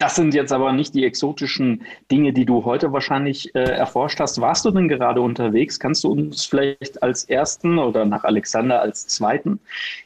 Das 0.00 0.16
sind 0.16 0.32
jetzt 0.32 0.50
aber 0.50 0.72
nicht 0.72 0.94
die 0.94 1.04
exotischen 1.04 1.82
Dinge, 2.10 2.32
die 2.32 2.46
du 2.46 2.64
heute 2.64 2.90
wahrscheinlich 2.90 3.54
äh, 3.54 3.60
erforscht 3.60 4.18
hast. 4.18 4.40
Warst 4.40 4.64
du 4.64 4.70
denn 4.70 4.88
gerade 4.88 5.20
unterwegs? 5.20 5.78
Kannst 5.78 6.04
du 6.04 6.08
uns 6.10 6.46
vielleicht 6.46 7.02
als 7.02 7.24
ersten 7.24 7.78
oder 7.78 8.06
nach 8.06 8.24
Alexander 8.24 8.80
als 8.80 9.06
zweiten 9.06 9.60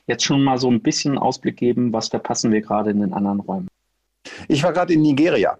jetzt 0.08 0.24
schon 0.24 0.42
mal 0.42 0.58
so 0.58 0.68
ein 0.68 0.80
bisschen 0.80 1.16
Ausblick 1.16 1.56
geben, 1.58 1.92
was 1.92 2.08
verpassen 2.08 2.50
wir 2.50 2.60
gerade 2.60 2.90
in 2.90 3.02
den 3.02 3.12
anderen 3.12 3.38
Räumen? 3.38 3.68
Ich 4.48 4.64
war 4.64 4.72
gerade 4.72 4.92
in 4.92 5.02
Nigeria. 5.02 5.58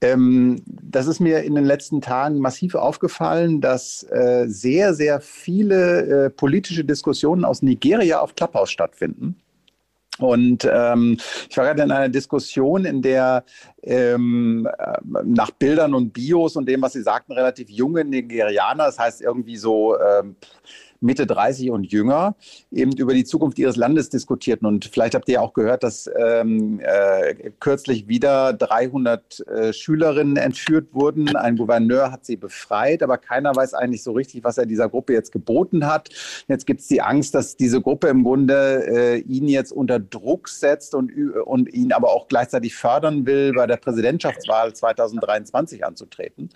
Ähm, 0.00 0.62
das 0.66 1.06
ist 1.06 1.20
mir 1.20 1.44
in 1.44 1.54
den 1.54 1.64
letzten 1.64 2.00
Tagen 2.00 2.40
massiv 2.40 2.74
aufgefallen, 2.74 3.60
dass 3.60 4.02
äh, 4.10 4.46
sehr, 4.48 4.94
sehr 4.94 5.20
viele 5.20 6.24
äh, 6.24 6.30
politische 6.30 6.84
Diskussionen 6.84 7.44
aus 7.44 7.62
Nigeria 7.62 8.18
auf 8.18 8.34
Clubhouse 8.34 8.72
stattfinden. 8.72 9.36
Und 10.22 10.68
ähm, 10.70 11.18
ich 11.48 11.56
war 11.56 11.64
gerade 11.64 11.82
in 11.82 11.90
einer 11.90 12.08
Diskussion, 12.08 12.84
in 12.84 13.02
der 13.02 13.44
ähm, 13.82 14.68
äh, 14.78 14.98
nach 15.24 15.50
Bildern 15.50 15.94
und 15.94 16.12
Bios 16.12 16.56
und 16.56 16.66
dem, 16.66 16.82
was 16.82 16.92
Sie 16.92 17.02
sagten, 17.02 17.32
relativ 17.32 17.70
junge 17.70 18.04
Nigerianer, 18.04 18.86
das 18.86 18.98
heißt 18.98 19.22
irgendwie 19.22 19.56
so 19.56 19.98
ähm, 19.98 20.36
Mitte 21.00 21.26
30 21.26 21.70
und 21.70 21.84
jünger, 21.84 22.36
eben 22.70 22.92
über 22.92 23.14
die 23.14 23.24
Zukunft 23.24 23.58
ihres 23.58 23.76
Landes 23.76 24.10
diskutierten. 24.10 24.66
Und 24.66 24.84
vielleicht 24.84 25.14
habt 25.14 25.28
ihr 25.28 25.42
auch 25.42 25.54
gehört, 25.54 25.82
dass 25.82 26.10
ähm, 26.18 26.80
äh, 26.82 27.50
kürzlich 27.58 28.08
wieder 28.08 28.52
300 28.52 29.40
äh, 29.40 29.72
Schülerinnen 29.72 30.36
entführt 30.36 30.88
wurden. 30.92 31.34
Ein 31.36 31.56
Gouverneur 31.56 32.12
hat 32.12 32.24
sie 32.24 32.36
befreit, 32.36 33.02
aber 33.02 33.18
keiner 33.18 33.54
weiß 33.54 33.74
eigentlich 33.74 34.02
so 34.02 34.12
richtig, 34.12 34.44
was 34.44 34.58
er 34.58 34.66
dieser 34.66 34.88
Gruppe 34.88 35.12
jetzt 35.14 35.32
geboten 35.32 35.86
hat. 35.86 36.10
Jetzt 36.48 36.66
gibt 36.66 36.80
es 36.80 36.86
die 36.86 37.00
Angst, 37.00 37.34
dass 37.34 37.56
diese 37.56 37.80
Gruppe 37.80 38.08
im 38.08 38.22
Grunde 38.22 38.86
äh, 38.86 39.18
ihn 39.20 39.48
jetzt 39.48 39.72
unter 39.72 39.98
Druck 39.98 40.48
setzt 40.48 40.94
und, 40.94 41.12
und 41.44 41.72
ihn 41.72 41.92
aber 41.92 42.10
auch 42.10 42.28
gleichzeitig 42.28 42.74
fördern 42.74 43.26
will, 43.26 43.52
bei 43.54 43.66
der 43.66 43.76
Präsidentschaftswahl 43.76 44.74
2023 44.74 45.84
anzutreten. 45.84 46.50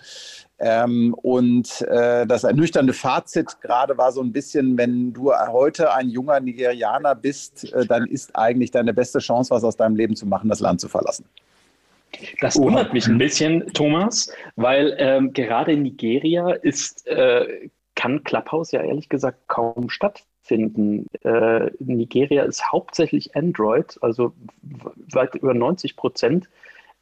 Ähm, 0.59 1.15
und 1.15 1.83
äh, 1.83 2.27
das 2.27 2.45
ernüchternde 2.45 2.93
Fazit 2.93 3.61
gerade 3.61 3.99
war 3.99 4.13
so 4.13 4.23
ein 4.23 4.33
bisschen, 4.33 4.79
wenn 4.79 5.13
du 5.13 5.33
heute 5.33 5.93
ein 5.93 6.09
junger 6.09 6.39
Nigerianer 6.39 7.15
bist, 7.15 7.73
äh, 7.73 7.87
dann 7.87 8.07
ist 8.07 8.37
eigentlich 8.37 8.71
deine 8.71 8.95
beste 8.95 9.19
Chance, 9.19 9.51
was 9.51 9.65
aus 9.65 9.77
deinem 9.77 9.97
Leben 9.97 10.15
zu 10.15 10.27
machen, 10.27 10.49
das 10.49 10.61
Land 10.61 10.81
zu 10.81 10.89
verlassen. 10.89 11.25
Das 12.41 12.57
wundert 12.57 12.93
mich 12.93 13.09
ein 13.09 13.19
bisschen, 13.19 13.67
Thomas, 13.73 14.33
weil 14.55 14.95
ähm, 14.99 15.33
gerade 15.33 15.73
in 15.73 15.83
Nigeria 15.83 16.51
ist, 16.51 17.07
äh, 17.09 17.69
kann 17.97 18.23
Clubhouse 18.23 18.73
ja 18.73 18.83
ehrlich 18.83 19.09
gesagt 19.09 19.49
kaum 19.49 19.89
stattfinden. 19.89 21.07
Äh, 21.23 21.71
Nigeria 21.81 22.45
ist 22.45 22.71
hauptsächlich 22.71 23.35
Android, 23.35 23.99
also 24.01 24.33
weit 25.13 25.35
über 25.35 25.55
90 25.55 25.97
Prozent 25.97 26.49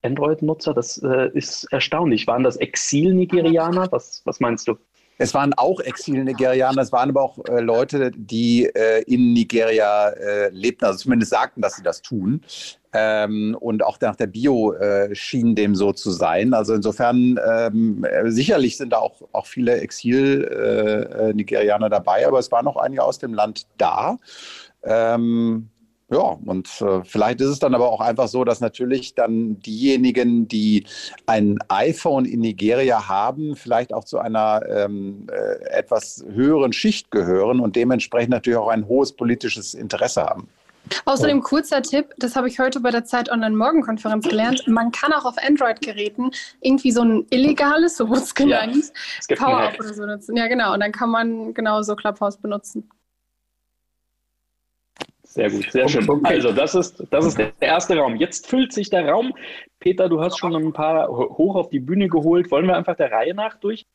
Android-Nutzer. 0.03 0.75
Das 0.75 0.99
äh, 0.99 1.31
ist 1.35 1.67
erstaunlich. 1.73 2.27
Waren 2.27 2.43
das 2.43 2.57
Exil-Nigerianer? 2.57 3.89
Was, 3.91 4.21
was 4.25 4.41
meinst 4.41 4.69
du? 4.69 4.77
Es 5.19 5.35
waren 5.35 5.53
auch 5.55 5.81
Exil-Nigerianer, 5.81 6.83
es 6.83 6.91
waren 6.91 7.11
aber 7.11 7.23
auch 7.23 7.39
äh, 7.47 7.61
Leute, 7.61 8.11
die 8.15 8.67
äh, 8.67 9.03
in 9.03 9.35
Nigeria 9.35 10.09
äh, 10.09 10.49
lebten, 10.49 10.87
also 10.87 10.99
zumindest 10.99 11.31
sagten, 11.31 11.61
dass 11.61 11.77
sie 11.77 11.85
das 11.85 12.03
tun. 12.03 12.41
Ähm, 12.95 13.57
und 13.61 13.85
auch 13.85 14.01
nach 14.01 14.17
der 14.17 14.27
Bio 14.27 14.73
äh, 14.73 15.15
schien 15.15 15.55
dem 15.55 15.77
so 15.77 15.93
zu 15.93 16.11
sein. 16.11 16.55
Also 16.55 16.75
insofern, 16.75 17.39
ähm, 17.49 18.05
sicherlich 18.27 18.77
sind 18.77 18.93
da 18.93 18.99
auch, 18.99 19.23
auch 19.33 19.47
viele 19.47 19.81
Exil-Nigerianer 19.81 21.87
äh, 21.87 21.91
dabei, 21.91 22.27
aber 22.27 22.39
es 22.39 22.51
waren 22.51 22.65
noch 22.65 22.77
einige 22.77 23.05
aus 23.05 23.19
dem 23.19 23.33
Land 23.33 23.67
da. 23.79 24.19
Ähm, 24.83 25.71
ja, 26.13 26.39
und 26.45 26.69
äh, 26.83 27.03
vielleicht 27.05 27.41
ist 27.41 27.49
es 27.49 27.59
dann 27.59 27.75
aber 27.75 27.91
auch 27.91 28.01
einfach 28.01 28.29
so, 28.29 28.45
dass 28.45 28.61
natürlich 28.61 29.15
dann 29.15 29.59
diejenigen, 29.61 30.47
die 30.47 30.85
ein 31.25 31.59
iPhone 31.69 32.27
in 32.27 32.41
Nigeria 32.41 33.09
haben, 33.09 33.57
vielleicht 33.57 33.95
auch 33.95 34.05
zu 34.05 34.19
einer 34.19 34.61
ähm, 34.69 35.27
äh, 35.33 35.65
etwas 35.71 36.23
höheren 36.31 36.75
Schicht 36.75 37.11
gehören 37.11 37.61
und 37.61 37.77
dementsprechend 37.77 38.31
natürlich 38.31 38.59
auch 38.59 38.69
ein 38.69 38.87
hohes 38.87 39.13
politisches 39.13 39.73
Interesse 39.73 40.23
haben. 40.23 40.49
Außerdem 41.07 41.41
kurzer 41.43 41.81
Tipp, 41.81 42.13
das 42.19 42.37
habe 42.37 42.49
ich 42.49 42.59
heute 42.59 42.81
bei 42.81 42.91
der 42.91 43.05
Zeit 43.05 43.31
Online-Morgenkonferenz 43.31 44.29
gelernt. 44.29 44.67
Man 44.67 44.93
kann 44.93 45.13
auch 45.13 45.25
auf 45.25 45.37
Android-Geräten 45.39 46.31
irgendwie 46.61 46.91
so 46.91 47.03
ein 47.03 47.27
illegales, 47.31 47.97
so 47.97 48.09
wurde 48.09 48.21
es 48.21 48.35
genannt, 48.35 48.93
ja, 49.31 49.37
Power-Up 49.37 49.79
oder 49.79 49.95
so 49.95 50.05
nutzen. 50.05 50.37
Ja, 50.37 50.49
genau. 50.49 50.75
Und 50.75 50.81
dann 50.81 50.93
kann 50.93 51.09
man 51.09 51.55
genau 51.55 51.83
so 51.83 51.97
Clubhouse 51.97 52.37
benutzen. 52.37 52.91
Sehr 55.33 55.49
gut, 55.49 55.73
sehr 55.73 55.89
schön. 55.89 56.07
Also, 56.25 56.53
das 56.53 56.75
ist, 56.75 57.07
das 57.11 57.25
ist 57.25 57.39
der 57.39 57.53
erste 57.59 57.97
Raum. 57.97 58.17
Jetzt 58.17 58.49
füllt 58.49 58.71
sich 58.71 58.91
der 58.91 59.09
Raum. 59.09 59.33
Peter, 59.81 60.11
du 60.11 60.21
hast 60.21 60.39
schon 60.39 60.55
ein 60.55 60.75
paar 60.75 61.09
hoch 61.09 61.55
auf 61.55 61.71
die 61.71 61.81
Bühne 61.81 62.09
geholt. 62.09 62.51
Wollen 62.51 62.67
wir 62.67 62.77
einfach 62.77 62.97
der 62.97 63.11
Reihe 63.11 63.33
nach 63.33 63.59
durch? 63.59 63.87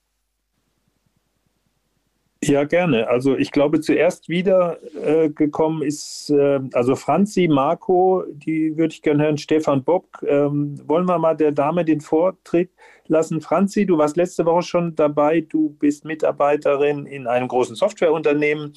Ja, 2.44 2.64
gerne. 2.64 3.08
Also 3.08 3.38
ich 3.38 3.52
glaube, 3.52 3.82
zuerst 3.82 4.30
wiedergekommen 4.30 5.84
äh, 5.84 5.88
ist, 5.88 6.32
äh, 6.32 6.60
also 6.74 6.96
Franzi, 6.96 7.48
Marco, 7.48 8.24
die 8.30 8.76
würde 8.76 8.94
ich 8.96 9.04
gerne 9.04 9.26
hören, 9.26 9.38
Stefan 9.38 9.84
Bock. 9.84 10.26
Ähm, 10.28 10.82
wollen 10.88 11.06
wir 11.06 11.20
mal 11.20 11.36
der 11.36 11.52
Dame 11.52 11.86
den 11.86 12.02
Vortritt 12.02 12.72
lassen? 13.06 13.42
Franzi, 13.42 13.86
du 13.86 14.00
warst 14.00 14.18
letzte 14.18 14.44
Woche 14.46 14.64
schon 14.64 14.96
dabei. 14.96 15.42
Du 15.42 15.70
bist 15.70 16.04
Mitarbeiterin 16.04 17.06
in 17.06 17.28
einem 17.28 17.48
großen 17.48 17.76
Softwareunternehmen, 17.76 18.74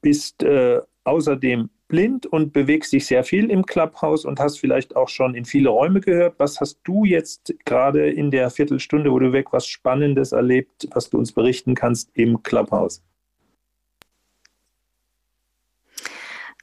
bist 0.00 0.44
äh, 0.44 0.80
außerdem 1.02 1.68
blind 1.88 2.26
und 2.26 2.52
bewegst 2.52 2.92
dich 2.92 3.06
sehr 3.06 3.24
viel 3.24 3.50
im 3.50 3.64
Clubhouse 3.64 4.24
und 4.24 4.40
hast 4.40 4.58
vielleicht 4.58 4.96
auch 4.96 5.08
schon 5.08 5.34
in 5.34 5.44
viele 5.44 5.68
Räume 5.68 6.00
gehört. 6.00 6.38
Was 6.38 6.60
hast 6.60 6.80
du 6.84 7.04
jetzt 7.04 7.54
gerade 7.64 8.10
in 8.10 8.30
der 8.30 8.50
Viertelstunde, 8.50 9.12
wo 9.12 9.18
du 9.18 9.32
weg 9.32 9.52
was 9.52 9.66
Spannendes 9.66 10.32
erlebt, 10.32 10.88
was 10.92 11.10
du 11.10 11.18
uns 11.18 11.32
berichten 11.32 11.74
kannst 11.74 12.10
im 12.14 12.42
Clubhouse? 12.42 13.02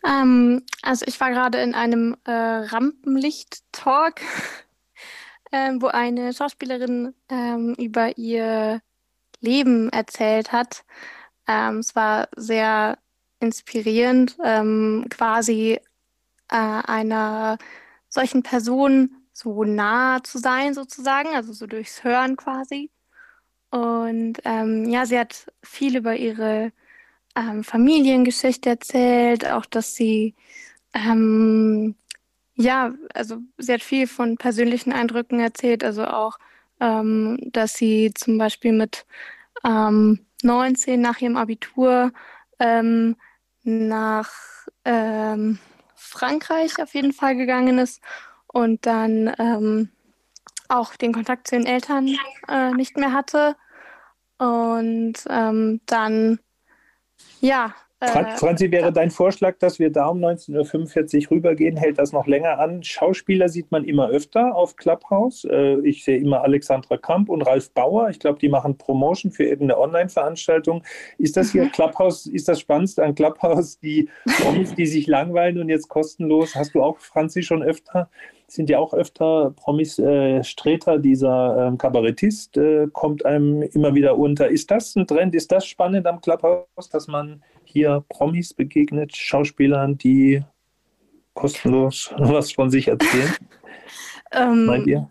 Ähm, 0.06 0.64
also 0.82 1.06
ich 1.08 1.20
war 1.20 1.32
gerade 1.32 1.60
in 1.60 1.74
einem 1.74 2.18
äh, 2.26 2.32
Rampenlicht-Talk, 2.32 4.22
äh, 5.52 5.72
wo 5.80 5.88
eine 5.88 6.34
Schauspielerin 6.34 7.14
ähm, 7.30 7.76
über 7.78 8.18
ihr 8.18 8.82
Leben 9.40 9.90
erzählt 9.90 10.52
hat. 10.52 10.84
Ähm, 11.48 11.80
es 11.80 11.96
war 11.96 12.28
sehr 12.36 12.98
inspirierend, 13.44 14.38
ähm, 14.44 15.06
quasi 15.10 15.80
äh, 16.50 16.56
einer 16.56 17.58
solchen 18.10 18.44
Person 18.44 19.12
so 19.34 19.64
nah 19.64 20.24
zu 20.24 20.38
sein, 20.38 20.74
sozusagen, 20.74 21.30
also 21.36 21.54
so 21.54 21.68
durchs 21.68 22.04
Hören 22.04 22.36
quasi. 22.38 22.92
Und 23.72 24.40
ähm, 24.46 24.88
ja, 24.90 25.06
sie 25.06 25.18
hat 25.18 25.52
viel 25.64 25.98
über 25.98 26.16
ihre 26.16 26.72
ähm, 27.36 27.64
Familiengeschichte 27.64 28.70
erzählt, 28.70 29.50
auch 29.50 29.66
dass 29.66 29.96
sie, 29.96 30.36
ähm, 30.94 31.96
ja, 32.56 32.94
also 33.16 33.40
sie 33.58 33.74
hat 33.74 33.82
viel 33.82 34.08
von 34.08 34.38
persönlichen 34.38 34.94
Eindrücken 34.94 35.40
erzählt, 35.40 35.84
also 35.84 36.06
auch, 36.06 36.38
ähm, 36.80 37.40
dass 37.52 37.74
sie 37.74 38.12
zum 38.14 38.38
Beispiel 38.38 38.74
mit 38.74 39.06
19 39.64 40.94
ähm, 40.94 41.02
nach 41.02 41.22
ihrem 41.22 41.38
Abitur 41.38 42.12
ähm, 42.60 43.16
nach 43.64 44.32
ähm, 44.86 45.60
Frankreich 45.96 46.82
auf 46.82 46.94
jeden 46.94 47.14
Fall 47.14 47.36
gegangen 47.36 47.80
ist 47.80 48.02
und 48.48 48.86
dann 48.86 49.34
ähm, 49.40 49.90
auch 50.68 50.96
den 50.96 51.14
Kontakt 51.14 51.48
zu 51.48 51.56
den 51.56 51.66
Eltern 51.66 52.16
äh, 52.48 52.72
nicht 52.72 52.98
mehr 52.98 53.14
hatte. 53.14 53.56
Und 54.38 55.14
ähm, 55.30 55.82
dann, 55.86 56.40
ja, 57.40 57.74
äh, 58.04 58.38
Franzi, 58.38 58.72
wäre 58.72 58.92
dein 58.92 59.12
Vorschlag, 59.12 59.58
dass 59.60 59.80
wir 59.80 59.92
da 59.92 60.08
um 60.08 60.20
19.45 60.20 61.26
Uhr 61.26 61.32
rübergehen? 61.32 61.78
Hält 61.78 61.98
das 61.98 62.12
noch 62.12 62.28
länger 62.28 62.60
an? 62.60 62.84
Schauspieler 62.84 63.50
sieht 63.50 63.72
man 63.72 63.84
immer 63.84 64.10
öfter 64.10 64.56
auf 64.56 64.76
Clubhouse. 64.76 65.46
Äh, 65.46 65.80
ich 65.82 66.04
sehe 66.04 66.18
immer 66.18 66.42
Alexandra 66.42 66.98
Kamp 66.98 67.30
und 67.30 67.42
Ralf 67.44 67.72
Bauer. 67.72 68.10
Ich 68.10 68.20
glaube, 68.20 68.40
die 68.40 68.50
machen 68.50 68.78
Promotion 68.78 69.32
für 69.32 69.44
irgendeine 69.44 69.80
Online-Veranstaltung. 69.80 70.84
Ist 71.18 71.38
das 71.38 71.52
hier 71.52 71.66
mhm. 71.66 71.72
Clubhouse, 71.74 72.26
ist 72.26 72.48
das 72.48 72.60
Spannendste 72.60 73.04
an 73.04 73.16
Clubhouse, 73.16 73.80
die 73.80 74.10
Promis, 74.42 74.76
die 74.76 74.86
sich 74.86 75.08
langweilen 75.08 75.60
und 75.60 75.70
jetzt 75.70 75.90
kostenlos? 75.90 76.56
Hast 76.56 76.76
du 76.76 76.84
auch, 76.84 77.00
Franzi, 77.00 77.44
schon 77.44 77.64
öfter 77.64 78.10
sind 78.54 78.70
ja 78.70 78.80
auch 78.80 78.94
öfter 78.94 79.52
Promis. 79.56 79.98
Äh, 80.00 80.44
Streter, 80.44 81.00
dieser 81.00 81.68
ähm, 81.68 81.78
Kabarettist, 81.78 82.58
äh, 82.58 82.88
kommt 82.92 83.26
einem 83.26 83.64
immer 83.64 83.96
wieder 83.96 84.18
unter. 84.18 84.48
Ist 84.48 84.70
das 84.70 84.96
ein 84.96 85.08
Trend? 85.08 85.34
Ist 85.36 85.52
das 85.52 85.66
spannend 85.66 86.06
am 86.06 86.22
Clubhouse, 86.22 86.90
dass 86.92 87.08
man 87.08 87.44
hier 87.64 88.04
Promis 88.10 88.54
begegnet, 88.54 89.16
Schauspielern, 89.16 89.98
die 89.98 90.44
kostenlos 91.34 92.14
was 92.18 92.52
von 92.52 92.70
sich 92.70 92.88
erzählen? 92.88 93.34
ähm, 94.32 94.66
Meint 94.66 94.88
ihr? 94.88 95.10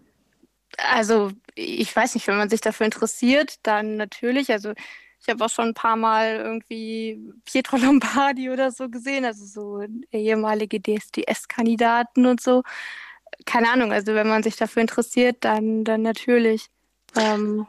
Also, 0.78 1.32
ich 1.54 1.94
weiß 1.94 2.14
nicht, 2.14 2.26
wenn 2.28 2.38
man 2.38 2.48
sich 2.48 2.60
dafür 2.60 2.86
interessiert, 2.86 3.56
dann 3.64 3.96
natürlich. 3.96 4.50
Also, 4.50 4.72
ich 5.20 5.28
habe 5.28 5.44
auch 5.44 5.50
schon 5.50 5.68
ein 5.68 5.74
paar 5.74 5.96
Mal 5.96 6.36
irgendwie 6.36 7.20
Pietro 7.44 7.76
Lombardi 7.76 8.50
oder 8.50 8.70
so 8.70 8.88
gesehen, 8.88 9.24
also 9.24 9.44
so 9.44 9.86
ehemalige 10.10 10.80
DSDS-Kandidaten 10.80 12.26
und 12.26 12.40
so 12.40 12.62
keine 13.46 13.70
Ahnung, 13.70 13.92
also 13.92 14.14
wenn 14.14 14.28
man 14.28 14.42
sich 14.42 14.56
dafür 14.56 14.82
interessiert, 14.82 15.36
dann, 15.40 15.84
dann 15.84 16.02
natürlich. 16.02 16.66
Ähm, 17.16 17.66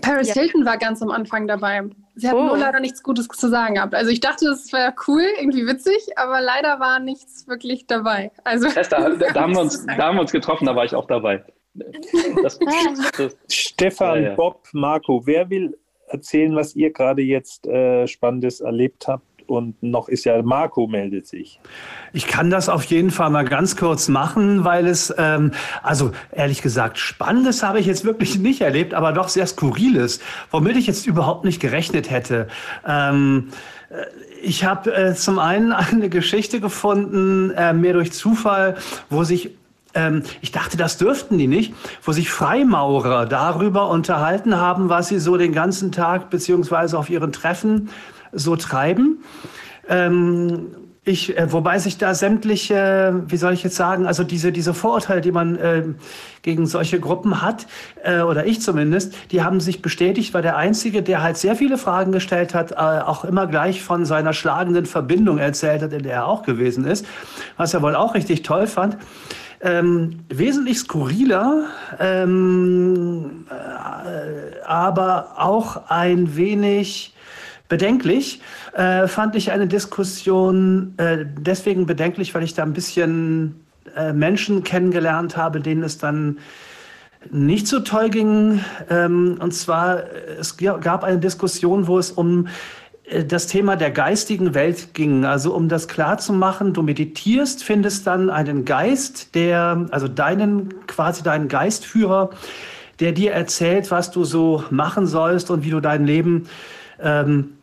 Paris 0.00 0.28
ja. 0.28 0.34
Hilton 0.34 0.64
war 0.64 0.78
ganz 0.78 1.02
am 1.02 1.10
Anfang 1.10 1.46
dabei. 1.46 1.82
Sie 2.14 2.28
hat 2.28 2.34
oh. 2.34 2.46
nur 2.46 2.58
leider 2.58 2.80
nichts 2.80 3.02
Gutes 3.02 3.28
zu 3.28 3.48
sagen 3.48 3.74
gehabt. 3.74 3.94
Also 3.94 4.10
ich 4.10 4.20
dachte, 4.20 4.48
es 4.48 4.72
wäre 4.72 4.92
cool, 5.06 5.22
irgendwie 5.38 5.66
witzig, 5.66 5.96
aber 6.16 6.40
leider 6.40 6.80
war 6.80 6.98
nichts 6.98 7.46
wirklich 7.46 7.86
dabei. 7.86 8.30
Also 8.44 8.68
das 8.70 8.88
da, 8.88 9.08
da, 9.10 9.28
da, 9.32 9.40
haben 9.40 9.54
wir 9.54 9.60
uns, 9.60 9.86
da 9.86 9.96
haben 9.96 10.16
wir 10.16 10.22
uns 10.22 10.32
getroffen, 10.32 10.66
da 10.66 10.74
war 10.74 10.84
ich 10.84 10.94
auch 10.94 11.06
dabei. 11.06 11.44
Das, 12.42 12.58
das, 13.16 13.36
Stefan, 13.48 14.22
ja, 14.22 14.28
ja. 14.30 14.34
Bob, 14.34 14.66
Marco, 14.72 15.22
wer 15.26 15.48
will 15.48 15.78
erzählen, 16.08 16.56
was 16.56 16.74
ihr 16.74 16.92
gerade 16.92 17.22
jetzt 17.22 17.66
äh, 17.66 18.06
Spannendes 18.06 18.60
erlebt 18.60 19.06
habt? 19.06 19.27
Und 19.48 19.82
noch 19.82 20.08
ist 20.08 20.24
ja 20.24 20.40
Marco 20.42 20.86
meldet 20.86 21.26
sich. 21.26 21.60
Ich 22.12 22.26
kann 22.26 22.50
das 22.50 22.68
auf 22.68 22.84
jeden 22.84 23.10
Fall 23.10 23.30
mal 23.30 23.44
ganz 23.44 23.76
kurz 23.76 24.08
machen, 24.08 24.64
weil 24.64 24.86
es, 24.86 25.14
ähm, 25.16 25.52
also 25.82 26.12
ehrlich 26.32 26.62
gesagt, 26.62 26.98
Spannendes 26.98 27.62
habe 27.62 27.80
ich 27.80 27.86
jetzt 27.86 28.04
wirklich 28.04 28.38
nicht 28.38 28.60
erlebt, 28.60 28.94
aber 28.94 29.12
doch 29.12 29.28
sehr 29.28 29.46
Skurriles, 29.46 30.20
womit 30.50 30.76
ich 30.76 30.86
jetzt 30.86 31.06
überhaupt 31.06 31.44
nicht 31.44 31.60
gerechnet 31.60 32.10
hätte. 32.10 32.48
Ähm, 32.86 33.48
äh, 33.90 34.04
ich 34.42 34.64
habe 34.64 34.94
äh, 34.94 35.14
zum 35.14 35.38
einen 35.38 35.72
eine 35.72 36.08
Geschichte 36.08 36.60
gefunden, 36.60 37.50
äh, 37.50 37.72
mehr 37.72 37.94
durch 37.94 38.12
Zufall, 38.12 38.76
wo 39.10 39.24
sich 39.24 39.50
ähm, 39.94 40.22
ich 40.42 40.52
dachte, 40.52 40.76
das 40.76 40.98
dürften 40.98 41.38
die 41.38 41.46
nicht, 41.46 41.74
wo 42.02 42.12
sich 42.12 42.30
Freimaurer 42.30 43.26
darüber 43.26 43.88
unterhalten 43.88 44.56
haben, 44.56 44.90
was 44.90 45.08
sie 45.08 45.18
so 45.18 45.36
den 45.36 45.52
ganzen 45.52 45.92
Tag 45.92 46.30
beziehungsweise 46.30 46.98
auf 46.98 47.08
ihren 47.08 47.32
Treffen 47.32 47.88
so 48.32 48.56
treiben. 48.56 49.22
Ähm, 49.88 50.68
ich, 51.08 51.38
äh, 51.38 51.50
wobei 51.50 51.78
sich 51.78 51.96
da 51.96 52.14
sämtliche, 52.14 53.22
wie 53.26 53.38
soll 53.38 53.54
ich 53.54 53.64
jetzt 53.64 53.76
sagen, 53.76 54.06
also 54.06 54.24
diese, 54.24 54.52
diese 54.52 54.74
Vorurteile, 54.74 55.22
die 55.22 55.32
man 55.32 55.56
äh, 55.56 55.82
gegen 56.42 56.66
solche 56.66 57.00
Gruppen 57.00 57.40
hat, 57.40 57.66
äh, 58.04 58.20
oder 58.20 58.44
ich 58.46 58.60
zumindest, 58.60 59.14
die 59.32 59.42
haben 59.42 59.60
sich 59.60 59.80
bestätigt, 59.80 60.34
weil 60.34 60.42
der 60.42 60.56
Einzige, 60.56 61.02
der 61.02 61.22
halt 61.22 61.38
sehr 61.38 61.56
viele 61.56 61.78
Fragen 61.78 62.12
gestellt 62.12 62.54
hat, 62.54 62.72
äh, 62.72 62.74
auch 62.74 63.24
immer 63.24 63.46
gleich 63.46 63.82
von 63.82 64.04
seiner 64.04 64.34
schlagenden 64.34 64.84
Verbindung 64.84 65.38
erzählt 65.38 65.82
hat, 65.82 65.94
in 65.94 66.02
der 66.02 66.12
er 66.12 66.26
auch 66.26 66.42
gewesen 66.42 66.84
ist, 66.84 67.06
was 67.56 67.72
er 67.72 67.80
wohl 67.80 67.94
auch 67.94 68.14
richtig 68.14 68.42
toll 68.42 68.66
fand. 68.66 68.98
Ähm, 69.60 70.20
wesentlich 70.28 70.78
skurriler, 70.78 71.64
ähm, 71.98 73.46
äh, 73.50 74.62
aber 74.66 75.30
auch 75.36 75.88
ein 75.88 76.36
wenig 76.36 77.14
Bedenklich 77.68 78.40
äh, 78.72 79.06
fand 79.06 79.36
ich 79.36 79.52
eine 79.52 79.66
Diskussion 79.66 80.94
äh, 80.96 81.26
deswegen 81.38 81.84
bedenklich, 81.84 82.34
weil 82.34 82.42
ich 82.42 82.54
da 82.54 82.62
ein 82.62 82.72
bisschen 82.72 83.60
äh, 83.94 84.12
Menschen 84.14 84.64
kennengelernt 84.64 85.36
habe, 85.36 85.60
denen 85.60 85.82
es 85.82 85.98
dann 85.98 86.38
nicht 87.30 87.66
so 87.66 87.80
toll 87.80 88.08
ging. 88.08 88.64
Ähm, 88.88 89.38
und 89.40 89.52
zwar, 89.52 90.04
es 90.38 90.56
gab 90.56 91.04
eine 91.04 91.18
Diskussion, 91.18 91.86
wo 91.86 91.98
es 91.98 92.10
um 92.10 92.48
äh, 93.04 93.24
das 93.24 93.46
Thema 93.46 93.76
der 93.76 93.90
geistigen 93.90 94.54
Welt 94.54 94.94
ging, 94.94 95.24
also 95.24 95.54
um 95.54 95.68
das 95.68 95.88
klarzumachen, 95.88 96.72
du 96.72 96.82
meditierst, 96.82 97.62
findest 97.64 98.06
dann 98.06 98.30
einen 98.30 98.64
Geist, 98.64 99.34
der, 99.34 99.86
also 99.90 100.08
deinen, 100.08 100.86
quasi 100.86 101.22
deinen 101.22 101.48
Geistführer, 101.48 102.30
der 103.00 103.12
dir 103.12 103.32
erzählt, 103.32 103.90
was 103.90 104.10
du 104.10 104.24
so 104.24 104.64
machen 104.70 105.06
sollst 105.06 105.50
und 105.50 105.64
wie 105.64 105.70
du 105.70 105.80
dein 105.80 106.06
Leben 106.06 106.48
ähm, 107.00 107.57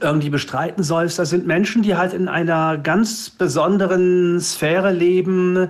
irgendwie 0.00 0.30
bestreiten 0.30 0.82
sollst. 0.82 1.18
Das 1.18 1.30
sind 1.30 1.46
Menschen, 1.46 1.82
die 1.82 1.96
halt 1.96 2.12
in 2.12 2.28
einer 2.28 2.78
ganz 2.78 3.30
besonderen 3.30 4.40
Sphäre 4.40 4.92
leben. 4.92 5.68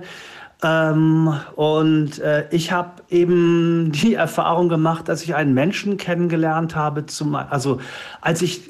Ähm, 0.63 1.33
und 1.55 2.19
äh, 2.19 2.45
ich 2.51 2.71
habe 2.71 3.03
eben 3.09 3.91
die 3.91 4.13
Erfahrung 4.13 4.69
gemacht, 4.69 5.09
dass 5.09 5.23
ich 5.23 5.35
einen 5.35 5.53
Menschen 5.53 5.97
kennengelernt 5.97 6.75
habe, 6.75 7.05
zum, 7.05 7.35
also 7.35 7.79
als 8.21 8.41
ich 8.41 8.61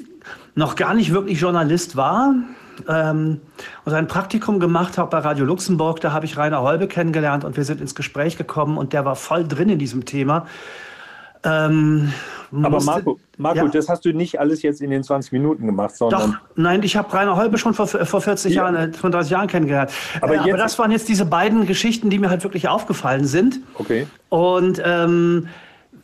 noch 0.56 0.74
gar 0.74 0.94
nicht 0.94 1.12
wirklich 1.12 1.40
Journalist 1.40 1.96
war 1.96 2.34
ähm, 2.88 3.40
und 3.84 3.92
ein 3.92 4.08
Praktikum 4.08 4.58
gemacht 4.58 4.98
habe 4.98 5.10
bei 5.10 5.18
Radio 5.18 5.44
Luxemburg, 5.44 6.00
da 6.00 6.12
habe 6.12 6.26
ich 6.26 6.36
Rainer 6.36 6.62
Holbe 6.62 6.88
kennengelernt 6.88 7.44
und 7.44 7.56
wir 7.56 7.64
sind 7.64 7.80
ins 7.80 7.94
Gespräch 7.94 8.36
gekommen 8.36 8.76
und 8.76 8.92
der 8.92 9.04
war 9.04 9.16
voll 9.16 9.46
drin 9.46 9.68
in 9.68 9.78
diesem 9.78 10.04
Thema. 10.04 10.46
Ähm, 11.46 12.12
aber 12.52 12.82
Marco, 12.82 13.18
Marco 13.38 13.58
ja. 13.58 13.68
das 13.68 13.88
hast 13.88 14.04
du 14.04 14.12
nicht 14.12 14.38
alles 14.38 14.62
jetzt 14.62 14.80
in 14.80 14.90
den 14.90 15.02
20 15.02 15.32
Minuten 15.32 15.66
gemacht, 15.66 15.96
sondern. 15.96 16.32
Doch, 16.32 16.38
nein, 16.54 16.82
ich 16.82 16.96
habe 16.96 17.12
Rainer 17.12 17.36
Holbe 17.36 17.58
schon 17.58 17.74
vor, 17.74 17.86
vor 17.86 18.20
40 18.20 18.54
ja. 18.54 18.62
Jahren, 18.70 18.92
35 18.92 19.30
äh, 19.30 19.34
Jahren 19.34 19.48
kennengelernt. 19.48 19.90
Aber, 20.20 20.34
äh, 20.34 20.38
aber, 20.38 20.56
das 20.56 20.78
waren 20.78 20.90
jetzt 20.90 21.08
diese 21.08 21.26
beiden 21.26 21.66
Geschichten, 21.66 22.10
die 22.10 22.18
mir 22.18 22.30
halt 22.30 22.44
wirklich 22.44 22.68
aufgefallen 22.68 23.26
sind. 23.26 23.60
Okay. 23.74 24.06
Und 24.28 24.80
ähm, 24.84 25.48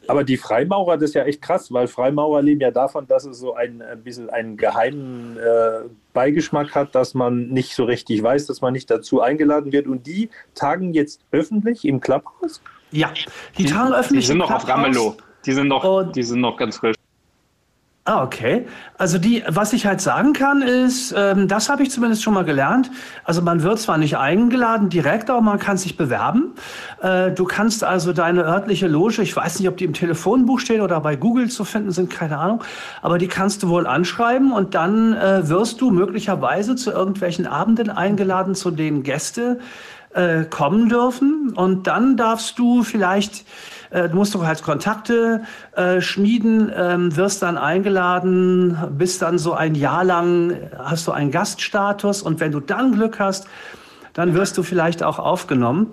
Aber 0.08 0.24
die 0.24 0.36
Freimaurer, 0.36 0.96
das 0.96 1.10
ist 1.10 1.14
ja 1.14 1.24
echt 1.24 1.42
krass, 1.42 1.72
weil 1.72 1.86
Freimaurer 1.86 2.42
leben 2.42 2.60
ja 2.60 2.70
davon, 2.70 3.06
dass 3.06 3.24
es 3.24 3.38
so 3.38 3.54
ein, 3.54 3.82
ein 3.82 4.02
bisschen 4.02 4.28
einen 4.30 4.56
geheimen 4.56 5.36
äh, 5.36 5.88
Beigeschmack 6.12 6.74
hat, 6.74 6.94
dass 6.94 7.14
man 7.14 7.48
nicht 7.48 7.74
so 7.74 7.84
richtig 7.84 8.22
weiß, 8.22 8.46
dass 8.46 8.60
man 8.60 8.72
nicht 8.72 8.90
dazu 8.90 9.20
eingeladen 9.20 9.72
wird. 9.72 9.86
Und 9.86 10.06
die 10.06 10.28
tagen 10.54 10.92
jetzt 10.92 11.20
öffentlich 11.30 11.84
im 11.84 12.00
Clubhouse? 12.00 12.60
Ja, 12.90 13.10
die 13.56 13.64
tagen 13.64 13.94
öffentlich 13.94 14.24
Die 14.24 14.32
sind 14.32 14.36
im 14.36 14.40
noch 14.40 14.50
auf. 14.50 14.68
Ramelow. 14.68 15.16
Die 15.46 15.52
sind 15.52 15.68
noch, 15.68 15.84
Und- 15.84 16.14
die 16.16 16.22
sind 16.22 16.40
noch 16.40 16.56
ganz 16.56 16.76
frisch. 16.76 16.96
Ah, 18.04 18.24
okay. 18.24 18.66
Also 18.98 19.16
die, 19.18 19.44
was 19.46 19.72
ich 19.72 19.86
halt 19.86 20.00
sagen 20.00 20.32
kann, 20.32 20.60
ist, 20.60 21.14
ähm, 21.16 21.46
das 21.46 21.68
habe 21.68 21.84
ich 21.84 21.92
zumindest 21.92 22.24
schon 22.24 22.34
mal 22.34 22.44
gelernt. 22.44 22.90
Also 23.22 23.42
man 23.42 23.62
wird 23.62 23.78
zwar 23.78 23.96
nicht 23.96 24.16
eingeladen 24.16 24.88
direkt, 24.88 25.30
aber 25.30 25.40
man 25.40 25.60
kann 25.60 25.76
sich 25.76 25.96
bewerben. 25.96 26.52
Äh, 27.00 27.30
du 27.30 27.44
kannst 27.44 27.84
also 27.84 28.12
deine 28.12 28.42
örtliche 28.42 28.88
Loge, 28.88 29.22
ich 29.22 29.36
weiß 29.36 29.60
nicht, 29.60 29.68
ob 29.68 29.76
die 29.76 29.84
im 29.84 29.92
Telefonbuch 29.92 30.58
stehen 30.58 30.80
oder 30.80 30.98
bei 30.98 31.14
Google 31.14 31.48
zu 31.48 31.64
finden 31.64 31.92
sind, 31.92 32.10
keine 32.10 32.38
Ahnung, 32.38 32.64
aber 33.02 33.18
die 33.18 33.28
kannst 33.28 33.62
du 33.62 33.68
wohl 33.68 33.86
anschreiben 33.86 34.50
und 34.50 34.74
dann 34.74 35.12
äh, 35.12 35.48
wirst 35.48 35.80
du 35.80 35.92
möglicherweise 35.92 36.74
zu 36.74 36.90
irgendwelchen 36.90 37.46
Abenden 37.46 37.88
eingeladen, 37.88 38.56
zu 38.56 38.72
denen 38.72 39.04
Gäste 39.04 39.60
äh, 40.14 40.42
kommen 40.44 40.88
dürfen. 40.88 41.52
Und 41.54 41.86
dann 41.86 42.16
darfst 42.16 42.58
du 42.58 42.82
vielleicht 42.82 43.44
äh, 43.92 44.08
Du 44.08 44.16
musst 44.16 44.34
doch 44.34 44.44
halt 44.44 44.62
Kontakte 44.62 45.42
äh, 45.76 46.00
schmieden, 46.00 46.72
ähm, 46.74 47.16
wirst 47.16 47.42
dann 47.42 47.58
eingeladen, 47.58 48.76
bist 48.96 49.22
dann 49.22 49.38
so 49.38 49.52
ein 49.52 49.74
Jahr 49.74 50.04
lang, 50.04 50.56
hast 50.78 51.06
du 51.06 51.12
einen 51.12 51.30
Gaststatus 51.30 52.22
und 52.22 52.40
wenn 52.40 52.52
du 52.52 52.60
dann 52.60 52.92
Glück 52.92 53.18
hast, 53.18 53.46
dann 54.14 54.34
wirst 54.34 54.58
du 54.58 54.62
vielleicht 54.62 55.02
auch 55.02 55.18
aufgenommen. 55.18 55.88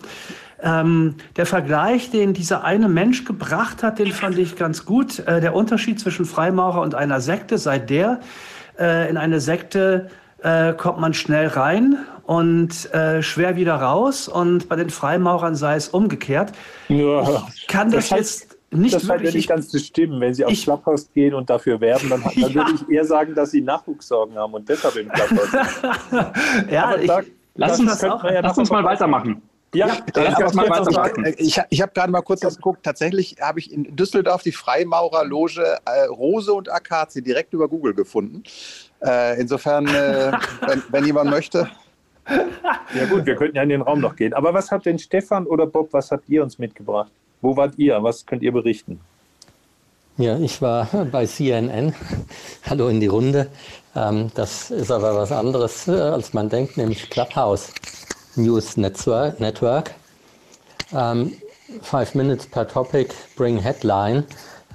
Ähm, 0.62 1.16
der 1.38 1.46
Vergleich, 1.46 2.12
den 2.12 2.34
dieser 2.34 2.64
eine 2.66 2.90
Mensch 2.90 3.24
gebracht 3.24 3.82
hat, 3.82 4.00
den 4.00 4.12
fand 4.12 4.38
ich 4.38 4.58
ganz 4.58 4.86
gut. 4.86 5.20
Äh, 5.20 5.40
der 5.40 5.56
Unterschied 5.56 6.00
zwischen 6.00 6.26
Freimaurer 6.26 6.82
und 6.82 6.96
einer 6.96 7.22
Sekte 7.22 7.58
sei 7.58 7.80
der, 7.80 8.20
äh, 8.78 9.10
in 9.10 9.16
eine 9.16 9.40
Sekte 9.40 10.10
äh, 10.42 10.74
kommt 10.74 11.00
man 11.00 11.14
schnell 11.14 11.48
rein 11.48 11.98
und 12.30 12.94
äh, 12.94 13.24
schwer 13.24 13.56
wieder 13.56 13.74
raus. 13.78 14.28
Und 14.28 14.70
bei 14.70 14.76
den 14.76 14.92
Freimaurern 14.92 15.56
sei 15.56 15.76
es 15.76 15.90
umgekehrt. 15.90 16.52
Ja. 16.88 17.48
Kann 17.68 17.90
das, 17.90 18.10
Das 18.10 18.18
heißt, 18.20 18.42
jetzt 18.42 18.58
nicht 18.72 18.94
das 18.94 19.02
scheint 19.02 19.10
ja 19.14 19.16
wirklich. 19.26 19.34
nicht 19.34 19.50
ganz 19.50 19.70
zu 19.70 19.80
stimmen. 19.80 20.22
Wenn 20.22 20.36
Sie 20.36 20.46
aufs 20.46 20.54
ich- 20.54 20.64
Clubhouse 20.64 21.10
gehen 21.16 21.34
und 21.34 21.50
dafür 21.50 21.82
werben, 21.82 22.08
dann, 22.08 22.22
dann 22.24 22.34
Ja. 22.36 22.54
würde 22.54 22.72
ich 22.76 22.88
eher 22.88 23.04
sagen, 23.06 23.34
dass 23.34 23.50
Sie 23.50 23.62
Nachwuchssorgen 23.62 24.36
haben 24.38 24.54
und 24.54 24.70
deshalb 24.70 24.96
im 24.98 25.10
Clubhouse 25.10 25.52
ja, 26.70 26.96
ich, 26.98 27.08
da- 27.08 27.22
Lass 27.56 27.72
das 27.72 27.80
uns, 27.80 28.02
ja 28.02 28.40
lass 28.42 28.70
mal 28.70 28.84
weitermachen. 28.84 29.42
Ja, 29.74 29.86
uns 29.88 30.38
ganz 30.38 30.54
mal 30.54 30.70
weitermachen. 30.70 31.34
Ich, 31.38 31.60
ich 31.70 31.82
habe 31.82 31.92
gerade 31.94 32.12
mal 32.12 32.22
kurz 32.22 32.44
was 32.44 32.56
geguckt. 32.58 32.84
Tatsächlich 32.84 33.38
habe 33.42 33.60
ich 33.60 33.74
in 33.74 33.96
Düsseldorf 33.96 34.44
die 34.44 34.52
Freimaurerloge 34.52 35.78
äh, 35.86 36.06
Rose 36.06 36.54
und 36.54 36.72
Akazie 36.72 37.22
direkt 37.24 37.54
über 37.54 37.68
Google 37.68 37.94
gefunden. 37.96 38.44
Äh, 39.04 39.42
insofern, 39.42 39.88
äh, 39.88 40.32
wenn, 40.68 40.84
wenn 40.90 41.06
jemand 41.06 41.32
möchte. 41.32 41.68
Ja 42.96 43.06
gut, 43.06 43.26
wir 43.26 43.36
könnten 43.36 43.56
ja 43.56 43.64
in 43.64 43.70
den 43.70 43.82
Raum 43.82 44.02
noch 44.02 44.16
gehen. 44.16 44.34
Aber 44.34 44.54
was 44.54 44.72
hat 44.72 44.86
denn 44.86 44.98
Stefan 44.98 45.46
oder 45.46 45.68
Bob, 45.68 45.90
was 45.92 46.12
habt 46.12 46.28
ihr 46.28 46.42
uns 46.42 46.58
mitgebracht? 46.58 47.12
Wo 47.42 47.56
wart 47.56 47.74
ihr? 47.78 48.02
Was 48.02 48.26
könnt 48.26 48.42
ihr 48.42 48.52
berichten? 48.52 49.00
Ja, 50.18 50.38
ich 50.38 50.62
war 50.62 50.86
bei 51.12 51.26
CNN. 51.26 51.94
Hallo 52.68 52.88
in 52.88 53.00
die 53.00 53.08
Runde. 53.08 53.48
Ähm, 53.96 54.32
das 54.36 54.72
ist 54.72 54.92
aber 54.92 55.16
was 55.16 55.32
anderes, 55.32 55.88
äh, 55.88 55.92
als 55.92 56.34
man 56.34 56.50
denkt, 56.50 56.78
nämlich 56.78 57.10
Clubhouse 57.10 57.72
News 58.36 58.76
Network. 58.78 59.92
Ähm, 60.94 61.34
Five 61.84 62.16
Minutes 62.16 62.48
per 62.48 62.68
Topic, 62.68 63.14
Bring 63.36 63.60
Headline 63.60 64.26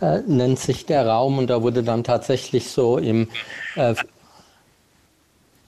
äh, 0.00 0.20
nennt 0.26 0.58
sich 0.58 0.86
der 0.86 1.06
Raum 1.06 1.38
und 1.38 1.48
da 1.48 1.62
wurde 1.62 1.82
dann 1.82 2.04
tatsächlich 2.04 2.70
so 2.70 2.98
im, 2.98 3.28
äh, 3.76 3.94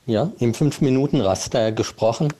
ja, 0.07 0.31
im 0.39 0.55
Fünf-Minuten-Raster 0.55 1.73
gesprochen. 1.73 2.33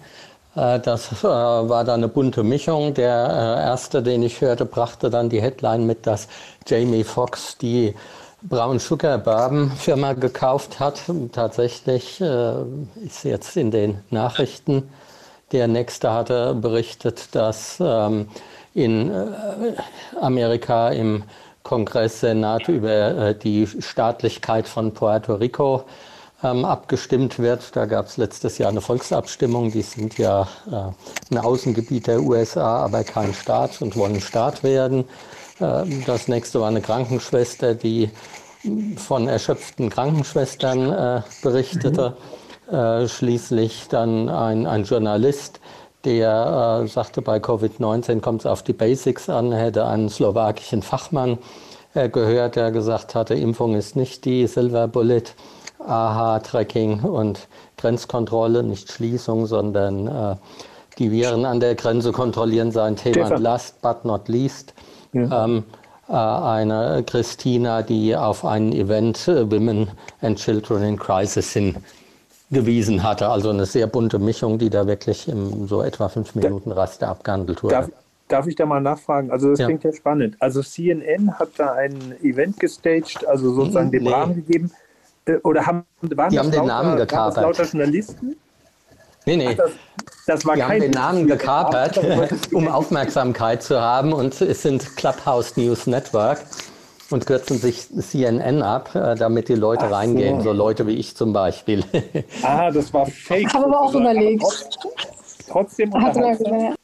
Äh, 0.55 0.81
Das 0.81 1.13
äh, 1.23 1.25
war 1.25 1.85
dann 1.85 2.01
eine 2.01 2.09
bunte 2.09 2.43
Mischung. 2.43 2.95
Der 2.95 3.59
äh, 3.61 3.65
erste, 3.67 4.03
den 4.03 4.23
ich 4.23 4.41
hörte, 4.41 4.65
brachte 4.65 5.11
dann 5.11 5.29
die 5.29 5.43
Headline 5.43 5.85
mit, 5.85 6.07
dass 6.07 6.29
Jamie 6.67 7.05
Foxx 7.05 7.59
die 7.59 7.95
Brown 8.43 8.79
Sugar 8.79 9.19
Bourbon 9.19 9.73
Firma 9.73 10.13
gekauft 10.13 10.79
hat. 10.79 11.01
Tatsächlich 11.33 12.21
ist 12.21 13.25
jetzt 13.25 13.57
in 13.57 13.71
den 13.73 13.99
Nachrichten. 14.11 14.89
Der 15.53 15.67
nächste 15.67 16.13
hatte 16.13 16.55
berichtet, 16.55 17.35
dass 17.35 17.79
ähm, 17.81 18.29
in 18.75 19.11
Amerika 20.21 20.91
im 20.91 21.25
Kongress 21.63 22.21
Senat 22.21 22.69
über 22.69 23.35
die 23.35 23.67
Staatlichkeit 23.67 24.69
von 24.69 24.93
Puerto 24.93 25.35
Rico 25.35 25.85
ähm, 26.51 26.65
abgestimmt 26.65 27.39
wird. 27.39 27.75
Da 27.75 27.87
gab 27.87 28.07
es 28.07 28.17
letztes 28.17 28.59
Jahr 28.59 28.71
eine 28.71 28.81
Volksabstimmung. 28.81 29.73
Die 29.73 29.83
sind 29.83 30.19
ja 30.19 30.49
äh, 30.71 31.35
ein 31.35 31.39
Außengebiet 31.39 32.07
der 32.07 32.21
USA, 32.21 32.85
aber 32.85 33.05
kein 33.05 33.35
Staat 33.35 33.81
und 33.83 33.97
wollen 33.97 34.21
Staat 34.21 34.63
werden. 34.63 35.05
Ähm, 35.61 36.05
das 36.07 36.29
nächste 36.29 36.61
war 36.61 36.69
eine 36.69 36.81
Krankenschwester, 36.81 37.75
die 37.75 38.11
von 38.97 39.29
erschöpften 39.29 39.91
Krankenschwestern 39.91 40.93
äh, 40.93 41.23
berichtete. 41.43 42.17
Äh, 42.71 43.07
schließlich 43.07 43.87
dann 43.89 44.29
ein, 44.29 44.67
ein 44.67 44.85
Journalist, 44.85 45.61
der 46.05 46.83
äh, 46.83 46.89
sagte, 46.89 47.23
bei 47.23 47.39
Covid-19 47.39 48.21
kommt 48.21 48.41
es 48.43 48.47
auf 48.47 48.63
die 48.63 48.73
Basics 48.73 49.29
an, 49.29 49.53
hätte 49.53 49.87
einen 49.87 50.09
slowakischen 50.09 50.83
Fachmann 50.83 51.39
äh, 51.95 52.09
gehört, 52.09 52.57
der 52.57 52.73
gesagt 52.73 53.15
hatte, 53.15 53.35
Impfung 53.35 53.77
ist 53.77 53.95
nicht 53.95 54.25
die 54.25 54.47
Silver 54.49 54.89
Bullet, 54.89 55.23
AHA-Tracking 55.87 57.01
und 57.01 57.49
Grenzkontrolle, 57.77 58.63
nicht 58.63 58.91
Schließung, 58.93 59.47
sondern 59.47 60.07
äh, 60.07 60.37
die 60.99 61.11
Viren 61.11 61.45
an 61.45 61.61
der 61.61 61.75
Grenze 61.75 62.13
kontrollieren 62.13 62.73
sein 62.73 62.97
Thema. 62.97 63.27
Stefan. 63.27 63.43
Last 63.43 63.83
but 63.83 64.05
not 64.05 64.29
least, 64.29 64.75
ähm, 65.15 65.65
äh, 66.09 66.13
eine 66.13 67.05
Christina, 67.07 67.83
die 67.83 68.17
auf 68.17 68.45
ein 68.45 68.73
Event 68.73 69.29
äh, 69.29 69.51
Women 69.51 69.89
and 70.23 70.39
Children 70.39 70.83
in 70.83 70.99
Crisis 70.99 71.53
hingewiesen 72.51 73.03
hatte. 73.03 73.29
Also 73.29 73.51
eine 73.51 73.67
sehr 73.67 73.87
bunte 73.87 74.19
Mischung, 74.19 74.59
die 74.59 74.71
da 74.71 74.87
wirklich 74.87 75.29
im 75.29 75.67
so 75.69 75.83
etwa 75.83 76.09
fünf 76.09 76.35
Minuten 76.35 76.73
Raster 76.73 77.09
abgehandelt 77.09 77.63
wurde. 77.63 77.75
Darf, 77.75 77.91
darf 78.29 78.47
ich 78.47 78.55
da 78.57 78.67
mal 78.67 78.81
nachfragen? 78.81 79.31
Also 79.31 79.51
das 79.51 79.59
Ja. 79.59 79.67
klingt 79.67 79.85
ja 79.85 79.93
spannend. 79.93 80.37
Also 80.41 80.63
CNN 80.63 81.39
hat 81.39 81.51
da 81.59 81.73
ein 81.73 82.15
Event 82.23 82.59
gestaged, 82.59 83.27
also 83.27 83.53
sozusagen 83.53 83.91
den 83.91 84.05
Nee. 84.05 84.11
Rahmen 84.13 84.35
gegeben. 84.37 84.71
Äh, 85.27 85.37
Oder 85.43 85.67
haben, 85.67 85.85
waren 86.01 86.31
Die 86.31 86.37
das 86.37 86.45
haben 86.47 86.51
den 86.53 86.61
lauter, 86.61 86.83
Namen 86.83 86.97
gekapert. 86.97 87.43
lauter 87.43 87.65
Journalisten? 87.65 88.37
nee, 89.27 89.37
nee. 89.37 89.55
Das, 89.55 89.71
das 90.27 90.45
war 90.47 90.57
Die 90.57 90.63
haben 90.63 90.81
den 90.81 90.91
Namen 90.93 91.27
gekapert, 91.27 91.99
um 92.53 92.69
Aufmerksamkeit 92.69 93.63
zu 93.63 93.81
haben. 93.81 94.13
Und 94.13 94.41
es 94.41 94.63
sind 94.63 94.97
Clubhouse 94.97 95.57
News 95.57 95.87
Network 95.87 96.41
und 97.11 97.27
kürzen 97.27 97.59
sich 97.59 97.89
CNN 97.89 98.63
ab, 98.63 98.95
äh, 98.95 99.15
damit 99.15 99.49
die 99.49 99.55
Leute 99.55 99.85
Ach 99.87 99.89
so. 99.91 99.95
reingehen. 99.95 100.41
So 100.43 100.53
Leute 100.53 100.87
wie 100.87 100.95
ich 100.97 101.17
zum 101.17 101.33
Beispiel. 101.33 101.85
Ah, 102.43 102.71
das 102.71 102.93
war 102.93 103.07
fake. 103.07 103.53
Habe 103.55 103.67
aber 103.67 103.81
auch 103.81 103.95
überlegt. 103.95 104.45
Trotzdem 105.49 105.91
gesagt. 105.93 106.77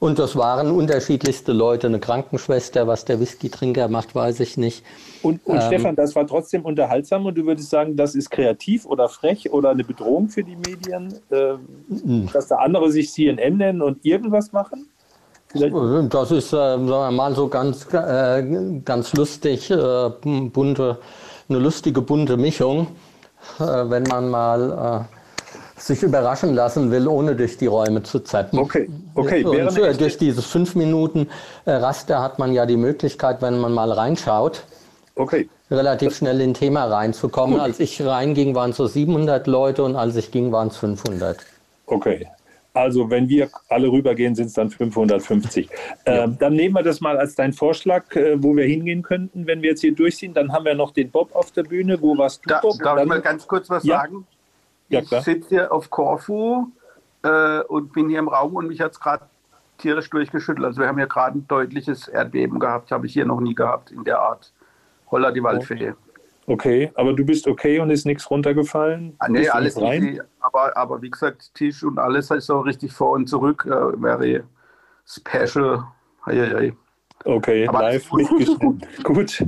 Und 0.00 0.18
das 0.18 0.34
waren 0.34 0.70
unterschiedlichste 0.70 1.52
Leute. 1.52 1.86
Eine 1.86 2.00
Krankenschwester, 2.00 2.86
was 2.86 3.04
der 3.04 3.20
Whisky-Trinker 3.20 3.88
macht, 3.88 4.14
weiß 4.14 4.40
ich 4.40 4.56
nicht. 4.56 4.82
Und, 5.22 5.44
und 5.44 5.56
Ähm, 5.56 5.62
Stefan, 5.66 5.94
das 5.94 6.16
war 6.16 6.26
trotzdem 6.26 6.64
unterhaltsam 6.64 7.26
und 7.26 7.36
du 7.36 7.44
würdest 7.44 7.68
sagen, 7.68 7.96
das 7.96 8.14
ist 8.14 8.30
kreativ 8.30 8.86
oder 8.86 9.10
frech 9.10 9.52
oder 9.52 9.70
eine 9.70 9.84
Bedrohung 9.84 10.30
für 10.30 10.42
die 10.42 10.56
Medien, 10.56 11.12
äh, 11.28 11.52
dass 12.32 12.48
da 12.48 12.56
andere 12.56 12.90
sich 12.90 13.12
CNN 13.12 13.58
nennen 13.58 13.82
und 13.82 14.02
irgendwas 14.02 14.52
machen? 14.52 14.88
Vielleicht, 15.48 15.74
Das 16.14 16.30
ist, 16.30 16.46
äh, 16.46 16.56
sagen 16.56 16.88
wir 16.88 17.10
mal, 17.10 17.34
so 17.34 17.48
ganz, 17.48 17.86
äh, 17.92 18.80
ganz 18.82 19.12
lustig, 19.12 19.70
äh, 19.70 20.10
bunte, 20.22 20.98
eine 21.50 21.58
lustige 21.58 22.00
bunte 22.00 22.38
Mischung, 22.38 22.86
äh, 23.58 23.64
wenn 23.64 24.04
man 24.04 24.30
mal 24.30 25.06
äh, 25.10 25.19
sich 25.80 26.02
überraschen 26.02 26.54
lassen 26.54 26.90
will, 26.90 27.08
ohne 27.08 27.34
durch 27.34 27.56
die 27.56 27.66
Räume 27.66 28.02
zu 28.02 28.20
zappen. 28.20 28.58
Okay, 28.58 28.88
okay, 29.14 29.44
Und 29.44 29.76
äh, 29.78 29.94
durch 29.94 30.18
dieses 30.18 30.46
fünf 30.46 30.74
Minuten 30.74 31.28
äh, 31.64 31.72
Raster 31.72 32.22
hat 32.22 32.38
man 32.38 32.52
ja 32.52 32.66
die 32.66 32.76
Möglichkeit, 32.76 33.42
wenn 33.42 33.58
man 33.58 33.72
mal 33.72 33.90
reinschaut, 33.90 34.64
okay. 35.16 35.48
relativ 35.70 36.14
schnell 36.16 36.40
in 36.40 36.50
ein 36.50 36.54
Thema 36.54 36.84
reinzukommen. 36.84 37.54
Gut. 37.54 37.62
Als 37.62 37.80
ich 37.80 38.02
reinging, 38.04 38.54
waren 38.54 38.70
es 38.70 38.76
so 38.76 38.86
700 38.86 39.46
Leute 39.46 39.82
und 39.82 39.96
als 39.96 40.16
ich 40.16 40.30
ging, 40.30 40.52
waren 40.52 40.68
es 40.68 40.76
500. 40.76 41.38
Okay. 41.86 42.26
Also 42.72 43.10
wenn 43.10 43.28
wir 43.28 43.48
alle 43.68 43.88
rübergehen, 43.90 44.36
sind 44.36 44.46
es 44.46 44.52
dann 44.52 44.70
550. 44.70 45.68
Ähm, 46.06 46.36
dann 46.38 46.54
nehmen 46.54 46.74
wir 46.76 46.84
das 46.84 47.00
mal 47.00 47.16
als 47.18 47.34
deinen 47.34 47.52
Vorschlag, 47.52 48.14
äh, 48.14 48.40
wo 48.40 48.54
wir 48.54 48.64
hingehen 48.64 49.02
könnten, 49.02 49.46
wenn 49.46 49.60
wir 49.60 49.70
jetzt 49.70 49.80
hier 49.80 49.94
durch 49.94 50.18
sind. 50.18 50.36
Dann 50.36 50.52
haben 50.52 50.64
wir 50.64 50.74
noch 50.74 50.92
den 50.92 51.10
Bob 51.10 51.34
auf 51.34 51.50
der 51.50 51.64
Bühne. 51.64 52.00
Wo 52.00 52.16
warst 52.16 52.44
du, 52.44 52.48
Da, 52.48 52.60
Bob? 52.60 52.78
darf 52.78 52.94
Dann- 52.94 53.02
ich 53.04 53.08
mal 53.08 53.20
ganz 53.20 53.46
kurz 53.46 53.68
was 53.70 53.82
Ja. 53.82 54.02
sagen? 54.02 54.24
Ja, 54.90 55.00
ich 55.00 55.08
sitze 55.08 55.48
hier 55.48 55.72
auf 55.72 55.88
Korfu 55.88 56.66
äh, 57.22 57.60
und 57.60 57.92
bin 57.92 58.08
hier 58.08 58.18
im 58.18 58.28
Raum 58.28 58.56
und 58.56 58.66
mich 58.66 58.80
hat 58.80 58.92
es 58.92 59.00
gerade 59.00 59.24
tierisch 59.78 60.10
durchgeschüttelt. 60.10 60.66
Also 60.66 60.80
wir 60.80 60.88
haben 60.88 60.98
ja 60.98 61.06
gerade 61.06 61.38
ein 61.38 61.48
deutliches 61.48 62.08
Erdbeben 62.08 62.58
gehabt, 62.58 62.90
habe 62.90 63.06
ich 63.06 63.12
hier 63.12 63.24
noch 63.24 63.40
nie 63.40 63.54
gehabt 63.54 63.92
in 63.92 64.04
der 64.04 64.20
Art. 64.20 64.52
Holla 65.10 65.30
die 65.30 65.42
Waldfee. 65.42 65.94
Okay, 66.46 66.90
aber 66.96 67.12
du 67.12 67.24
bist 67.24 67.46
okay 67.46 67.78
und 67.78 67.90
ist 67.90 68.06
nichts 68.06 68.28
runtergefallen? 68.30 69.14
Ah, 69.20 69.28
nee, 69.28 69.48
alles 69.48 69.76
easy. 69.76 70.20
Aber, 70.40 70.76
aber 70.76 71.00
wie 71.00 71.10
gesagt, 71.10 71.54
Tisch 71.54 71.84
und 71.84 71.98
alles 71.98 72.30
ist 72.30 72.46
so 72.46 72.60
richtig 72.60 72.92
vor 72.92 73.12
und 73.12 73.28
zurück. 73.28 73.64
Äh, 73.66 74.02
wäre 74.02 74.42
special. 75.06 75.84
Hei. 76.26 76.74
Okay, 77.24 77.68
Aber 77.68 77.80
live 77.80 78.10
mitgeschnitten. 78.12 78.80
Gut, 79.02 79.44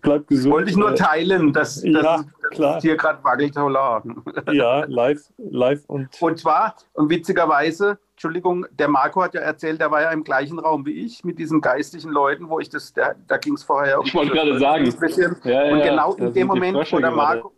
bleib 0.00 0.26
gesund. 0.26 0.52
Wollte 0.54 0.70
ich 0.70 0.76
nur 0.76 0.94
teilen, 0.96 1.52
dass, 1.52 1.76
dass, 1.76 1.84
Ja, 1.84 2.02
dass 2.02 2.26
klar. 2.50 2.76
es 2.78 2.82
hier 2.82 2.96
gerade 2.96 3.22
wackelt. 3.22 3.56
Holla. 3.56 4.02
Ja, 4.50 4.84
live, 4.86 5.22
live 5.38 5.84
und 5.86 6.08
Und 6.20 6.38
zwar, 6.40 6.74
und 6.94 7.10
witzigerweise, 7.10 7.98
Entschuldigung, 8.12 8.66
der 8.72 8.88
Marco 8.88 9.22
hat 9.22 9.34
ja 9.34 9.40
erzählt, 9.40 9.80
der 9.80 9.90
war 9.90 10.02
ja 10.02 10.10
im 10.10 10.24
gleichen 10.24 10.58
Raum 10.58 10.84
wie 10.84 11.04
ich 11.04 11.22
mit 11.24 11.38
diesen 11.38 11.60
geistlichen 11.60 12.10
Leuten, 12.10 12.48
wo 12.48 12.58
ich 12.58 12.68
das, 12.68 12.92
der, 12.92 13.14
da 13.28 13.36
ging 13.36 13.54
es 13.54 13.62
vorher 13.62 14.00
um 14.00 14.06
Ich 14.06 14.14
wollte 14.14 14.32
gerade 14.32 14.58
sagen. 14.58 14.84
ein 14.84 14.98
bisschen. 14.98 15.36
Ja, 15.44 15.64
ja, 15.66 15.72
und 15.74 15.82
genau 15.82 16.14
in 16.14 16.32
dem 16.32 16.46
Moment, 16.48 16.92
wo 16.92 16.98
der. 16.98 17.10
Marco, 17.12 17.52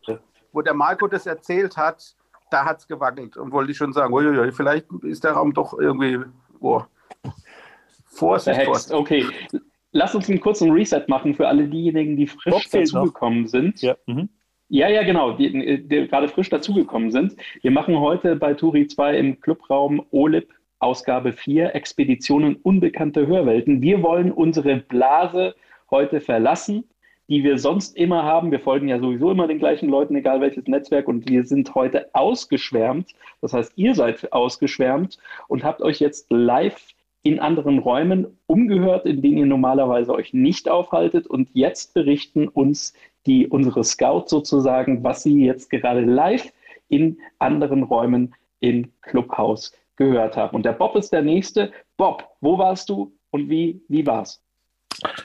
wo 0.52 0.60
der 0.62 0.74
Marco 0.74 1.06
das 1.08 1.26
erzählt 1.26 1.76
hat, 1.78 2.14
da 2.50 2.64
hat 2.66 2.78
es 2.80 2.86
gewackelt 2.86 3.36
und 3.38 3.50
wollte 3.50 3.72
ich 3.72 3.76
schon 3.78 3.92
sagen, 3.94 4.12
uiuiui, 4.12 4.52
vielleicht 4.52 4.86
ist 5.02 5.24
der 5.24 5.32
Raum 5.32 5.52
doch 5.54 5.76
irgendwie, 5.78 6.20
boah, 6.60 6.86
Vorsicht, 8.16 8.56
Verhext. 8.56 8.90
Vorsicht. 8.90 9.22
Okay. 9.22 9.54
Lass 9.92 10.14
uns 10.14 10.28
einen 10.28 10.40
kurzen 10.40 10.70
Reset 10.72 11.04
machen 11.08 11.34
für 11.34 11.46
alle 11.46 11.68
diejenigen, 11.68 12.16
die 12.16 12.26
frisch 12.26 12.68
dazugekommen 12.70 13.46
sind. 13.46 13.80
ja. 13.82 13.96
Mhm. 14.06 14.28
Ja, 14.68 14.88
ja, 14.88 15.02
genau, 15.02 15.32
die, 15.32 15.86
die 15.86 16.08
gerade 16.08 16.26
frisch 16.26 16.48
dazugekommen 16.48 17.10
sind. 17.10 17.36
Wir 17.60 17.70
machen 17.70 18.00
heute 18.00 18.34
bei 18.34 18.54
Turi 18.54 18.86
2 18.86 19.18
im 19.18 19.40
Clubraum 19.40 20.04
OLIP 20.10 20.48
Ausgabe 20.78 21.32
4 21.32 21.74
Expeditionen 21.74 22.56
unbekannte 22.56 23.26
Hörwelten. 23.26 23.82
Wir 23.82 24.02
wollen 24.02 24.32
unsere 24.32 24.76
Blase 24.76 25.54
heute 25.90 26.20
verlassen, 26.20 26.84
die 27.28 27.44
wir 27.44 27.58
sonst 27.58 27.96
immer 27.96 28.22
haben. 28.24 28.50
Wir 28.50 28.60
folgen 28.60 28.88
ja 28.88 28.98
sowieso 28.98 29.30
immer 29.30 29.46
den 29.46 29.58
gleichen 29.58 29.88
Leuten, 29.88 30.16
egal 30.16 30.40
welches 30.40 30.66
Netzwerk. 30.66 31.08
Und 31.08 31.28
wir 31.28 31.44
sind 31.44 31.74
heute 31.74 32.08
ausgeschwärmt. 32.14 33.12
Das 33.42 33.52
heißt, 33.52 33.74
ihr 33.76 33.94
seid 33.94 34.32
ausgeschwärmt 34.32 35.18
und 35.46 35.62
habt 35.62 35.82
euch 35.82 36.00
jetzt 36.00 36.26
live 36.30 36.93
in 37.24 37.40
anderen 37.40 37.78
Räumen 37.78 38.38
umgehört, 38.46 39.06
in 39.06 39.22
denen 39.22 39.38
ihr 39.38 39.46
normalerweise 39.46 40.14
euch 40.14 40.34
nicht 40.34 40.68
aufhaltet. 40.68 41.26
Und 41.26 41.48
jetzt 41.54 41.94
berichten 41.94 42.48
uns 42.48 42.92
die, 43.26 43.48
unsere 43.48 43.82
Scouts 43.82 44.30
sozusagen, 44.30 45.02
was 45.02 45.22
sie 45.22 45.44
jetzt 45.44 45.70
gerade 45.70 46.02
live 46.02 46.52
in 46.88 47.18
anderen 47.38 47.82
Räumen 47.82 48.34
im 48.60 48.92
Clubhaus 49.00 49.72
gehört 49.96 50.36
haben. 50.36 50.54
Und 50.54 50.66
der 50.66 50.72
Bob 50.72 50.96
ist 50.96 51.10
der 51.10 51.22
Nächste. 51.22 51.72
Bob, 51.96 52.28
wo 52.40 52.58
warst 52.58 52.90
du 52.90 53.16
und 53.30 53.48
wie, 53.48 53.82
wie 53.88 54.06
war's? 54.06 54.42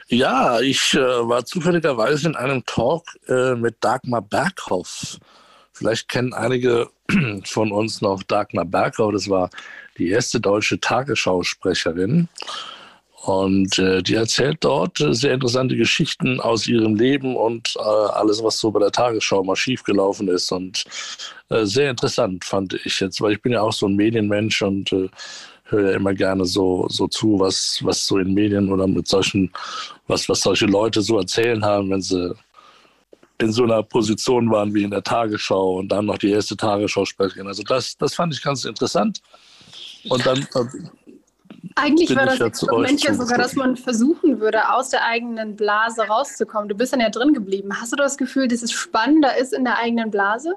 Ja, 0.08 0.62
ich 0.62 0.93
äh, 0.93 1.00
war 1.00 1.45
zufälligerweise 1.45 2.30
in 2.30 2.36
einem 2.36 2.66
Talk 2.66 3.04
äh, 3.28 3.56
mit 3.56 3.76
Dagmar 3.82 4.22
Berghoff. 4.22 5.18
Vielleicht 5.80 6.09
kennen 6.09 6.34
einige 6.34 6.89
von 7.45 7.71
uns 7.71 8.01
noch 8.01 8.21
Dagmar 8.23 8.65
Berghoff. 8.65 9.13
Das 9.13 9.30
war 9.30 9.49
die 9.97 10.09
erste 10.09 10.41
deutsche 10.41 10.80
Tagesschausprecherin. 10.80 12.27
Und 13.23 13.80
äh, 13.80 14.01
die 14.03 14.15
erzählt 14.15 14.57
dort 14.61 14.99
äh, 14.99 15.13
sehr 15.13 15.34
interessante 15.34 15.77
Geschichten 15.77 16.41
aus 16.41 16.67
ihrem 16.67 16.95
Leben 16.95 17.38
und 17.38 17.75
äh, 17.77 17.80
alles, 17.80 18.43
was 18.43 18.59
so 18.59 18.71
bei 18.71 18.80
der 18.80 18.91
Tagesschau 18.91 19.41
mal 19.43 19.55
schiefgelaufen 19.55 20.27
ist. 20.27 20.51
Und 20.51 20.84
äh, 21.49 21.65
sehr 21.65 21.91
interessant 21.91 22.43
fand 22.43 22.73
ich 22.86 22.99
jetzt, 22.99 23.21
weil 23.21 23.34
ich 23.34 23.41
bin 23.41 23.53
ja 23.53 23.61
auch 23.61 23.73
so 23.73 23.88
ein 23.88 23.95
Medienmensch 23.95 24.61
und 24.61 24.91
äh, 24.91 25.09
höre 25.63 25.91
ja 25.91 25.95
immer 25.95 26.13
gerne 26.13 26.45
so, 26.45 26.88
so 26.89 27.07
zu, 27.07 27.39
was, 27.39 27.80
was 27.84 28.05
so 28.05 28.17
in 28.17 28.34
Medien 28.34 28.69
oder 28.69 28.88
mit 28.88 29.07
solchen, 29.07 29.51
was, 30.07 30.27
was 30.27 30.41
solche 30.41 30.65
Leute 30.65 31.01
so 31.01 31.17
erzählen 31.17 31.63
haben, 31.63 31.89
wenn 31.89 32.01
sie 32.01 32.36
in 33.39 33.51
so 33.51 33.63
einer 33.63 33.83
Position 33.83 34.51
waren 34.51 34.73
wie 34.73 34.83
in 34.83 34.91
der 34.91 35.03
Tagesschau 35.03 35.79
und 35.79 35.89
dann 35.89 36.05
noch 36.05 36.17
die 36.17 36.29
erste 36.29 36.57
Tagesschau-Sprecherin. 36.57 37.47
Also 37.47 37.63
das, 37.63 37.97
das 37.97 38.13
fand 38.13 38.33
ich 38.33 38.43
ganz 38.43 38.65
interessant. 38.65 39.21
Und 40.09 40.25
dann 40.25 40.39
äh, 40.39 40.65
Eigentlich 41.75 42.13
war 42.15 42.25
das 42.25 42.39
Experiment 42.39 43.01
ja 43.03 43.13
sogar, 43.13 43.37
dass 43.37 43.55
man 43.55 43.77
versuchen 43.77 44.39
würde, 44.39 44.73
aus 44.73 44.89
der 44.89 45.05
eigenen 45.05 45.55
Blase 45.55 46.03
rauszukommen. 46.03 46.67
Du 46.67 46.75
bist 46.75 46.93
dann 46.93 46.99
ja 46.99 47.09
drin 47.09 47.33
geblieben. 47.33 47.69
Hast 47.79 47.91
du 47.91 47.95
das 47.95 48.17
Gefühl, 48.17 48.47
dass 48.47 48.61
es 48.61 48.71
spannender 48.71 49.37
ist 49.37 49.53
in 49.53 49.63
der 49.63 49.77
eigenen 49.77 50.11
Blase? 50.11 50.55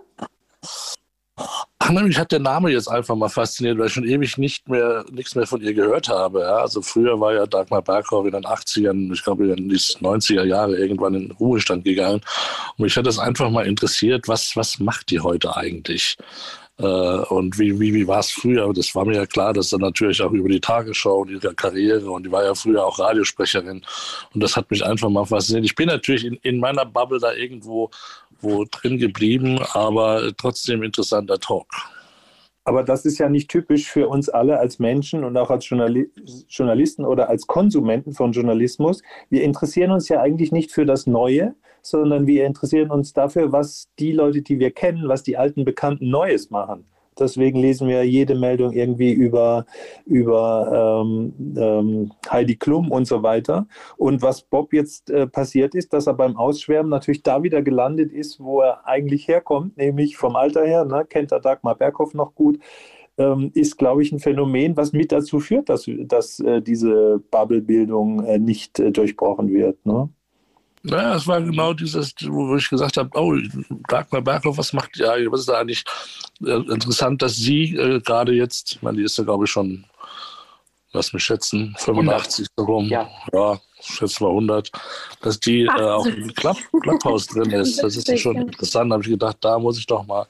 Mich 1.93 2.19
hat 2.19 2.33
der 2.33 2.41
Name 2.41 2.71
jetzt 2.71 2.89
einfach 2.89 3.15
mal 3.15 3.29
fasziniert, 3.29 3.79
weil 3.79 3.87
ich 3.87 3.93
schon 3.93 4.09
ewig 4.09 4.39
nicht 4.39 4.69
mehr, 4.69 5.05
nichts 5.11 5.35
mehr 5.35 5.47
von 5.47 5.61
ihr 5.61 5.75
gehört 5.75 6.09
habe. 6.09 6.41
Ja. 6.41 6.57
Also 6.57 6.81
früher 6.83 7.21
war 7.21 7.35
ja 7.35 7.47
Dagmar 7.47 7.83
Berghoff 7.83 8.27
in 8.27 8.33
den 8.33 8.45
80ern, 8.45 9.13
ich 9.13 9.23
glaube 9.23 9.49
in 9.49 9.69
die 9.69 9.77
90er 9.77 10.45
Jahre 10.45 10.77
irgendwann 10.77 11.15
in 11.15 11.29
den 11.29 11.33
Ruhestand 11.33 11.85
gegangen. 11.85 12.21
Und 12.77 12.85
mich 12.85 12.97
hat 12.97 13.07
das 13.07 13.19
einfach 13.19 13.51
mal 13.51 13.67
interessiert, 13.67 14.29
was, 14.29 14.57
was 14.57 14.79
macht 14.79 15.11
die 15.11 15.21
heute 15.21 15.57
eigentlich? 15.57 16.17
Äh, 16.79 16.85
und 16.85 17.59
wie, 17.59 17.79
wie, 17.79 17.95
wie 17.95 18.07
war 18.07 18.21
es 18.21 18.31
früher? 18.31 18.73
Das 18.73 18.95
war 18.95 19.05
mir 19.05 19.17
ja 19.17 19.27
klar, 19.27 19.53
dass 19.53 19.71
dann 19.71 19.81
natürlich 19.81 20.23
auch 20.23 20.33
über 20.33 20.49
die 20.49 20.61
Tagesschau 20.61 21.21
und 21.21 21.31
ihre 21.31 21.55
Karriere 21.55 22.11
und 22.11 22.25
die 22.25 22.33
war 22.33 22.45
ja 22.45 22.55
früher 22.55 22.85
auch 22.85 22.99
Radiosprecherin. 22.99 23.83
Und 24.35 24.43
das 24.43 24.57
hat 24.57 24.71
mich 24.71 24.85
einfach 24.85 25.11
mal 25.11 25.25
fasziniert. 25.25 25.67
Ich 25.67 25.75
bin 25.75 25.87
natürlich 25.89 26.25
in, 26.25 26.35
in 26.43 26.59
meiner 26.59 26.87
Bubble 26.87 27.21
da 27.21 27.33
irgendwo 27.33 27.91
wo 28.43 28.65
drin 28.71 28.99
geblieben, 28.99 29.59
aber 29.73 30.33
trotzdem 30.37 30.83
interessanter 30.83 31.39
Talk. 31.39 31.67
Aber 32.65 32.85
das 32.85 33.05
ist 33.05 33.19
ja 33.19 33.29
nicht 33.29 33.51
typisch 33.51 33.91
für 33.91 34.09
uns 34.09 34.29
alle 34.29 34.59
als 34.59 34.79
Menschen 34.79 35.25
und 35.25 35.37
auch 35.37 35.51
als 35.51 35.69
Journali 35.69 36.11
Journalisten 36.49 37.05
oder 37.05 37.29
als 37.29 37.47
Konsumenten 37.47 38.13
von 38.13 38.33
Journalismus. 38.33 39.03
Wir 39.31 39.43
interessieren 39.43 39.91
uns 39.91 40.09
ja 40.09 40.21
eigentlich 40.21 40.53
nicht 40.53 40.71
für 40.71 40.87
das 40.87 41.07
Neue, 41.07 41.57
sondern 41.83 42.29
wir 42.29 42.47
interessieren 42.47 42.91
uns 42.91 43.13
dafür, 43.13 43.51
was 43.51 43.89
die 43.99 44.13
Leute, 44.13 44.43
die 44.43 44.61
wir 44.61 44.71
kennen, 44.71 45.09
was 45.09 45.25
die 45.25 45.37
alten 45.37 45.65
Bekannten 45.65 46.09
Neues 46.09 46.51
machen. 46.51 46.87
Deswegen 47.19 47.61
lesen 47.61 47.89
wir 47.89 48.05
jede 48.05 48.35
Meldung 48.35 48.73
irgendwie 48.73 49.13
über, 49.13 49.67
über 50.07 51.03
ähm, 51.05 51.33
ähm, 51.57 52.13
Heidi 52.31 52.57
Klum 52.57 52.91
und 52.91 53.07
so 53.07 53.23
weiter. 53.23 53.67
Und 53.97 54.23
was 54.23 54.43
Bob 54.43 54.73
jetzt 54.73 55.11
äh, 55.11 55.27
passiert 55.27 55.75
ist, 55.75 55.93
dass 55.93 56.07
er 56.07 56.15
beim 56.15 56.37
Ausschwärmen 56.37 56.91
natürlich 56.91 57.23
da 57.23 57.43
wieder 57.43 57.63
gelandet 57.63 58.13
ist, 58.13 58.41
wo 58.41 58.61
er 58.61 58.87
eigentlich 58.87 59.29
herkommt, 59.29 59.77
nämlich 59.77 60.17
vom 60.17 60.37
Alter 60.37 60.65
her, 60.65 60.85
ne, 60.85 61.05
kennt 61.09 61.33
er 61.33 61.41
Dagmar 61.41 61.75
Berghoff 61.75 62.15
noch 62.15 62.35
gut, 62.35 62.59
ähm, 63.19 63.51
ist, 63.55 63.79
glaube 63.79 64.03
ich, 64.03 64.13
ein 64.13 64.19
Phänomen, 64.19 64.77
was 64.77 64.93
mit 64.93 65.13
dazu 65.13 65.41
führt, 65.41 65.69
dass, 65.69 65.87
dass 66.07 66.41
äh, 66.41 66.63
diese 66.63 67.23
Bubble-Bildung 67.31 68.25
äh, 68.25 68.39
nicht 68.39 68.79
äh, 68.79 68.91
durchbrochen 68.91 69.49
wird. 69.53 69.85
Ne? 69.85 70.09
Naja, 70.85 71.15
es 71.15 71.27
war 71.27 71.41
genau 71.41 71.73
dieses, 71.75 72.15
wo 72.27 72.57
ich 72.57 72.69
gesagt 72.69 72.97
habe, 72.97 73.11
oh, 73.15 73.35
Dagmar 73.89 74.21
Berghoff, 74.21 74.59
was 74.59 74.73
macht 74.73 74.97
ja, 74.97 75.13
was 75.31 75.41
ist 75.41 75.49
da 75.49 75.61
eigentlich 75.61 75.85
äh, 76.45 76.55
interessant, 76.73 77.23
dass 77.23 77.37
sie 77.37 77.77
äh, 77.77 78.01
gerade 78.01 78.33
jetzt, 78.33 78.73
ich 78.73 78.83
meine, 78.83 78.99
die 78.99 79.05
ist 79.05 79.17
ja, 79.17 79.25
glaube 79.25 79.45
ich, 79.45 79.51
schon, 79.51 79.85
lass 80.93 81.13
mich 81.13 81.23
schätzen, 81.23 81.75
85 81.79 82.47
so 82.57 82.65
rum, 82.65 82.87
Ja. 82.89 83.09
ja, 83.33 83.61
schätze 83.81 84.25
mal 84.25 84.31
100, 84.31 84.73
dass 85.21 85.39
die 85.39 85.63
äh, 85.63 85.71
auch 85.71 86.07
im 86.07 86.35
Club, 86.35 86.57
Clubhaus 86.83 87.29
drin 87.29 87.51
ist. 87.53 87.83
Das 87.83 87.97
ist 87.97 88.09
ja 88.09 88.17
schon 88.17 88.37
interessant. 88.37 88.91
Da 88.91 88.95
habe 88.95 89.05
ich 89.05 89.11
gedacht, 89.11 89.37
da 89.41 89.59
muss 89.61 89.79
ich 89.79 89.87
doch 89.87 90.05
mal, 90.07 90.27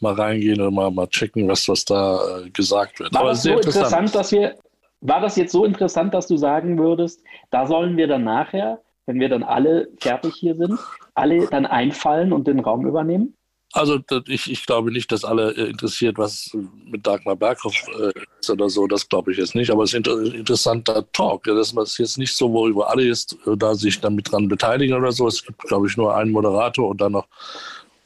mal 0.00 0.14
reingehen 0.14 0.60
und 0.60 0.74
mal, 0.74 0.90
mal 0.90 1.06
checken, 1.06 1.46
was, 1.48 1.68
was 1.68 1.84
da 1.84 2.40
äh, 2.40 2.50
gesagt 2.50 2.98
wird. 2.98 3.14
War 3.14 3.20
Aber 3.20 3.30
das 3.30 3.38
so 3.38 3.50
sehr 3.50 3.56
interessant, 3.56 3.84
interessant. 3.84 4.14
dass 4.16 4.32
wir, 4.32 4.56
war 5.00 5.20
das 5.20 5.36
jetzt 5.36 5.52
so 5.52 5.64
interessant, 5.64 6.12
dass 6.12 6.26
du 6.26 6.36
sagen 6.36 6.76
würdest, 6.78 7.22
da 7.50 7.66
sollen 7.66 7.96
wir 7.96 8.08
dann 8.08 8.24
nachher, 8.24 8.80
wenn 9.06 9.20
wir 9.20 9.28
dann 9.28 9.42
alle 9.42 9.88
fertig 9.98 10.34
hier 10.34 10.54
sind, 10.54 10.78
alle 11.14 11.46
dann 11.48 11.66
einfallen 11.66 12.32
und 12.32 12.46
den 12.46 12.60
Raum 12.60 12.86
übernehmen? 12.86 13.36
Also 13.74 13.98
ich, 14.28 14.50
ich 14.50 14.66
glaube 14.66 14.92
nicht, 14.92 15.10
dass 15.12 15.24
alle 15.24 15.52
äh, 15.52 15.70
interessiert, 15.70 16.18
was 16.18 16.50
mit 16.84 17.06
Dagmar 17.06 17.36
Berghoff 17.36 17.74
äh, 17.98 18.12
ist 18.38 18.50
oder 18.50 18.68
so. 18.68 18.86
Das 18.86 19.08
glaube 19.08 19.32
ich 19.32 19.38
jetzt 19.38 19.54
nicht. 19.54 19.70
Aber 19.70 19.84
es 19.84 19.94
ist 19.94 19.94
ein 19.94 19.98
inter 19.98 20.34
interessanter 20.34 21.10
Talk. 21.12 21.44
Das 21.44 21.72
ist 21.72 21.98
jetzt 21.98 22.18
nicht 22.18 22.36
so, 22.36 22.52
wo 22.52 22.68
über 22.68 22.90
alle 22.90 23.04
jetzt 23.04 23.34
äh, 23.46 23.56
da 23.56 23.74
sich 23.74 23.98
damit 23.98 24.30
dran 24.30 24.46
beteiligen 24.46 24.94
oder 24.94 25.10
so. 25.10 25.26
Es 25.26 25.42
gibt, 25.42 25.58
glaube 25.62 25.86
ich, 25.86 25.96
nur 25.96 26.14
einen 26.14 26.32
Moderator 26.32 26.90
und 26.90 27.00
dann 27.00 27.12
noch 27.12 27.26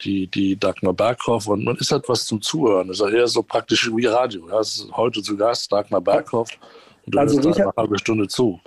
die, 0.04 0.28
die 0.28 0.56
Dagmar 0.56 0.92
Berghoff. 0.92 1.48
Und 1.48 1.64
man 1.64 1.76
ist 1.76 1.90
halt 1.90 2.08
was 2.08 2.26
zum 2.26 2.40
Zuhören. 2.40 2.86
Das 2.86 3.00
ist 3.00 3.12
eher 3.12 3.26
so 3.26 3.42
praktisch 3.42 3.90
wie 3.92 4.06
Radio. 4.06 4.48
Ja, 4.48 4.60
es 4.60 4.76
ist 4.76 4.92
heute 4.92 5.20
zu 5.20 5.36
Gast 5.36 5.72
Dagmar 5.72 6.00
Berghoff. 6.00 6.50
Und 7.06 7.14
du 7.14 7.18
Also 7.18 7.42
hörst 7.42 7.60
eine 7.60 7.72
halbe 7.76 7.98
Stunde 7.98 8.28
zu. 8.28 8.60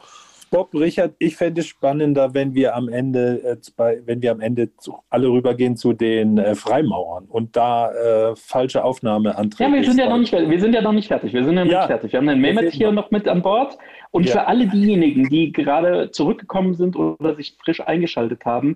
Bob, 0.51 0.73
Richard, 0.73 1.13
ich 1.19 1.35
fände 1.35 1.61
es 1.61 1.67
spannender, 1.67 2.33
wenn 2.33 2.53
wir 2.53 2.75
am 2.75 2.89
Ende, 2.89 3.41
äh, 3.43 3.57
bei, 3.77 4.01
wenn 4.05 4.21
wir 4.21 4.31
am 4.31 4.41
Ende 4.41 4.75
zu, 4.77 4.95
alle 5.09 5.27
rübergehen 5.27 5.77
zu 5.77 5.93
den 5.93 6.37
äh, 6.37 6.55
Freimaurern 6.55 7.25
und 7.25 7.55
da 7.55 7.91
äh, 8.31 8.35
falsche 8.35 8.83
Aufnahmeanträge. 8.83 9.69
Ja, 9.69 9.75
wir 9.75 9.83
sind 9.83 9.99
ja 9.99 10.09
noch 10.09 10.17
nicht 10.17 10.29
fertig. 10.29 10.49
Wir 10.49 10.59
sind 10.59 10.73
ja 10.73 10.81
noch 10.81 10.91
nicht 10.91 11.07
fertig. 11.07 11.33
Wir 11.33 11.43
sind 11.43 11.55
ja 11.57 11.65
noch 11.65 11.71
Ja. 11.71 11.79
nicht 11.79 11.87
fertig. 11.87 12.11
Wir 12.13 12.19
haben 12.19 12.27
den 12.27 12.39
Mehmet 12.41 12.71
hier 12.71 12.91
noch. 12.91 13.03
noch 13.05 13.11
mit 13.11 13.27
an 13.27 13.41
Bord. 13.41 13.77
Und 14.11 14.25
Ja. 14.25 14.31
für 14.33 14.47
alle 14.47 14.67
diejenigen, 14.67 15.29
die 15.29 15.51
gerade 15.51 16.09
zurückgekommen 16.11 16.73
sind 16.73 16.95
oder 16.95 17.35
sich 17.35 17.55
frisch 17.63 17.81
eingeschaltet 17.81 18.45
haben, 18.45 18.75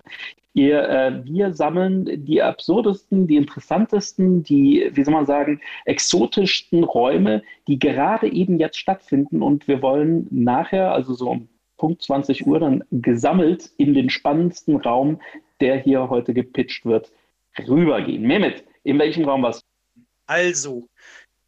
Ihr, 0.56 0.88
äh, 0.88 1.24
wir 1.24 1.52
sammeln 1.52 2.24
die 2.24 2.40
absurdesten, 2.40 3.26
die 3.26 3.34
interessantesten, 3.34 4.44
die, 4.44 4.88
wie 4.92 5.02
soll 5.02 5.12
man 5.12 5.26
sagen, 5.26 5.60
exotischsten 5.84 6.84
Räume, 6.84 7.42
die 7.66 7.80
gerade 7.80 8.28
eben 8.32 8.60
jetzt 8.60 8.78
stattfinden. 8.78 9.42
Und 9.42 9.66
wir 9.66 9.82
wollen 9.82 10.28
nachher, 10.30 10.92
also 10.92 11.12
so 11.14 11.30
um 11.30 11.48
Punkt 11.76 12.02
20 12.02 12.46
Uhr, 12.46 12.60
dann 12.60 12.84
gesammelt 12.90 13.70
in 13.76 13.94
den 13.94 14.10
spannendsten 14.10 14.76
Raum, 14.76 15.20
der 15.60 15.78
hier 15.78 16.08
heute 16.08 16.34
gepitcht 16.34 16.84
wird, 16.84 17.10
rübergehen. 17.68 18.22
Mehmet, 18.22 18.64
in 18.82 18.98
welchem 18.98 19.24
Raum 19.24 19.42
warst 19.42 19.62
du? 19.62 20.02
Also, 20.26 20.88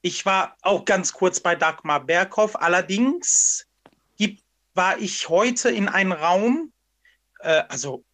ich 0.03 0.27
war 0.27 0.57
auch 0.63 0.85
ganz 0.85 1.13
kurz 1.13 1.41
bei 1.41 1.55
Dagmar 1.55 2.05
Berghoff. 2.05 2.61
Allerdings 2.61 3.67
war 4.77 4.99
ich 4.99 5.29
heute 5.29 5.71
in 5.71 5.89
einem 5.89 6.13
Raum, 6.13 6.73
äh, 7.41 7.63
also 7.69 8.05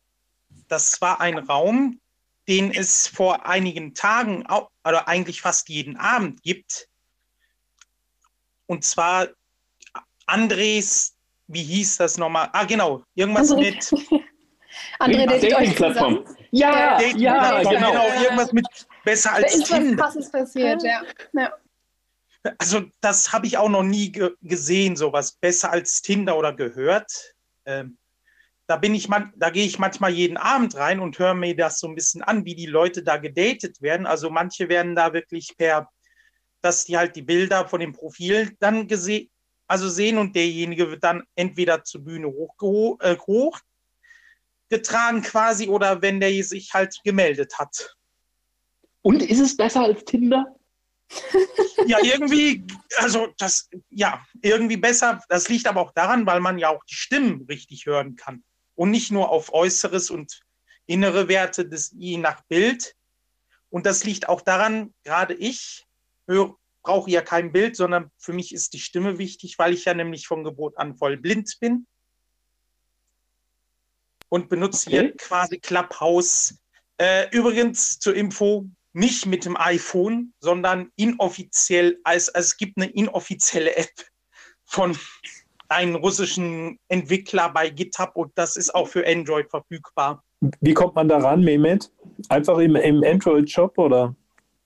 das 0.68 1.00
war 1.00 1.20
ein 1.20 1.36
Raum, 1.38 2.00
den 2.48 2.70
es 2.72 3.06
vor 3.08 3.46
einigen 3.46 3.94
Tagen 3.94 4.46
oder 4.84 5.08
eigentlich 5.08 5.42
fast 5.42 5.68
jeden 5.68 5.96
Abend 5.96 6.42
gibt. 6.42 6.88
Und 8.66 8.84
zwar 8.84 9.28
Andres, 10.26 11.11
wie 11.52 11.62
hieß 11.62 11.98
das 11.98 12.18
nochmal? 12.18 12.48
Ah, 12.52 12.64
genau, 12.64 13.02
irgendwas 13.14 13.50
André. 13.50 13.74
mit. 13.74 13.84
André, 14.98 15.26
der 15.28 15.40
sieht 15.40 15.54
euch 15.54 15.76
Plattform. 15.76 16.24
Ja, 16.50 17.00
ja, 17.00 17.16
ja, 17.16 17.62
genau. 17.62 17.70
genau. 17.70 18.22
Irgendwas 18.22 18.52
mit 18.52 18.66
besser 19.04 19.32
als 19.34 19.52
da 19.52 19.58
ist 19.58 19.66
Tinder. 19.66 20.04
was 20.04 20.14
Krasses 20.14 20.30
passiert, 20.30 20.82
ja. 20.82 21.02
ja. 21.32 21.52
Also 22.58 22.82
das 23.00 23.32
habe 23.32 23.46
ich 23.46 23.56
auch 23.56 23.68
noch 23.68 23.82
nie 23.82 24.12
ge 24.12 24.30
gesehen, 24.42 24.96
sowas 24.96 25.32
besser 25.32 25.70
als 25.70 26.02
Tinder 26.02 26.36
oder 26.36 26.52
gehört. 26.52 27.34
Ähm, 27.64 27.98
da 28.66 28.76
bin 28.76 28.94
ich 28.94 29.08
man, 29.08 29.32
da 29.36 29.50
gehe 29.50 29.66
ich 29.66 29.78
manchmal 29.78 30.12
jeden 30.12 30.36
Abend 30.36 30.76
rein 30.76 31.00
und 31.00 31.18
höre 31.18 31.34
mir 31.34 31.54
das 31.54 31.78
so 31.78 31.88
ein 31.88 31.94
bisschen 31.94 32.22
an, 32.22 32.44
wie 32.44 32.54
die 32.54 32.66
Leute 32.66 33.02
da 33.02 33.16
gedatet 33.16 33.80
werden. 33.82 34.06
Also 34.06 34.30
manche 34.30 34.68
werden 34.68 34.94
da 34.94 35.12
wirklich 35.12 35.54
per, 35.56 35.88
dass 36.62 36.84
die 36.84 36.96
halt 36.96 37.16
die 37.16 37.22
Bilder 37.22 37.68
von 37.68 37.80
dem 37.80 37.92
Profil 37.92 38.56
dann 38.60 38.88
gesehen, 38.88 39.30
also 39.72 39.88
sehen 39.88 40.18
und 40.18 40.36
derjenige 40.36 40.90
wird 40.90 41.02
dann 41.02 41.22
entweder 41.34 41.82
zur 41.82 42.04
Bühne 42.04 42.26
hochgeho 42.26 42.98
äh, 43.00 43.16
hochgetragen 44.68 45.22
quasi 45.22 45.66
oder 45.66 46.02
wenn 46.02 46.20
der 46.20 46.44
sich 46.44 46.74
halt 46.74 47.00
gemeldet 47.04 47.58
hat. 47.58 47.96
Und 49.00 49.22
ist 49.22 49.40
es 49.40 49.56
besser 49.56 49.84
als 49.84 50.04
Tinder? 50.04 50.54
ja, 51.86 51.96
irgendwie, 52.02 52.66
also 52.98 53.28
das, 53.38 53.70
ja, 53.88 54.22
irgendwie 54.42 54.76
besser. 54.76 55.22
Das 55.30 55.48
liegt 55.48 55.66
aber 55.66 55.80
auch 55.80 55.92
daran, 55.92 56.26
weil 56.26 56.40
man 56.40 56.58
ja 56.58 56.68
auch 56.68 56.84
die 56.84 56.94
Stimmen 56.94 57.46
richtig 57.48 57.86
hören 57.86 58.14
kann 58.16 58.44
und 58.74 58.90
nicht 58.90 59.10
nur 59.10 59.30
auf 59.30 59.54
Äußeres 59.54 60.10
und 60.10 60.42
innere 60.84 61.28
Werte 61.28 61.66
des 61.66 61.92
je 61.96 62.18
nach 62.18 62.42
Bild. 62.42 62.94
Und 63.70 63.86
das 63.86 64.04
liegt 64.04 64.28
auch 64.28 64.42
daran, 64.42 64.92
gerade 65.02 65.32
ich 65.32 65.86
brauche 66.82 67.10
ja 67.10 67.22
kein 67.22 67.52
Bild, 67.52 67.76
sondern 67.76 68.10
für 68.18 68.32
mich 68.32 68.52
ist 68.52 68.72
die 68.72 68.80
Stimme 68.80 69.18
wichtig, 69.18 69.58
weil 69.58 69.72
ich 69.72 69.84
ja 69.84 69.94
nämlich 69.94 70.26
von 70.26 70.44
Geburt 70.44 70.76
an 70.78 70.96
voll 70.96 71.16
blind 71.16 71.56
bin 71.60 71.86
und 74.28 74.48
benutze 74.48 74.88
okay. 74.88 75.00
hier 75.00 75.16
quasi 75.16 75.58
Clubhouse. 75.58 76.58
Äh, 76.98 77.28
übrigens 77.30 77.98
zur 77.98 78.14
Info, 78.14 78.68
nicht 78.92 79.26
mit 79.26 79.44
dem 79.44 79.56
iPhone, 79.56 80.32
sondern 80.40 80.90
inoffiziell, 80.96 81.98
als, 82.04 82.28
als 82.28 82.46
es 82.46 82.56
gibt 82.56 82.76
eine 82.76 82.90
inoffizielle 82.90 83.76
App 83.76 83.92
von 84.64 84.96
einen 85.68 85.94
russischen 85.94 86.78
Entwickler 86.88 87.50
bei 87.50 87.70
GitHub 87.70 88.12
und 88.14 88.32
das 88.34 88.56
ist 88.56 88.74
auch 88.74 88.88
für 88.88 89.06
Android 89.06 89.48
verfügbar. 89.50 90.22
Wie 90.60 90.74
kommt 90.74 90.94
man 90.94 91.08
da 91.08 91.18
ran, 91.18 91.42
Mehmet? 91.42 91.90
Einfach 92.28 92.58
im, 92.58 92.76
im 92.76 93.02
Android-Shop 93.02 93.78
oder? 93.78 94.14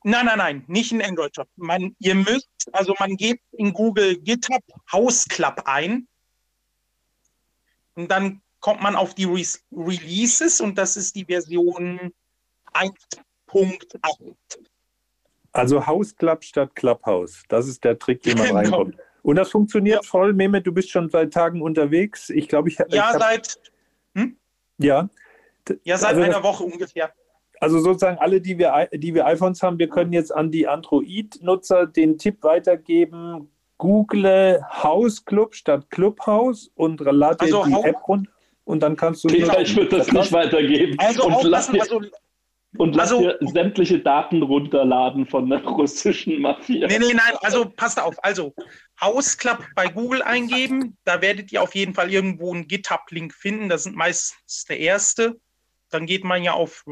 Nein, 0.09 0.27
nein, 0.27 0.39
nein, 0.39 0.65
nicht 0.69 0.93
in 0.93 1.03
Android-Shop. 1.03 1.49
Man, 1.57 1.97
ihr 1.99 2.15
müsst, 2.15 2.49
also 2.71 2.95
man 3.01 3.17
gibt 3.17 3.43
in 3.51 3.73
Google 3.73 4.17
GitHub 4.17 4.63
House 4.93 5.27
Club 5.27 5.63
ein 5.65 6.07
und 7.97 8.09
dann 8.09 8.41
kommt 8.61 8.81
man 8.81 8.95
auf 8.95 9.17
die 9.17 9.25
Re 9.25 9.43
Releases 9.73 10.61
und 10.61 10.79
das 10.79 10.97
ist 10.97 11.17
die 11.17 11.25
Version 11.25 12.13
1.8. 12.73 14.37
Also 15.51 15.85
House 15.85 16.15
Club 16.15 16.45
statt 16.45 16.77
Clubhouse. 16.77 17.43
Das 17.49 17.67
ist 17.67 17.83
der 17.83 17.99
Trick, 17.99 18.23
den 18.23 18.39
man 18.39 18.47
genau. 18.47 18.59
reinkommt. 18.59 18.97
Und 19.23 19.35
das 19.35 19.51
funktioniert 19.51 20.05
ja. 20.05 20.09
voll, 20.09 20.33
Mehmet, 20.35 20.69
du 20.69 20.73
bist 20.73 20.89
schon 20.89 21.11
seit 21.11 21.33
Tagen 21.33 21.61
unterwegs. 21.61 22.31
Ich 22.31 22.47
glaube, 22.47 22.69
ich, 22.69 22.79
ja, 22.79 22.87
ich 22.89 23.01
hab, 23.01 23.19
seit 23.19 23.61
hm? 24.15 24.37
ja. 24.79 25.09
Ja, 25.83 25.99
seit 25.99 26.11
also 26.11 26.23
einer 26.23 26.45
Woche 26.45 26.63
ungefähr. 26.63 27.13
Also 27.61 27.79
sozusagen 27.79 28.19
alle, 28.19 28.41
die 28.41 28.59
wir, 28.59 28.89
die 28.93 29.15
wir 29.15 29.27
iPhones 29.27 29.63
haben, 29.63 29.79
wir 29.79 29.89
können 29.89 30.13
jetzt 30.13 30.35
an 30.35 30.51
die 30.51 30.69
Android-Nutzer 30.69 31.87
den 31.87 32.19
Tipp 32.19 32.43
weitergeben, 32.43 33.49
google 33.79 34.63
House 34.71 35.25
Club 35.25 35.55
statt 35.55 35.91
Clubhouse 35.91 36.71
und 36.75 37.01
lade 37.01 37.41
also 37.41 37.65
die 37.65 37.73
App 37.73 38.09
runter 38.09 38.31
und 38.65 38.81
dann 38.81 38.97
kannst 38.97 39.25
du... 39.25 39.29
Peter, 39.29 39.61
ich 39.61 39.77
würde 39.77 39.99
das 39.99 40.11
nicht 40.11 40.33
weitergeben. 40.33 40.97
Also 40.99 41.27
und 41.27 41.45
lass 41.45 41.71
dir, 41.71 41.81
also 41.81 42.01
und 42.79 42.97
lass 42.97 43.13
also, 43.13 43.23
dir 43.23 43.39
sämtliche 43.41 44.01
Daten 44.01 44.43
runterladen 44.43 45.27
von 45.27 45.49
der 45.49 45.65
russischen 45.65 46.41
Mafia. 46.41 46.89
Nee, 46.89 46.99
nee, 46.99 47.15
nein, 47.15 47.37
also 47.41 47.65
passt 47.65 48.01
auf. 48.01 48.23
Also 48.23 48.55
Hausklapp 49.01 49.65
bei 49.75 49.87
Google 49.89 50.23
eingeben, 50.23 50.97
da 51.05 51.23
werdet 51.23 51.53
ihr 51.53 51.63
auf 51.63 51.75
jeden 51.75 51.95
Fall 51.95 52.13
irgendwo 52.13 52.53
einen 52.53 52.67
GitHub-Link 52.67 53.33
finden. 53.33 53.69
Das 53.69 53.85
sind 53.85 53.97
meistens 53.97 54.65
der 54.69 54.81
erste. 54.81 55.41
Dann 55.91 56.07
geht 56.07 56.25
man 56.25 56.43
ja 56.43 56.53
auf 56.53 56.85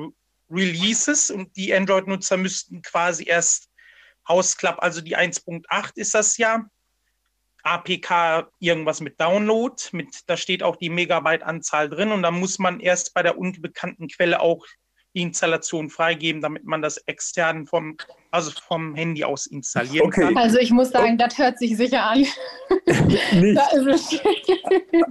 Releases 0.51 1.31
und 1.31 1.57
die 1.57 1.75
Android-Nutzer 1.75 2.37
müssten 2.37 2.83
quasi 2.83 3.25
erst 3.25 3.69
Hausklapp, 4.29 4.83
also 4.83 5.01
die 5.01 5.17
1.8 5.17 5.93
ist 5.97 6.15
das 6.15 6.37
ja. 6.39 6.65
APK 7.63 8.51
irgendwas 8.59 9.01
mit 9.01 9.19
Download, 9.19 9.75
mit, 9.93 10.21
da 10.27 10.37
steht 10.37 10.63
auch 10.63 10.77
die 10.77 10.91
Megabyte-Anzahl 10.91 11.89
drin 11.89 12.13
und 12.13 12.23
dann 12.23 12.35
muss 12.35 12.59
man 12.59 12.79
erst 12.79 13.15
bei 13.15 13.23
der 13.23 13.39
unbekannten 13.39 14.09
Quelle 14.09 14.41
auch 14.41 14.67
die 15.15 15.23
Installation 15.23 15.91
freigeben, 15.91 16.43
damit 16.43 16.65
man 16.65 16.83
das 16.83 16.97
extern 16.99 17.67
vom, 17.67 17.97
also 18.31 18.51
vom 18.67 18.95
Handy 18.95 19.25
aus 19.25 19.47
installieren 19.47 20.09
okay. 20.09 20.23
kann. 20.23 20.37
Also 20.37 20.59
ich 20.59 20.71
muss 20.71 20.91
sagen, 20.91 21.17
das 21.19 21.39
hört 21.39 21.59
sich 21.59 21.77
sicher 21.77 22.03
an. 22.03 22.19
Nicht. 23.33 23.61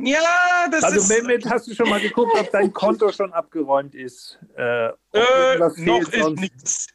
ja, 0.03 0.67
das 0.69 0.83
also 0.83 0.97
ist... 0.97 1.11
Also 1.11 1.13
Mehmet, 1.13 1.45
hast 1.49 1.67
du 1.67 1.73
schon 1.73 1.89
mal 1.89 2.01
geguckt, 2.01 2.31
ob 2.37 2.51
dein 2.51 2.73
Konto 2.73 3.11
schon 3.11 3.31
abgeräumt 3.31 3.95
ist? 3.95 4.37
Äh, 4.57 4.87
äh, 4.87 5.57
noch 5.57 6.11
ist 6.11 6.39
nichts. 6.39 6.87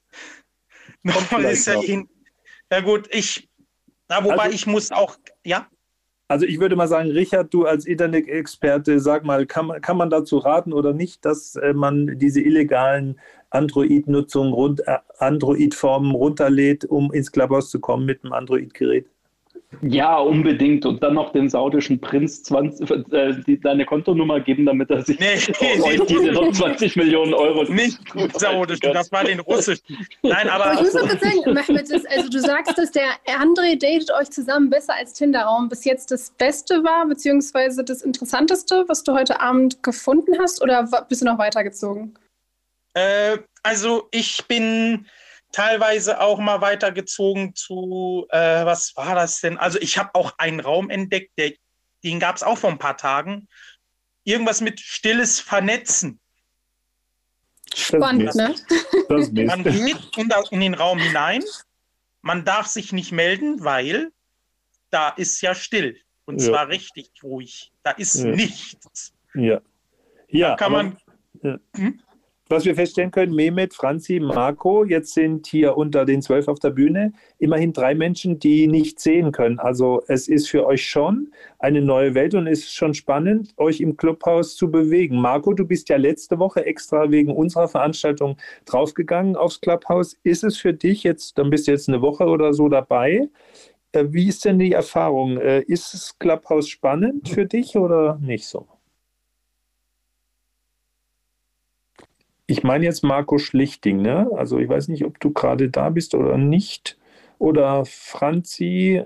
Noch 1.03 1.39
ist 1.39 1.67
ja 1.67 1.81
hin. 1.81 2.09
Ja 2.71 2.81
gut, 2.81 3.09
ich, 3.11 3.49
na, 4.09 4.23
wobei 4.23 4.45
also, 4.45 4.55
ich 4.55 4.67
muss 4.67 4.91
auch, 4.91 5.17
ja? 5.45 5.69
Also 6.31 6.45
ich 6.45 6.61
würde 6.61 6.77
mal 6.77 6.89
sagen, 6.89 7.11
Richard, 7.11 7.55
du 7.55 7.65
als 7.65 7.87
Internet-Experte, 7.87 9.01
sag 9.01 9.25
mal, 9.25 9.47
kann 9.47 9.67
man, 9.67 9.81
kann 9.81 9.97
man 9.97 10.11
dazu 10.11 10.37
raten 10.37 10.75
oder 10.75 10.93
nicht, 10.93 11.25
dass 11.25 11.57
äh, 11.57 11.73
man 11.73 12.19
diese 12.19 12.43
illegalen 12.43 13.19
Android-Nutzungen, 13.49 14.53
rund, 14.53 14.87
äh, 14.87 14.99
Android-Formen 15.19 16.15
runterlädt, 16.15 16.85
um 16.85 17.13
ins 17.13 17.33
Clubhouse 17.33 17.71
zu 17.71 17.81
kommen 17.81 18.05
mit 18.05 18.25
einem 18.25 18.35
Android-Gerät? 18.35 19.07
Ja, 19.83 20.17
unbedingt. 20.17 20.87
Und 20.87 21.03
dann 21.03 21.15
noch 21.15 21.31
den 21.33 21.51
saudischen 21.51 22.01
Prinz 22.01 22.43
20, 22.45 22.91
äh, 23.13 23.35
die, 23.47 23.61
deine 23.61 23.85
Kontonummer 23.85 24.41
geben, 24.41 24.65
damit 24.65 24.91
er 24.91 25.05
sich 25.05 25.19
nee, 25.21 25.37
nee, 25.61 26.01
diese 26.09 26.33
noch 26.33 26.51
20 26.53 26.97
Millionen 26.97 27.35
Euro. 27.35 27.65
Nicht 27.65 27.99
saudischen, 28.35 28.95
das 28.95 29.13
war 29.13 29.25
den 29.25 29.41
russischen. 29.41 29.85
Nein, 30.23 30.49
aber. 30.49 30.75
ich 30.75 30.81
muss 30.81 30.95
noch 30.95 31.09
kurz 31.09 31.21
sagen, 31.21 31.39
Mehmet, 31.45 31.93
also 31.93 32.31
du 32.31 32.41
sagst, 32.41 32.79
dass 32.79 32.93
der 32.93 33.09
André 33.27 33.79
datet 33.79 34.11
euch 34.19 34.31
zusammen 34.31 34.71
besser 34.71 34.95
als 34.95 35.13
Tinder-Raum 35.13 35.69
bis 35.69 35.85
jetzt 35.85 36.11
das 36.11 36.31
Beste 36.31 36.83
war, 36.83 37.07
beziehungsweise 37.07 37.85
das 37.85 38.01
Interessanteste, 38.01 38.87
was 38.89 39.05
du 39.05 39.13
heute 39.13 39.41
Abend 39.41 39.83
gefunden 39.83 40.39
hast, 40.39 40.63
oder 40.63 40.89
bist 41.09 41.21
du 41.21 41.27
noch 41.27 41.39
weitergezogen? 41.39 42.15
Äh, 42.95 43.39
also 43.63 44.09
ich 44.13 44.47
bin 44.49 45.07
teilweise 45.53 46.21
auch 46.21 46.39
mal 46.39 46.61
weitergezogen 46.61 47.55
zu, 47.55 48.27
äh, 48.31 48.65
was 48.65 48.95
war 48.97 49.15
das 49.15 49.41
denn? 49.41 49.59
Also 49.59 49.79
ich 49.81 49.99
habe 49.99 50.11
auch 50.15 50.35
einen 50.39 50.61
Raum 50.61 50.91
entdeckt, 50.91 51.33
der, 51.39 51.53
den 52.05 52.21
gab 52.21 52.37
es 52.37 52.43
auch 52.43 52.59
vor 52.59 52.71
ein 52.71 52.79
paar 52.79 52.97
Tagen. 52.97 53.49
Irgendwas 54.25 54.61
mit 54.61 54.81
stilles 54.81 55.41
Vernetzen. 55.41 56.21
Spannend, 57.75 58.35
ne? 58.35 58.55
man 59.47 59.63
geht 59.65 60.17
in, 60.17 60.31
in, 60.51 60.61
den 60.61 60.75
Raum 60.75 60.99
hinein, 60.99 61.45
man 62.23 62.45
darf 62.45 62.67
sich 62.67 62.93
nicht 62.93 63.13
melden, 63.13 63.63
weil 63.63 64.11
da 64.91 65.11
ist 65.11 65.41
ja 65.41 65.55
still. 65.55 65.99
Und 66.25 66.41
ja. 66.41 66.49
zwar 66.49 66.69
richtig 66.69 67.11
ruhig. 67.23 67.73
Da 67.83 67.93
ist 67.93 68.17
ja. 68.17 68.27
nichts. 68.27 69.15
Ja. 69.35 69.61
Ja. 70.29 70.51
Da 70.51 70.57
kann 70.57 70.73
man. 70.73 70.99
Ja. 71.43 71.59
Hm? 71.77 72.03
Was 72.49 72.65
wir 72.65 72.75
feststellen 72.75 73.11
können, 73.11 73.35
Mehmet, 73.35 73.75
Franzi, 73.75 74.21
Marco, 74.21 74.85
jetzt 74.85 75.13
sind 75.13 75.47
hier 75.47 75.77
unter 75.77 76.05
den 76.05 76.23
zwölf 76.23 76.49
auf 76.49 76.59
der 76.59 76.71
Bühne 76.71 77.13
immerhin 77.39 77.73
drei 77.73 77.95
Menschen, 77.95 78.39
die 78.39 78.67
nicht 78.67 79.01
sehen 79.01 79.33
können. 79.33 79.59
Also 79.59 80.03
es 80.09 80.29
ist 80.29 80.49
für 80.49 80.67
euch 80.67 80.87
schon 80.87 81.33
eine 81.59 81.83
neue 81.83 82.15
Welt 82.15 82.35
und 82.35 82.47
es 82.47 82.61
ist 82.61 82.75
schon 82.75 82.95
spannend, 82.95 83.53
euch 83.59 83.81
im 83.81 83.97
Clubhaus 83.97 84.57
zu 84.57 84.71
bewegen. 84.71 85.21
Marco, 85.21 85.53
du 85.53 85.67
bist 85.67 85.89
ja 85.91 85.97
letzte 85.97 86.39
Woche 86.39 86.65
extra 86.65 87.11
wegen 87.11 87.37
unserer 87.37 87.69
Veranstaltung 87.69 88.39
draufgegangen 88.65 89.37
aufs 89.37 89.61
Clubhaus. 89.61 90.17
Ist 90.23 90.45
es 90.45 90.57
für 90.57 90.73
dich 90.73 91.03
jetzt, 91.03 91.37
dann 91.39 91.51
bist 91.51 91.67
du 91.67 91.73
jetzt 91.73 91.89
eine 91.89 92.01
Woche 92.01 92.25
oder 92.25 92.55
so 92.55 92.69
dabei. 92.69 93.29
Äh, 93.93 94.07
wie 94.09 94.29
ist 94.29 94.45
denn 94.45 94.59
die 94.59 94.73
Erfahrung? 94.73 95.39
Äh, 95.39 95.63
ist 95.63 95.93
das 95.93 96.19
Clubhaus 96.19 96.69
spannend 96.69 97.29
für 97.29 97.47
dich 97.47 97.77
oder 97.77 98.19
nicht 98.23 98.47
so? 98.47 98.78
Ich 102.51 102.63
meine 102.63 102.87
jetzt 102.87 103.05
Marco 103.05 103.37
Schlichting, 103.37 104.01
ne? 104.01 104.31
Also 104.35 104.59
ich 104.59 104.71
weiß 104.71 104.89
nicht, 104.89 105.05
ob 105.05 105.21
du 105.21 105.31
gerade 105.31 105.69
da 105.69 105.91
bist 105.91 106.15
oder 106.15 106.39
nicht. 106.39 106.97
Oder 107.39 107.85
Franzi, 107.85 109.05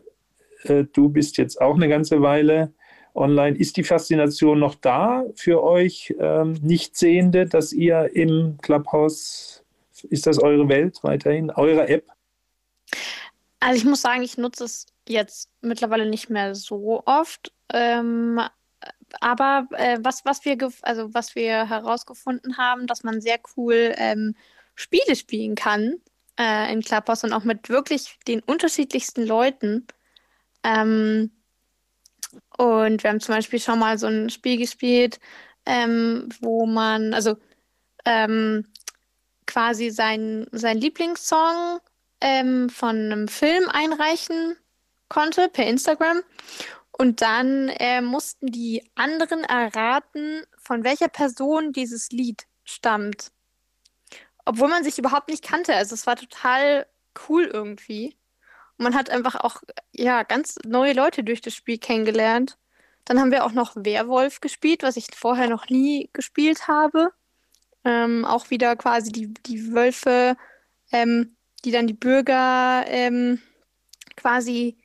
äh, 0.63 0.85
du 0.93 1.09
bist 1.09 1.39
jetzt 1.39 1.61
auch 1.61 1.75
eine 1.75 1.89
ganze 1.89 2.23
Weile 2.23 2.73
online. 3.15 3.59
Ist 3.59 3.77
die 3.77 3.83
Faszination 3.83 4.61
noch 4.61 4.77
da 4.77 5.25
für 5.35 5.61
euch 5.61 6.15
ähm, 6.21 6.53
Nichtsehende, 6.63 7.47
dass 7.47 7.73
ihr 7.73 8.15
im 8.15 8.59
Clubhouse, 8.63 9.65
ist 10.09 10.29
das 10.29 10.39
eure 10.39 10.69
Welt 10.69 11.01
weiterhin, 11.03 11.51
eure 11.51 11.89
App? 11.89 12.07
Also 13.59 13.77
ich 13.77 13.85
muss 13.85 14.03
sagen, 14.03 14.23
ich 14.23 14.39
nutze 14.39 14.65
es 14.65 14.87
jetzt 15.09 15.51
mittlerweile 15.63 16.09
nicht 16.09 16.31
mehr 16.31 16.55
so 16.55 17.03
oft. 17.07 17.53
Ähm, 17.73 18.41
aber 19.21 19.67
äh, 19.73 19.99
was, 20.03 20.25
was, 20.25 20.45
wir 20.45 20.57
also 20.83 21.13
was 21.15 21.35
wir 21.35 21.69
herausgefunden 21.69 22.57
haben, 22.57 22.87
dass 22.87 23.05
man 23.05 23.21
sehr 23.21 23.39
cool 23.57 23.95
ähm, 23.97 24.35
Spiele 24.75 25.17
spielen 25.17 25.55
kann 25.55 26.01
äh, 26.39 26.73
in 26.73 26.83
Clubhouse 26.83 27.25
und 27.25 27.33
auch 27.33 27.45
mit 27.45 27.69
wirklich 27.69 28.19
den 28.27 28.41
unterschiedlichsten 28.41 29.27
Leuten. 29.27 29.87
Ähm, 30.65 31.31
und 32.57 33.03
wir 33.03 33.11
haben 33.11 33.21
zum 33.21 33.35
Beispiel 33.35 33.61
schon 33.61 33.79
mal 33.79 33.99
so 33.99 34.07
ein 34.07 34.31
Spiel 34.31 34.57
gespielt, 34.57 35.21
ähm, 35.67 36.29
wo 36.41 36.67
man, 36.67 37.15
also 37.15 37.37
ähm, 38.05 38.67
quasi 39.47 39.91
sein, 39.91 40.47
sein 40.53 40.79
Lieblingssong 40.79 41.81
ähm, 42.21 42.71
von 42.71 42.97
einem 42.97 43.29
Film 43.29 43.69
einreichen 43.69 44.57
konnte 45.09 45.49
per 45.49 45.67
Instagram. 45.67 46.23
Und 47.03 47.21
dann 47.21 47.69
äh, 47.69 48.01
mussten 48.01 48.47
die 48.47 48.89
anderen 48.95 49.43
erraten, 49.43 50.45
von 50.57 50.85
welcher 50.85 51.09
Person 51.09 51.73
dieses 51.73 52.11
Lied 52.11 52.47
stammt. 52.63 53.33
Obwohl 54.45 54.69
man 54.69 54.85
sich 54.85 55.01
überhaupt 55.01 55.29
nicht 55.29 55.43
kannte. 55.43 55.75
Also 55.75 55.97
es 55.97 56.07
war 56.07 56.15
total 56.15 56.87
cool 57.29 57.51
irgendwie. 57.53 58.17
Und 58.79 58.85
man 58.85 58.95
hat 58.95 59.11
einfach 59.11 59.35
auch 59.35 59.63
ja, 59.91 60.23
ganz 60.23 60.61
neue 60.65 60.93
Leute 60.93 61.25
durch 61.25 61.41
das 61.41 61.57
Spiel 61.57 61.79
kennengelernt. 61.79 62.57
Dann 63.05 63.19
haben 63.19 63.33
wir 63.33 63.47
auch 63.47 63.53
noch 63.53 63.75
Werwolf 63.75 64.41
gespielt, 64.41 64.85
was 64.85 64.97
ich 64.97 65.09
vorher 65.13 65.49
noch 65.49 65.69
nie 65.71 66.09
gespielt 66.13 66.69
habe. 66.69 67.11
Ähm, 67.83 68.25
auch 68.25 68.51
wieder 68.51 68.77
quasi 68.77 69.11
die, 69.11 69.35
die 69.47 69.75
Wölfe, 69.75 70.37
ähm, 70.93 71.35
die 71.65 71.73
dann 71.73 71.89
die 71.89 71.95
Bürger 71.95 72.85
ähm, 72.87 73.43
quasi 74.17 74.79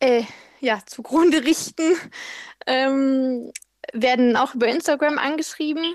äh, 0.00 0.22
ja, 0.60 0.80
zugrunde 0.86 1.44
richten, 1.44 1.94
ähm, 2.66 3.52
werden 3.92 4.36
auch 4.36 4.54
über 4.54 4.68
Instagram 4.68 5.18
angeschrieben. 5.18 5.94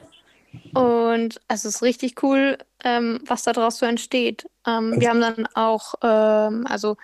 Und 0.74 1.40
es 1.48 1.66
ist 1.66 1.82
richtig 1.82 2.22
cool, 2.24 2.58
ähm, 2.84 3.20
was 3.26 3.44
daraus 3.44 3.78
so 3.78 3.86
entsteht. 3.86 4.50
Ähm, 4.68 5.00
wir 5.00 5.10
haben 5.10 5.22
dann 5.22 5.48
auch 5.54 5.96
ähm, 6.02 6.66
also 6.68 6.98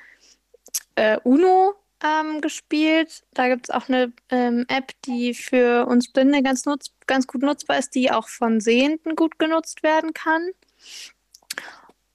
äh, 0.95 1.17
Uno 1.23 1.75
ähm, 2.03 2.41
gespielt. 2.41 3.23
Da 3.33 3.47
gibt 3.47 3.69
es 3.69 3.75
auch 3.75 3.87
eine 3.87 4.11
ähm, 4.29 4.65
App, 4.67 4.91
die 5.05 5.33
für 5.33 5.85
uns 5.87 6.11
Blinde 6.11 6.43
ganz, 6.43 6.65
nutz 6.65 6.91
ganz 7.07 7.25
gut 7.25 7.41
nutzbar 7.41 7.77
ist, 7.79 7.95
die 7.95 8.11
auch 8.11 8.27
von 8.27 8.59
Sehenden 8.59 9.15
gut 9.15 9.39
genutzt 9.39 9.81
werden 9.83 10.13
kann. 10.13 10.49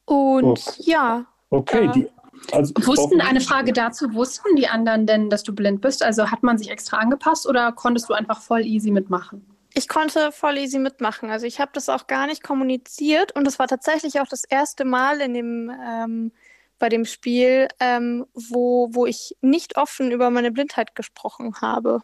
Und 0.05 0.59
okay. 0.59 0.83
ja. 0.85 1.27
Okay, 1.51 1.87
äh, 1.87 1.93
die 1.93 2.09
also 2.51 2.75
wussten, 2.85 3.21
eine 3.21 3.41
Frage 3.41 3.73
dazu, 3.73 4.13
wussten 4.15 4.57
die 4.57 4.69
anderen 4.69 5.07
denn, 5.07 5.31
dass 5.31 5.43
du 5.43 5.55
blind 5.55 5.81
bist? 5.81 6.03
Also 6.03 6.31
hat 6.31 6.43
man 6.43 6.59
sich 6.59 6.71
extra 6.71 6.99
angepasst 6.99 7.47
oder 7.47 7.73
konntest 7.73 8.09
du 8.09 8.15
einfach 8.15 8.41
voll 8.41 8.63
easy 8.63 8.91
mitmachen? 8.91 9.47
Ich 9.75 9.89
konnte 9.89 10.33
voll 10.33 10.59
easy 10.59 10.79
mitmachen. 10.79 11.31
Also 11.31 11.47
ich 11.47 11.61
habe 11.61 11.71
das 11.75 11.89
auch 11.89 12.07
gar 12.07 12.27
nicht 12.27 12.43
kommuniziert 12.43 13.33
und 13.33 13.47
es 13.47 13.59
war 13.59 13.69
tatsächlich 13.69 14.21
auch 14.21 14.29
das 14.29 14.45
erste 14.45 14.85
Mal 14.85 15.21
in 15.21 15.35
dem, 15.35 15.71
ähm, 15.71 16.33
bei 16.79 16.89
dem 16.89 17.05
Spiel, 17.05 17.69
ähm, 17.81 18.27
wo, 18.35 18.89
wo 18.93 19.07
ich 19.07 19.37
nicht 19.41 19.77
offen 19.77 20.11
über 20.11 20.31
meine 20.31 20.51
Blindheit 20.51 20.95
gesprochen 20.95 21.55
habe. 21.61 22.03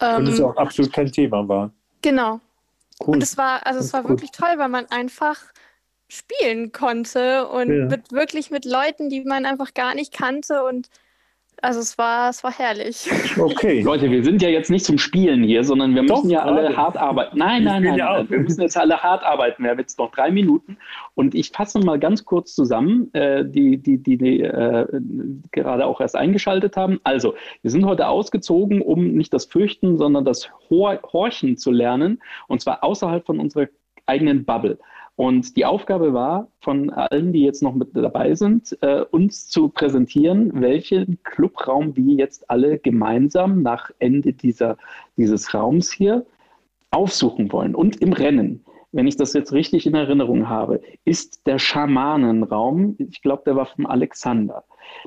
Ähm, 0.00 0.16
und 0.16 0.28
es 0.28 0.40
auch 0.40 0.56
absolut 0.56 0.92
kein 0.92 1.12
Thema 1.12 1.46
war. 1.46 1.70
Genau. 2.00 2.40
Cool. 3.00 3.14
Und 3.14 3.22
es 3.22 3.36
war, 3.36 3.64
also 3.66 3.80
es 3.80 3.92
war 3.92 4.08
wirklich 4.08 4.30
toll, 4.32 4.54
weil 4.56 4.68
man 4.68 4.86
einfach 4.86 5.38
spielen 6.12 6.72
konnte 6.72 7.48
und 7.48 7.70
ja. 7.70 7.86
mit, 7.86 8.12
wirklich 8.12 8.50
mit 8.50 8.64
Leuten, 8.64 9.08
die 9.08 9.22
man 9.24 9.46
einfach 9.46 9.72
gar 9.74 9.94
nicht 9.94 10.12
kannte 10.12 10.64
und 10.64 10.88
also 11.62 11.78
es 11.78 11.96
war, 11.96 12.30
es 12.30 12.42
war 12.42 12.52
herrlich. 12.52 13.08
Okay. 13.38 13.82
Leute, 13.82 14.10
wir 14.10 14.22
sind 14.24 14.42
ja 14.42 14.48
jetzt 14.48 14.70
nicht 14.70 14.84
zum 14.84 14.98
Spielen 14.98 15.42
hier, 15.42 15.64
sondern 15.64 15.94
wir 15.94 16.02
müssen 16.02 16.28
Doch, 16.28 16.30
ja 16.30 16.42
alle 16.42 16.76
hart 16.76 16.96
arbeiten. 16.96 17.38
Nein, 17.38 17.64
nein, 17.64 17.82
nein, 17.82 17.96
nein. 17.96 18.30
Wir 18.30 18.40
müssen 18.40 18.60
jetzt 18.60 18.76
alle 18.76 19.02
hart 19.02 19.24
arbeiten. 19.24 19.62
Wir 19.62 19.70
haben 19.70 19.78
jetzt 19.78 19.98
noch 19.98 20.10
drei 20.10 20.30
Minuten. 20.30 20.76
Und 21.14 21.34
ich 21.34 21.50
fasse 21.50 21.78
mal 21.78 21.98
ganz 21.98 22.24
kurz 22.24 22.54
zusammen, 22.54 23.12
äh, 23.14 23.44
die, 23.44 23.78
die, 23.78 23.98
die, 23.98 24.18
die 24.18 24.40
äh, 24.40 24.86
gerade 25.52 25.86
auch 25.86 26.00
erst 26.00 26.16
eingeschaltet 26.16 26.76
haben. 26.76 27.00
Also, 27.04 27.34
wir 27.62 27.70
sind 27.70 27.86
heute 27.86 28.08
ausgezogen, 28.08 28.82
um 28.82 29.12
nicht 29.12 29.32
das 29.32 29.46
Fürchten, 29.46 29.96
sondern 29.96 30.24
das 30.24 30.50
Hor 30.68 31.00
Horchen 31.12 31.56
zu 31.56 31.70
lernen. 31.70 32.20
Und 32.48 32.60
zwar 32.60 32.84
außerhalb 32.84 33.24
von 33.24 33.40
unserer 33.40 33.68
eigenen 34.06 34.44
Bubble. 34.44 34.78
Und 35.16 35.56
die 35.56 35.66
Aufgabe 35.66 36.14
war 36.14 36.48
von 36.60 36.90
allen, 36.90 37.32
die 37.32 37.42
jetzt 37.42 37.62
noch 37.62 37.74
mit 37.74 37.88
dabei 37.92 38.34
sind, 38.34 38.76
äh, 38.80 39.02
uns 39.10 39.48
zu 39.48 39.68
präsentieren, 39.68 40.60
welchen 40.60 41.22
Clubraum 41.22 41.94
wir 41.96 42.14
jetzt 42.14 42.48
alle 42.50 42.78
gemeinsam 42.78 43.62
nach 43.62 43.90
Ende 43.98 44.32
dieser, 44.32 44.78
dieses 45.16 45.52
Raums 45.52 45.92
hier 45.92 46.24
aufsuchen 46.90 47.52
wollen. 47.52 47.74
Und 47.74 48.00
im 48.00 48.12
Rennen, 48.12 48.64
wenn 48.92 49.06
ich 49.06 49.16
das 49.16 49.32
jetzt 49.34 49.52
richtig 49.52 49.86
in 49.86 49.94
Erinnerung 49.94 50.48
habe, 50.48 50.80
ist 51.04 51.46
der 51.46 51.58
Schamanenraum, 51.58 52.96
ich 52.98 53.22
glaube, 53.22 53.42
der 53.44 53.56
war 53.56 53.66
von 53.66 53.86
Alexander. 53.86 54.64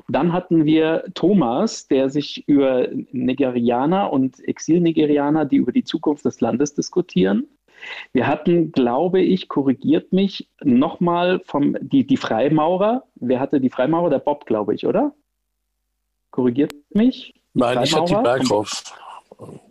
Dann 0.08 0.32
hatten 0.32 0.64
wir 0.64 1.04
Thomas, 1.14 1.86
der 1.86 2.10
sich 2.10 2.46
über 2.48 2.88
Nigerianer 3.12 4.12
und 4.12 4.40
Exil-Nigerianer, 4.46 5.44
die 5.44 5.56
über 5.56 5.72
die 5.72 5.84
Zukunft 5.84 6.24
des 6.24 6.40
Landes 6.40 6.74
diskutieren, 6.74 7.46
wir 8.12 8.26
hatten, 8.26 8.72
glaube 8.72 9.20
ich, 9.20 9.48
korrigiert 9.48 10.12
mich, 10.12 10.48
nochmal 10.62 11.40
vom, 11.44 11.76
die, 11.80 12.06
die 12.06 12.16
Freimaurer. 12.16 13.04
Wer 13.16 13.40
hatte 13.40 13.60
die 13.60 13.70
Freimaurer? 13.70 14.10
Der 14.10 14.18
Bob, 14.18 14.46
glaube 14.46 14.74
ich, 14.74 14.86
oder? 14.86 15.14
Korrigiert 16.30 16.74
mich? 16.90 17.34
Die 17.54 17.60
Nein, 17.60 17.82
ich 17.82 17.94
hatte 17.94 18.14
die 18.14 18.22
Berghoff. 18.22 18.82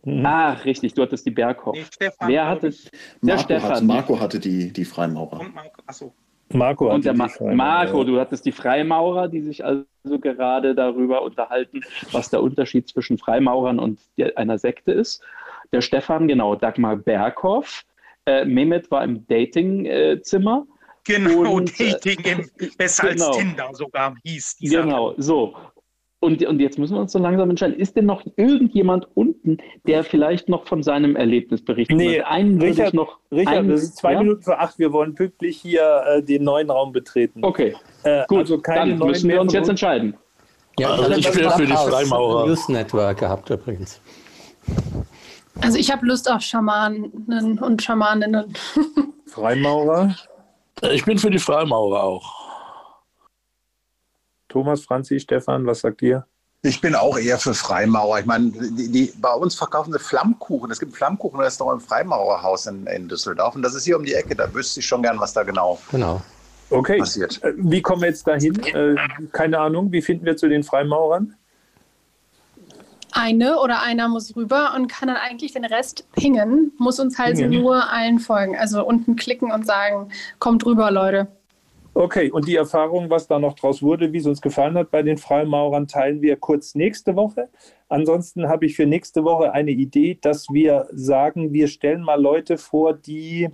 Mhm. 0.04 0.26
Ah, 0.26 0.54
richtig, 0.54 0.94
du 0.94 1.02
hattest 1.02 1.26
die 1.26 1.32
Berghoff. 1.32 1.76
Nee, 2.00 2.10
Wer 2.26 2.48
hatte 2.48 2.70
Der 2.70 2.80
Marco 3.22 3.44
Stefan. 3.44 3.72
Hat, 3.72 3.84
Marco 3.84 4.20
hatte 4.20 4.40
die, 4.40 4.72
die 4.72 4.86
Freimaurer. 4.86 5.40
Und 5.40 5.56
Marco, 5.56 5.82
achso. 5.86 6.14
Marco 6.54 6.94
und 6.94 7.06
der 7.06 7.16
Ma 7.16 7.28
Marco, 7.40 8.04
du 8.04 8.20
hattest 8.20 8.46
die 8.46 8.52
Freimaurer, 8.52 9.28
die 9.28 9.42
sich 9.42 9.66
also 9.66 9.86
gerade 10.04 10.76
darüber 10.76 11.24
unterhalten, 11.24 11.82
was 12.12 12.30
der 12.30 12.44
Unterschied 12.44 12.88
zwischen 12.88 13.18
Freimaurern 13.18 13.80
und 13.80 14.00
einer 14.36 14.60
Sekte 14.60 14.92
ist. 14.92 15.24
Der 15.72 15.82
Stefan, 15.82 16.28
genau, 16.28 16.56
Dagmar 16.56 16.98
Berghoff, 16.98 17.84
äh, 18.26 18.46
Mehmet 18.46 18.90
war 18.92 19.04
im 19.04 19.26
Datingzimmer. 19.28 20.66
Äh, 21.08 21.14
genau, 21.14 21.52
und, 21.52 21.80
Dating 21.80 22.20
im, 22.24 22.50
besser 22.78 23.10
genau. 23.10 23.28
als 23.28 23.38
Tinder 23.38 23.70
sogar 23.74 24.16
hieß 24.24 24.58
die 24.58 24.68
Genau, 24.68 25.14
so. 25.18 25.56
Und, 26.22 26.44
und 26.44 26.60
jetzt 26.60 26.80
müssen 26.80 26.96
wir 26.96 27.02
uns 27.02 27.12
so 27.12 27.20
langsam 27.20 27.52
entscheiden. 27.52 27.78
Ist 27.78 27.96
denn 27.96 28.08
noch 28.08 28.26
irgendjemand 28.36 29.08
unten, 29.14 29.58
der 29.86 30.04
vielleicht 30.04 30.50
noch 30.50 30.66
von 30.66 30.82
seinem 30.82 31.16
Erlebnis 31.16 31.64
berichtet? 31.64 31.98
Nee, 31.98 32.22
einen 32.22 32.60
Richard, 32.60 32.96
noch. 32.96 33.20
Richard, 33.32 33.58
einen, 33.58 33.70
das 33.70 33.84
ist 33.84 33.98
zwei 33.98 34.14
ja? 34.14 34.24
Minuten 34.24 34.42
vor 34.42 34.60
acht. 34.60 34.80
Wir 34.80 34.92
wollen 34.92 35.14
pünktlich 35.14 35.58
hier 35.58 36.04
äh, 36.08 36.24
den 36.24 36.44
neuen 36.44 36.72
Raum 36.72 36.94
betreten. 36.94 37.44
Okay, 37.44 37.76
äh, 38.04 38.24
gut. 38.28 38.40
Also 38.40 38.60
keine 38.60 38.98
dann 38.98 39.08
müssen 39.08 39.30
wir 39.30 39.40
uns 39.40 39.54
jetzt 39.54 39.70
entscheiden. 39.70 40.16
Ja, 40.80 40.90
also 40.90 41.12
ich 41.12 41.36
wäre 41.36 41.52
für 41.52 41.66
die 41.66 41.74
Freimaurer. 41.74 42.48
News 42.48 42.70
Network 42.70 43.20
gehabt 43.20 43.50
übrigens. 43.52 44.02
Also 45.62 45.78
ich 45.78 45.92
habe 45.92 46.06
Lust 46.06 46.30
auf 46.30 46.42
Schamanen 46.42 47.58
und 47.60 47.82
Schamaninnen. 47.82 48.54
Freimaurer? 49.28 50.16
Ich 50.92 51.06
bin 51.06 51.18
für 51.18 51.30
die 51.30 51.40
Freimaurer 51.40 52.04
auch. 52.04 52.46
Thomas, 54.50 54.82
Franzi, 54.82 55.20
Stefan, 55.20 55.66
was 55.66 55.82
sagt 55.82 56.02
ihr? 56.02 56.26
Ich 56.62 56.82
bin 56.82 56.96
auch 56.96 57.18
eher 57.18 57.38
für 57.38 57.54
Freimaurer. 57.54 58.20
Ich 58.22 58.26
meine, 58.26 58.52
die, 58.52 58.92
die, 58.92 59.14
bei 59.18 59.34
uns 59.34 59.54
verkaufen 59.56 59.94
sie 59.94 60.00
Flammkuchen. 60.00 60.72
Es 60.72 60.80
gibt 60.80 60.94
ein 60.94 60.96
Flammkuchenrestaurant 60.96 61.82
im 61.82 61.88
Freimaurerhaus 61.88 62.66
in, 62.66 62.88
in 62.88 63.08
Düsseldorf. 63.08 63.56
Und 63.56 63.62
das 63.62 63.76
ist 63.76 63.84
hier 63.86 63.98
um 63.98 64.04
die 64.04 64.14
Ecke. 64.14 64.36
Da 64.36 64.52
wüsste 64.54 64.80
ich 64.80 64.86
schon 64.88 65.04
gern, 65.04 65.20
was 65.20 65.34
da 65.34 65.44
genau, 65.44 65.80
Genau. 65.92 66.22
Okay. 66.72 66.98
passiert. 66.98 67.42
Äh, 67.44 67.54
Wie 67.58 67.82
kommen 67.82 68.02
wir 68.02 68.10
jetzt 68.10 68.26
dahin? 68.28 68.58
Äh, 68.64 68.96
keine 69.32 69.60
Ahnung. 69.60 69.92
Wie 69.92 70.02
finden 70.02 70.26
wir 70.26 70.36
zu 70.38 70.50
den 70.50 70.64
Freimaurern? 70.64 71.36
Eine 73.18 73.60
oder 73.62 73.82
einer 73.82 74.10
muss 74.10 74.36
rüber 74.36 74.74
und 74.76 74.88
kann 74.88 75.08
dann 75.08 75.16
eigentlich 75.16 75.54
den 75.54 75.64
Rest 75.64 76.06
pingen, 76.12 76.74
muss 76.78 77.00
uns 77.00 77.18
halt 77.18 77.38
Pingen. 77.38 77.62
nur 77.62 77.90
allen 77.90 78.20
folgen. 78.20 78.58
Also 78.58 78.86
unten 78.86 79.16
klicken 79.16 79.54
und 79.54 79.66
sagen, 79.66 80.10
kommt 80.38 80.66
rüber, 80.66 80.92
Leute. 80.92 81.28
Okay, 81.94 82.30
und 82.30 82.46
die 82.46 82.58
Erfahrung, 82.58 83.10
was 83.10 83.26
da 83.28 83.40
noch 83.40 83.54
draus 83.54 83.82
wurde, 83.82 84.12
wie 84.12 84.18
es 84.18 84.26
uns 84.26 84.42
gefallen 84.42 84.78
hat 84.78 84.92
bei 84.92 85.02
den 85.02 85.18
Freimaurern, 85.18 85.88
teilen 85.88 86.22
wir 86.22 86.36
kurz 86.36 86.76
nächste 86.76 87.16
Woche. 87.16 87.48
Ansonsten 87.88 88.50
habe 88.50 88.66
ich 88.66 88.76
für 88.76 88.86
nächste 88.86 89.24
Woche 89.24 89.54
eine 89.54 89.72
Idee, 89.72 90.20
dass 90.22 90.50
wir 90.52 90.90
sagen, 90.92 91.54
wir 91.54 91.70
stellen 91.70 92.02
mal 92.02 92.22
Leute 92.22 92.58
vor, 92.58 92.94
die 92.94 93.50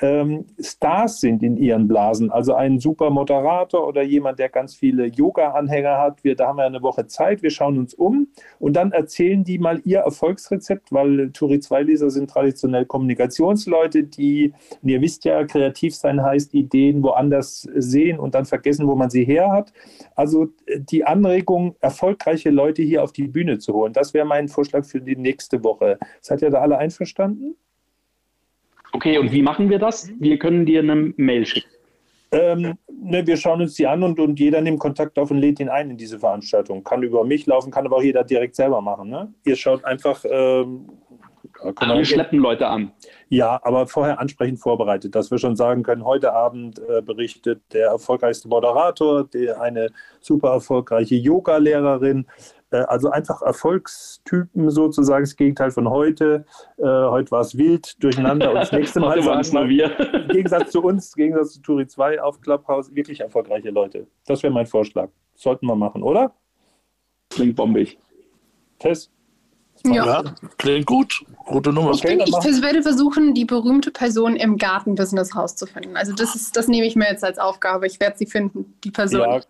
ähm, 0.00 0.46
Stars 0.60 1.20
sind 1.20 1.42
in 1.42 1.56
ihren 1.56 1.86
Blasen. 1.86 2.30
Also 2.30 2.54
ein 2.54 2.80
super 2.80 3.10
Moderator 3.10 3.86
oder 3.86 4.02
jemand, 4.02 4.38
der 4.38 4.48
ganz 4.48 4.74
viele 4.74 5.06
Yoga-Anhänger 5.06 5.98
hat. 5.98 6.24
Wir, 6.24 6.34
da 6.34 6.48
haben 6.48 6.56
wir 6.56 6.64
eine 6.64 6.82
Woche 6.82 7.06
Zeit, 7.06 7.42
wir 7.42 7.50
schauen 7.50 7.78
uns 7.78 7.94
um 7.94 8.28
und 8.58 8.74
dann 8.74 8.92
erzählen 8.92 9.44
die 9.44 9.58
mal 9.58 9.80
ihr 9.84 10.00
Erfolgsrezept, 10.00 10.92
weil 10.92 11.30
Turi 11.30 11.56
2-Leser 11.56 12.10
sind 12.10 12.28
traditionell 12.28 12.86
Kommunikationsleute, 12.86 14.04
die, 14.04 14.52
ihr 14.82 15.00
wisst 15.00 15.24
ja, 15.24 15.44
kreativ 15.44 15.94
sein 15.94 16.22
heißt 16.22 16.54
Ideen 16.54 17.02
woanders 17.02 17.68
sehen 17.74 18.18
und 18.18 18.34
dann 18.34 18.46
vergessen, 18.46 18.88
wo 18.88 18.96
man 18.96 19.10
sie 19.10 19.24
her 19.24 19.52
hat. 19.52 19.72
Also 20.16 20.48
äh, 20.66 20.80
die 20.80 21.04
Anregung, 21.04 21.76
erfolgreiche 21.80 22.50
Leute 22.50 22.82
hier 22.82 23.02
auf 23.02 23.12
die 23.12 23.28
Bühne 23.28 23.58
zu 23.58 23.72
holen, 23.74 23.92
das 23.92 24.12
wäre 24.12 24.26
mein 24.26 24.48
Vorschlag 24.48 24.84
für 24.84 25.00
die 25.00 25.16
nächste 25.16 25.62
Woche. 25.62 25.98
Seid 26.20 26.42
ihr 26.42 26.50
da 26.50 26.60
alle 26.60 26.78
einverstanden? 26.78 27.56
Okay, 28.94 29.18
und 29.18 29.32
wie 29.32 29.42
machen 29.42 29.68
wir 29.70 29.78
das? 29.80 30.08
Wir 30.20 30.38
können 30.38 30.64
dir 30.66 30.78
eine 30.80 31.12
Mail 31.16 31.44
schicken. 31.44 31.68
Ähm, 32.30 32.74
ne, 32.88 33.26
wir 33.26 33.36
schauen 33.36 33.60
uns 33.60 33.74
die 33.74 33.86
an 33.88 34.02
und, 34.04 34.18
und 34.20 34.38
jeder 34.38 34.60
nimmt 34.60 34.78
Kontakt 34.78 35.18
auf 35.18 35.30
und 35.32 35.38
lädt 35.38 35.58
ihn 35.60 35.68
ein 35.68 35.90
in 35.90 35.96
diese 35.96 36.18
Veranstaltung. 36.18 36.82
Kann 36.84 37.02
über 37.02 37.24
mich 37.24 37.44
laufen, 37.46 37.70
kann 37.72 37.84
aber 37.86 37.96
auch 37.96 38.02
jeder 38.02 38.22
direkt 38.24 38.54
selber 38.54 38.80
machen. 38.80 39.08
Ne? 39.10 39.32
Ihr 39.44 39.56
schaut 39.56 39.84
einfach. 39.84 40.24
Ähm, 40.30 40.88
Ah, 41.76 41.88
wir- 41.88 41.98
wir 41.98 42.04
schleppen 42.04 42.38
Leute 42.40 42.66
an. 42.66 42.90
Ja, 43.28 43.60
aber 43.62 43.86
vorher 43.86 44.20
ansprechend 44.20 44.60
vorbereitet, 44.60 45.14
dass 45.14 45.30
wir 45.30 45.38
schon 45.38 45.56
sagen 45.56 45.82
können, 45.82 46.04
heute 46.04 46.32
Abend 46.32 46.78
äh, 46.78 47.02
berichtet 47.02 47.62
der 47.72 47.88
erfolgreichste 47.88 48.48
Moderator, 48.48 49.24
der, 49.24 49.60
eine 49.60 49.90
super 50.20 50.50
erfolgreiche 50.50 51.16
Yoga-Lehrerin. 51.16 52.26
Äh, 52.70 52.78
also 52.88 53.10
einfach 53.10 53.42
Erfolgstypen 53.42 54.70
sozusagen, 54.70 55.24
das 55.24 55.36
Gegenteil 55.36 55.70
von 55.70 55.88
heute. 55.88 56.44
Äh, 56.76 56.82
heute 56.84 57.30
war 57.30 57.40
es 57.40 57.56
wild, 57.56 58.02
durcheinander 58.02 58.50
und 58.50 58.56
das 58.56 58.72
nächste 58.72 59.00
Mal 59.00 59.10
Heute 59.16 59.26
waren 59.26 59.40
es 59.40 59.48
sagen 59.48 59.68
wir, 59.68 59.90
wir. 59.98 60.14
im 60.14 60.28
Gegensatz 60.28 60.70
zu 60.70 60.82
uns, 60.82 61.14
im 61.16 61.22
Gegensatz 61.22 61.54
zu 61.54 61.62
Turi 61.62 61.86
2 61.86 62.20
auf 62.20 62.40
Clubhouse, 62.40 62.94
wirklich 62.94 63.20
erfolgreiche 63.20 63.70
Leute. 63.70 64.06
Das 64.26 64.42
wäre 64.42 64.52
mein 64.52 64.66
Vorschlag. 64.66 65.08
Sollten 65.34 65.66
wir 65.66 65.76
machen, 65.76 66.02
oder? 66.02 66.34
Klingt 67.30 67.56
bombig. 67.56 67.98
Tess? 68.78 69.10
Ja. 69.86 70.04
Ja, 70.06 70.22
klingt 70.58 70.86
gut. 70.86 71.24
Gute 71.44 71.70
Nummer. 71.72 71.90
Ich, 71.92 72.00
bin, 72.02 72.18
ich 72.20 72.30
vers- 72.30 72.62
werde 72.62 72.82
versuchen, 72.82 73.34
die 73.34 73.44
berühmte 73.44 73.90
Person 73.90 74.34
im 74.36 74.56
Gartenbusiness 74.56 75.36
rauszufinden. 75.36 75.94
Also 75.96 76.14
das 76.14 76.34
ist, 76.34 76.56
das 76.56 76.68
nehme 76.68 76.86
ich 76.86 76.96
mir 76.96 77.06
jetzt 77.08 77.22
als 77.22 77.38
Aufgabe. 77.38 77.86
Ich 77.86 78.00
werde 78.00 78.16
sie 78.16 78.24
finden, 78.26 78.74
die 78.82 78.90
Person. 78.90 79.20
Ja, 79.20 79.40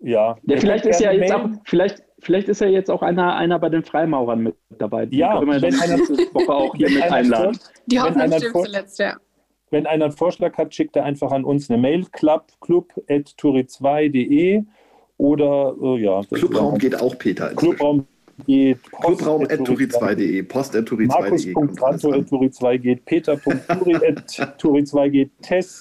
ja. 0.00 0.36
Ja, 0.42 0.56
vielleicht 0.58 0.84
ist 0.86 0.98
ja 1.00 1.12
jetzt 1.12 1.32
auch, 1.32 1.48
vielleicht, 1.64 2.02
vielleicht 2.18 2.48
ist 2.48 2.60
ja 2.60 2.66
jetzt 2.66 2.90
auch 2.90 3.02
einer, 3.02 3.36
einer 3.36 3.58
bei 3.60 3.68
den 3.68 3.84
Freimaurern 3.84 4.40
mit 4.40 4.56
dabei. 4.78 5.06
Die 5.06 5.18
Ja, 5.18 5.40
wenn 5.40 5.48
einer- 5.50 5.98
Woche 6.34 6.52
auch 6.52 6.74
hier 6.74 6.90
mit 6.90 7.02
einladen. 7.04 7.56
Die 7.86 8.00
Hoffnung 8.00 8.32
stirbt 8.32 8.50
vor- 8.52 8.64
zuletzt, 8.64 8.98
ja. 8.98 9.16
Wenn 9.70 9.86
einer 9.86 10.04
einen 10.06 10.12
Vorschlag 10.12 10.56
hat, 10.58 10.74
schickt 10.74 10.96
er 10.96 11.04
einfach 11.04 11.30
an 11.32 11.44
uns 11.44 11.70
eine 11.70 11.80
Mail, 11.80 12.04
club, 12.12 12.46
club.turi2.de 12.60 14.62
oder 15.16 15.74
äh, 15.80 16.00
ja. 16.02 16.20
Clubraum 16.32 16.78
geht 16.78 17.00
auch, 17.00 17.16
Peter. 17.18 17.54
Clubraum 17.54 18.06
geht. 18.46 18.78
Clubraum.turi2.de, 19.00 20.42
post.turi2.de. 20.42 21.06
Markus.granto.turi2 21.06 22.78
geht, 22.78 23.04
Peter.turi2 23.04 25.08
geht, 25.08 25.30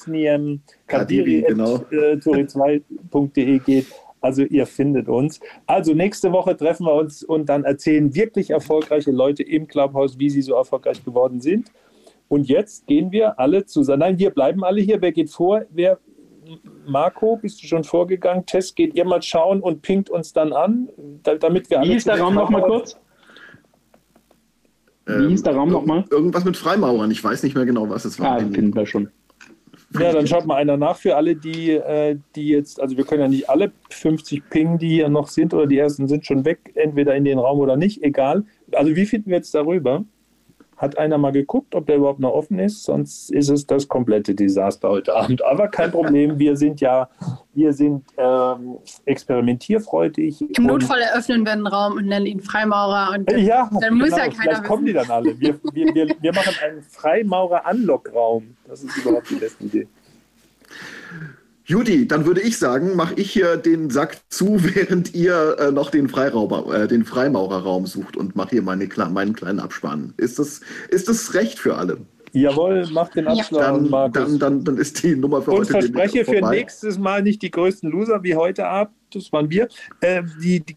genau. 0.06 0.60
Kadiri.turi2.de 0.88 3.60
geht. 3.60 3.86
Also 4.22 4.44
ihr 4.44 4.66
findet 4.66 5.10
uns. 5.10 5.42
Also 5.66 5.94
nächste 5.94 6.32
Woche 6.32 6.56
treffen 6.56 6.86
wir 6.86 6.94
uns 6.94 7.24
und 7.24 7.50
dann 7.50 7.66
erzählen 7.66 8.16
wirklich 8.16 8.52
erfolgreiche 8.52 9.12
Leute 9.12 9.44
im 9.44 9.68
Clubhouse, 9.68 10.18
wie 10.18 10.30
sie 10.30 10.42
so 10.42 10.56
erfolgreich 10.56 11.04
geworden 11.04 11.42
sind. 11.42 11.70
Und 12.30 12.48
jetzt 12.48 12.88
gehen 12.88 13.12
wir 13.12 13.38
alle 13.38 13.66
zusammen. 13.66 14.00
Nein, 14.00 14.20
wir 14.20 14.30
bleiben 14.30 14.64
alle 14.64 14.80
hier. 14.82 15.02
Wer 15.02 15.12
geht 15.12 15.30
vor? 15.30 15.64
Wer? 15.72 16.00
Marco, 16.86 17.38
bist 17.38 17.62
du 17.62 17.68
schon 17.68 17.84
vorgegangen? 17.84 18.46
Tess, 18.46 18.76
geht 18.76 18.94
ihr 18.96 19.06
mal 19.06 19.22
schauen 19.22 19.62
und 19.62 19.82
pinkt 19.82 20.10
uns 20.10 20.34
dann 20.34 20.54
an, 20.54 20.90
da, 21.24 21.36
damit 21.36 21.70
wir 21.70 21.80
alle. 21.80 21.90
Wie 21.90 21.94
hieß 21.94 22.06
der 22.06 22.20
Raum 22.20 22.36
nochmal 22.36 22.62
kurz? 22.64 22.98
Wie 25.06 25.28
hieß 25.28 25.44
der 25.44 25.56
Raum 25.56 25.70
nochmal? 25.70 26.06
Irgendwas 26.10 26.46
mit 26.46 26.56
Freimaurern. 26.56 27.12
Ich 27.12 27.24
weiß 27.24 27.44
nicht 27.44 27.56
mehr 27.56 27.66
genau, 27.66 27.90
was 27.90 28.06
es 28.06 28.20
war. 28.20 28.38
Ah, 28.38 28.40
finden 28.40 28.74
wir 28.74 28.86
schon. 28.86 29.10
Ja, 30.00 30.12
dann 30.12 30.26
schaut 30.26 30.46
mal 30.46 30.56
einer 30.56 30.76
nach 30.76 30.98
für 30.98 31.16
alle, 31.16 31.36
die, 31.36 31.72
äh, 31.72 32.18
die 32.36 32.48
jetzt, 32.48 32.80
also 32.82 32.98
wir 32.98 33.04
können 33.06 33.22
ja 33.22 33.28
nicht 33.28 33.50
alle 33.50 33.72
50 33.92 34.50
Ping, 34.50 34.80
die 34.80 34.90
hier 34.90 35.10
noch 35.10 35.28
sind 35.28 35.54
oder 35.54 35.68
die 35.68 35.78
ersten 35.78 36.08
sind 36.08 36.26
schon 36.26 36.46
weg, 36.46 36.72
entweder 36.74 37.16
in 37.16 37.26
den 37.26 37.38
Raum 37.38 37.60
oder 37.60 37.78
nicht, 37.78 38.02
egal. 38.02 38.44
Also 38.72 38.96
wie 38.96 39.06
finden 39.06 39.30
wir 39.30 39.38
jetzt 39.38 39.54
darüber? 39.54 40.04
Hat 40.84 40.98
einer 40.98 41.18
mal 41.18 41.32
geguckt, 41.32 41.76
ob 41.76 41.88
der 41.88 41.96
überhaupt 41.96 42.20
noch 42.20 42.34
offen 42.34 42.60
ist? 42.60 42.84
Sonst 42.84 43.32
ist 43.32 43.48
es 43.48 43.66
das 43.66 43.88
komplette 43.88 44.36
Desaster 44.36 44.90
heute 44.90 45.16
Abend. 45.16 45.42
Aber 45.42 45.70
kein 45.70 45.92
Problem, 45.92 46.38
wir 46.40 46.58
sind 46.58 46.82
ja, 46.82 47.08
wir 47.54 47.72
sind 47.72 48.04
ähm, 48.18 48.80
experimentierfreudig. 49.06 50.42
Im 50.58 50.66
Notfall 50.66 51.00
eröffnen 51.00 51.46
wir 51.46 51.54
einen 51.54 51.68
Raum 51.68 51.94
und 51.94 52.08
nennen 52.08 52.26
ihn 52.26 52.42
Freimaurer. 52.42 53.14
Und 53.16 53.32
dann, 53.32 53.40
Ja, 53.40 53.70
dann 53.80 53.94
muss 53.94 54.10
genau. 54.10 54.18
ja 54.18 54.24
keiner 54.26 54.42
Vielleicht 54.42 54.64
kommen 54.66 54.86
die 54.86 54.92
dann 54.92 55.10
alle. 55.10 55.40
Wir, 55.40 55.58
wir, 55.72 55.96
wir, 55.96 56.16
wir 56.20 56.34
machen 56.34 56.54
einen 56.62 56.82
Freimaurer-Anlockraum. 56.82 58.58
Das 58.68 58.84
ist 58.84 58.98
überhaupt 58.98 59.30
die 59.30 59.36
beste 59.36 59.64
Idee. 59.64 59.88
Judy, 61.66 62.08
dann 62.08 62.26
würde 62.26 62.42
ich 62.42 62.58
sagen, 62.58 62.96
mache 62.96 63.14
ich 63.16 63.32
hier 63.32 63.56
den 63.58 63.90
Sack 63.90 64.18
zu, 64.30 64.58
während 64.76 65.14
ihr 65.14 65.56
äh, 65.60 65.72
noch 65.72 65.92
den, 65.92 66.10
Freirauber, 66.10 66.84
äh, 66.84 66.88
den 66.88 67.06
Freimaurerraum 67.06 67.86
sucht 67.86 68.18
und 68.18 68.36
mache 68.36 68.52
hier 68.52 68.62
meine, 68.62 68.88
meinen 69.10 69.34
kleinen 69.34 69.60
Abspann. 69.60 70.14
Ist 70.18 70.40
das, 70.40 70.62
ist 70.90 71.08
das 71.08 71.34
recht 71.34 71.60
für 71.60 71.76
alle? 71.76 72.00
Jawohl, 72.34 72.88
mach 72.92 73.10
den 73.10 73.28
Abschlag, 73.28 73.62
Dann, 73.62 73.90
Markus. 73.90 74.14
dann, 74.24 74.40
dann, 74.40 74.64
dann 74.64 74.78
ist 74.78 75.04
die 75.04 75.16
Nummer 75.16 75.44
für 75.44 75.52
Und 75.52 75.60
heute 75.60 75.72
verspreche 75.72 76.26
für 76.26 76.42
nächstes 76.50 76.98
Mal 76.98 77.22
nicht 77.22 77.44
die 77.44 77.52
größten 77.52 77.92
Loser 77.92 78.24
wie 78.24 78.36
heute 78.36 78.66
Abend, 78.66 78.96
das 79.14 79.32
waren 79.32 79.52
wir, 79.52 79.68
äh, 80.02 80.24
die, 80.42 80.60
die, 80.62 80.76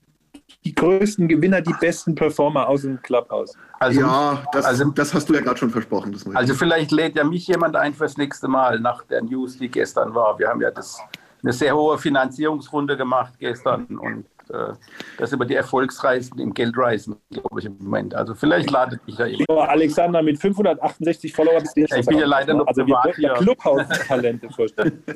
die 0.67 0.75
größten 0.75 1.29
Gewinner, 1.29 1.61
die 1.61 1.75
besten 1.81 2.15
Performer 2.17 2.69
aus 2.69 2.83
dem 2.83 3.01
Clubhouse. 3.01 3.55
Also, 3.79 4.01
ja, 4.01 4.43
das, 4.53 4.65
also- 4.65 4.91
das 4.91 5.15
hast 5.15 5.29
du 5.29 5.35
ja 5.35 5.41
gerade 5.41 5.57
schon 5.59 5.71
versprochen. 5.71 6.17
Also 6.35 6.55
vielleicht 6.55 6.91
lädt 6.91 7.15
ja 7.17 7.23
mich 7.25 7.47
jemand 7.47 7.77
ein 7.77 7.95
fürs 7.95 8.17
nächste 8.17 8.49
Mal 8.49 8.81
nach 8.81 9.05
der 9.05 9.23
News, 9.23 9.59
die 9.59 9.69
gestern 9.69 10.13
war. 10.15 10.37
Wir 10.39 10.49
haben 10.49 10.61
ja 10.61 10.73
das, 10.73 10.99
eine 11.43 11.53
sehr 11.53 11.77
hohe 11.77 11.99
Finanzierungsrunde 11.99 12.97
gemacht 12.97 13.35
gestern 13.39 13.85
und 13.87 14.25
äh, 14.51 14.73
das 15.19 15.33
über 15.33 15.45
die 15.45 15.55
Erfolgsreisen 15.55 16.39
im 16.39 16.55
Geldreisen, 16.55 17.17
glaube 17.31 17.61
ich, 17.61 17.67
im 17.67 17.77
Moment. 17.79 18.15
Also 18.15 18.35
vielleicht 18.35 18.71
ladet 18.71 19.07
mich 19.07 19.19
ja 19.19 19.27
jemand. 19.27 19.49
Alexander 19.69 20.23
mit 20.23 20.39
568 20.39 21.33
Followern. 21.35 21.63
ist 21.63 21.75
der 21.75 21.99
Ich 21.99 22.07
bin 22.07 22.19
ja 22.19 22.27
leider 22.27 22.55
noch 22.55 22.67
Also 22.67 22.87
wir 22.87 22.95
privat 22.97 23.19
ja 23.19 23.35
hier. 23.35 23.43
Clubhouse-Talente 23.45 24.49
vorstellen. 24.51 25.03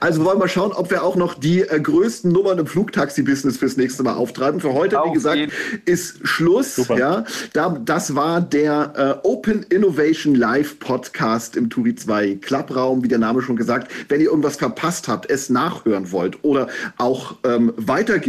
Also 0.00 0.24
wollen 0.24 0.38
wir 0.38 0.48
schauen, 0.48 0.72
ob 0.72 0.90
wir 0.90 1.02
auch 1.02 1.16
noch 1.16 1.34
die 1.34 1.62
äh, 1.62 1.80
größten 1.80 2.30
Nummern 2.30 2.58
im 2.58 2.66
Flugtaxi-Business 2.66 3.56
fürs 3.56 3.76
nächste 3.76 4.02
Mal 4.02 4.14
auftreiben. 4.14 4.60
Für 4.60 4.74
heute, 4.74 4.96
wie 4.96 5.00
Auf 5.00 5.12
gesagt, 5.12 5.36
jeden. 5.36 5.52
ist 5.86 6.26
Schluss. 6.26 6.76
Super. 6.76 6.98
Ja, 6.98 7.24
da, 7.52 7.70
das 7.70 8.14
war 8.14 8.40
der 8.40 9.20
äh, 9.22 9.26
Open 9.26 9.62
Innovation 9.70 10.34
Live 10.34 10.78
Podcast 10.78 11.56
im 11.56 11.70
Turi 11.70 11.94
2 11.94 12.36
Clubraum, 12.36 13.02
wie 13.02 13.08
der 13.08 13.18
Name 13.18 13.42
schon 13.42 13.56
gesagt. 13.56 13.90
Wenn 14.08 14.20
ihr 14.20 14.28
irgendwas 14.28 14.56
verpasst 14.56 15.08
habt, 15.08 15.30
es 15.30 15.48
nachhören 15.50 16.12
wollt 16.12 16.42
oder 16.44 16.68
auch 16.98 17.36
ähm, 17.44 17.72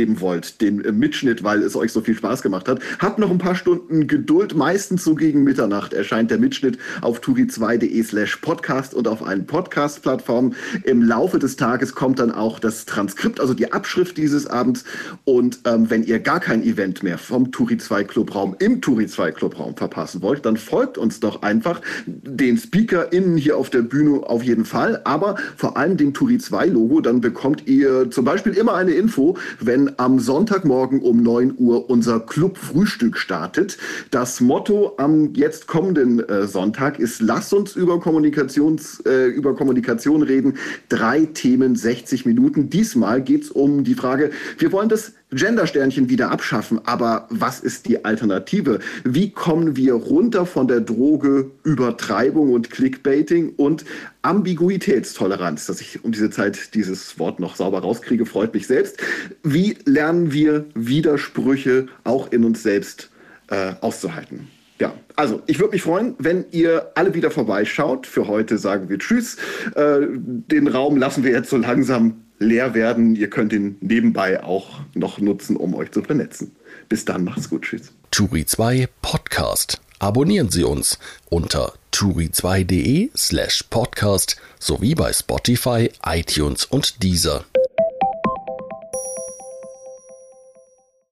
weitergeben 0.06 0.22
wollt, 0.22 0.62
den 0.62 0.84
äh, 0.84 0.91
Mitschnitt, 0.91 1.43
weil 1.43 1.62
es 1.64 1.76
euch 1.76 1.91
so 1.91 2.01
viel 2.01 2.16
Spaß 2.16 2.41
gemacht 2.41 2.68
hat, 2.68 2.80
habt 2.99 3.20
noch 3.20 3.32
ein 3.32 3.38
paar 3.38 3.56
Stunden 3.56 4.08
Geduld. 4.08 4.56
Meistens 4.56 5.03
so 5.03 5.16
gegen 5.16 5.43
Mitternacht 5.43 5.93
erscheint 5.93 6.32
der 6.32 6.38
Mitschnitt 6.38 6.78
auf 7.01 7.20
turi2.de 7.20 8.03
slash 8.03 8.38
podcast 8.38 8.93
und 8.93 9.08
auf 9.08 9.26
allen 9.26 9.45
Podcast-Plattformen. 9.45 10.56
Im 10.84 11.01
Laufe 11.01 11.39
des 11.39 11.56
Tages 11.56 11.95
kommt 11.95 12.20
dann 12.20 12.32
auch 12.32 12.60
das 12.60 12.86
Transkript, 12.86 13.39
also 13.39 13.53
die 13.53 13.72
Abschrift 13.72 14.18
dieses 14.18 14.47
Abends. 14.47 14.84
Und 15.24 15.60
ähm, 15.66 15.89
wenn 15.89 16.03
ihr 16.03 16.20
gar 16.20 16.39
kein 16.39 16.64
Event 16.64 17.03
mehr 17.03 17.18
vom 17.18 17.51
Turi 17.51 17.78
2 17.78 18.03
Clubraum 18.03 18.56
im 18.60 18.82
Turi 18.82 19.08
2 19.08 19.32
Clubraum 19.32 19.76
verpassen 19.76 20.22
wollt, 20.22 20.45
dann 20.45 20.58
folgt 20.58 20.97
uns 20.97 21.20
doch 21.20 21.41
einfach 21.41 21.82
den 22.06 22.58
SpeakerInnen 22.58 23.38
hier 23.38 23.58
auf 23.58 23.70
der 23.70 23.82
Bühne 23.82 24.22
auf 24.24 24.43
jeden 24.43 24.66
Fall, 24.66 25.01
aber 25.03 25.36
vor 25.56 25.78
allem 25.78 25.97
dem 25.97 26.14
Turi 26.14 26.38
2 26.38 26.68
Logo, 26.68 27.01
dann 27.01 27.22
bekommt 27.22 27.68
ihr 27.68 28.12
zum 28.12 28.26
Beispiel 28.26 28.53
immer 28.53 28.76
eine 28.76 28.91
Info, 28.91 29.38
wenn 29.60 29.94
am 29.97 30.19
Sonntagmorgen 30.19 31.01
um 31.01 31.21
9 31.21 31.55
Uhr 31.57 31.89
unser 31.89 32.19
Club-Frühstück 32.19 33.17
startet. 33.17 33.77
Das 34.11 34.41
Motto 34.41 34.93
am 34.97 35.33
jetzt 35.33 35.67
kommenden 35.67 36.19
äh, 36.27 36.47
Sonntag 36.47 36.99
ist, 36.99 37.21
lass 37.21 37.53
uns 37.53 37.75
über, 37.75 37.99
Kommunikations, 37.99 39.01
äh, 39.05 39.27
über 39.27 39.55
Kommunikation 39.55 40.21
reden. 40.21 40.57
Drei 40.89 41.25
Themen, 41.25 41.75
60 41.75 42.25
Minuten. 42.25 42.69
Diesmal 42.69 43.21
geht 43.21 43.43
es 43.43 43.51
um 43.51 43.83
die 43.83 43.95
Frage, 43.95 44.31
wir 44.57 44.71
wollen 44.71 44.89
das 44.89 45.13
Gendersternchen 45.36 46.09
wieder 46.09 46.31
abschaffen, 46.31 46.79
aber 46.86 47.27
was 47.29 47.59
ist 47.59 47.88
die 47.88 48.05
Alternative? 48.05 48.79
Wie 49.03 49.31
kommen 49.31 49.75
wir 49.75 49.93
runter 49.93 50.45
von 50.45 50.67
der 50.67 50.79
Droge 50.79 51.51
Übertreibung 51.63 52.53
und 52.53 52.71
Clickbaiting 52.71 53.53
und 53.57 53.83
Ambiguitätstoleranz? 54.21 55.65
Dass 55.65 55.81
ich 55.81 56.03
um 56.05 56.13
diese 56.13 56.29
Zeit 56.29 56.73
dieses 56.73 57.19
Wort 57.19 57.41
noch 57.41 57.57
sauber 57.57 57.79
rauskriege, 57.79 58.25
freut 58.25 58.53
mich 58.53 58.65
selbst. 58.65 58.97
Wie 59.43 59.77
lernen 59.83 60.31
wir 60.31 60.65
Widersprüche 60.73 61.88
auch 62.05 62.31
in 62.31 62.45
uns 62.45 62.63
selbst 62.63 63.11
äh, 63.49 63.73
auszuhalten? 63.81 64.47
Ja, 64.79 64.93
also 65.15 65.41
ich 65.47 65.59
würde 65.59 65.73
mich 65.73 65.83
freuen, 65.83 66.15
wenn 66.17 66.45
ihr 66.51 66.91
alle 66.95 67.13
wieder 67.13 67.31
vorbeischaut. 67.31 68.07
Für 68.07 68.27
heute 68.27 68.57
sagen 68.57 68.89
wir 68.89 68.99
Tschüss. 68.99 69.38
Äh, 69.75 70.01
den 70.09 70.67
Raum 70.67 70.97
lassen 70.97 71.23
wir 71.23 71.31
jetzt 71.31 71.49
so 71.49 71.57
langsam 71.57 72.24
leer 72.39 72.73
werden. 72.73 73.15
Ihr 73.15 73.29
könnt 73.29 73.53
ihn 73.53 73.77
nebenbei 73.81 74.43
auch 74.43 74.81
noch 74.93 75.19
nutzen, 75.19 75.55
um 75.55 75.73
euch 75.75 75.91
zu 75.91 76.01
vernetzen. 76.01 76.55
Bis 76.89 77.05
dann, 77.05 77.23
macht's 77.23 77.49
gut. 77.49 77.63
Tschüss. 77.63 77.93
Turi 78.11 78.45
2 78.45 78.88
Podcast. 79.01 79.81
Abonnieren 79.99 80.49
Sie 80.49 80.63
uns 80.63 80.99
unter 81.29 81.73
turi2.de 81.91 83.11
slash 83.15 83.63
podcast 83.69 84.36
sowie 84.59 84.95
bei 84.95 85.13
Spotify, 85.13 85.89
iTunes 86.05 86.65
und 86.65 87.01
Deezer. 87.01 87.45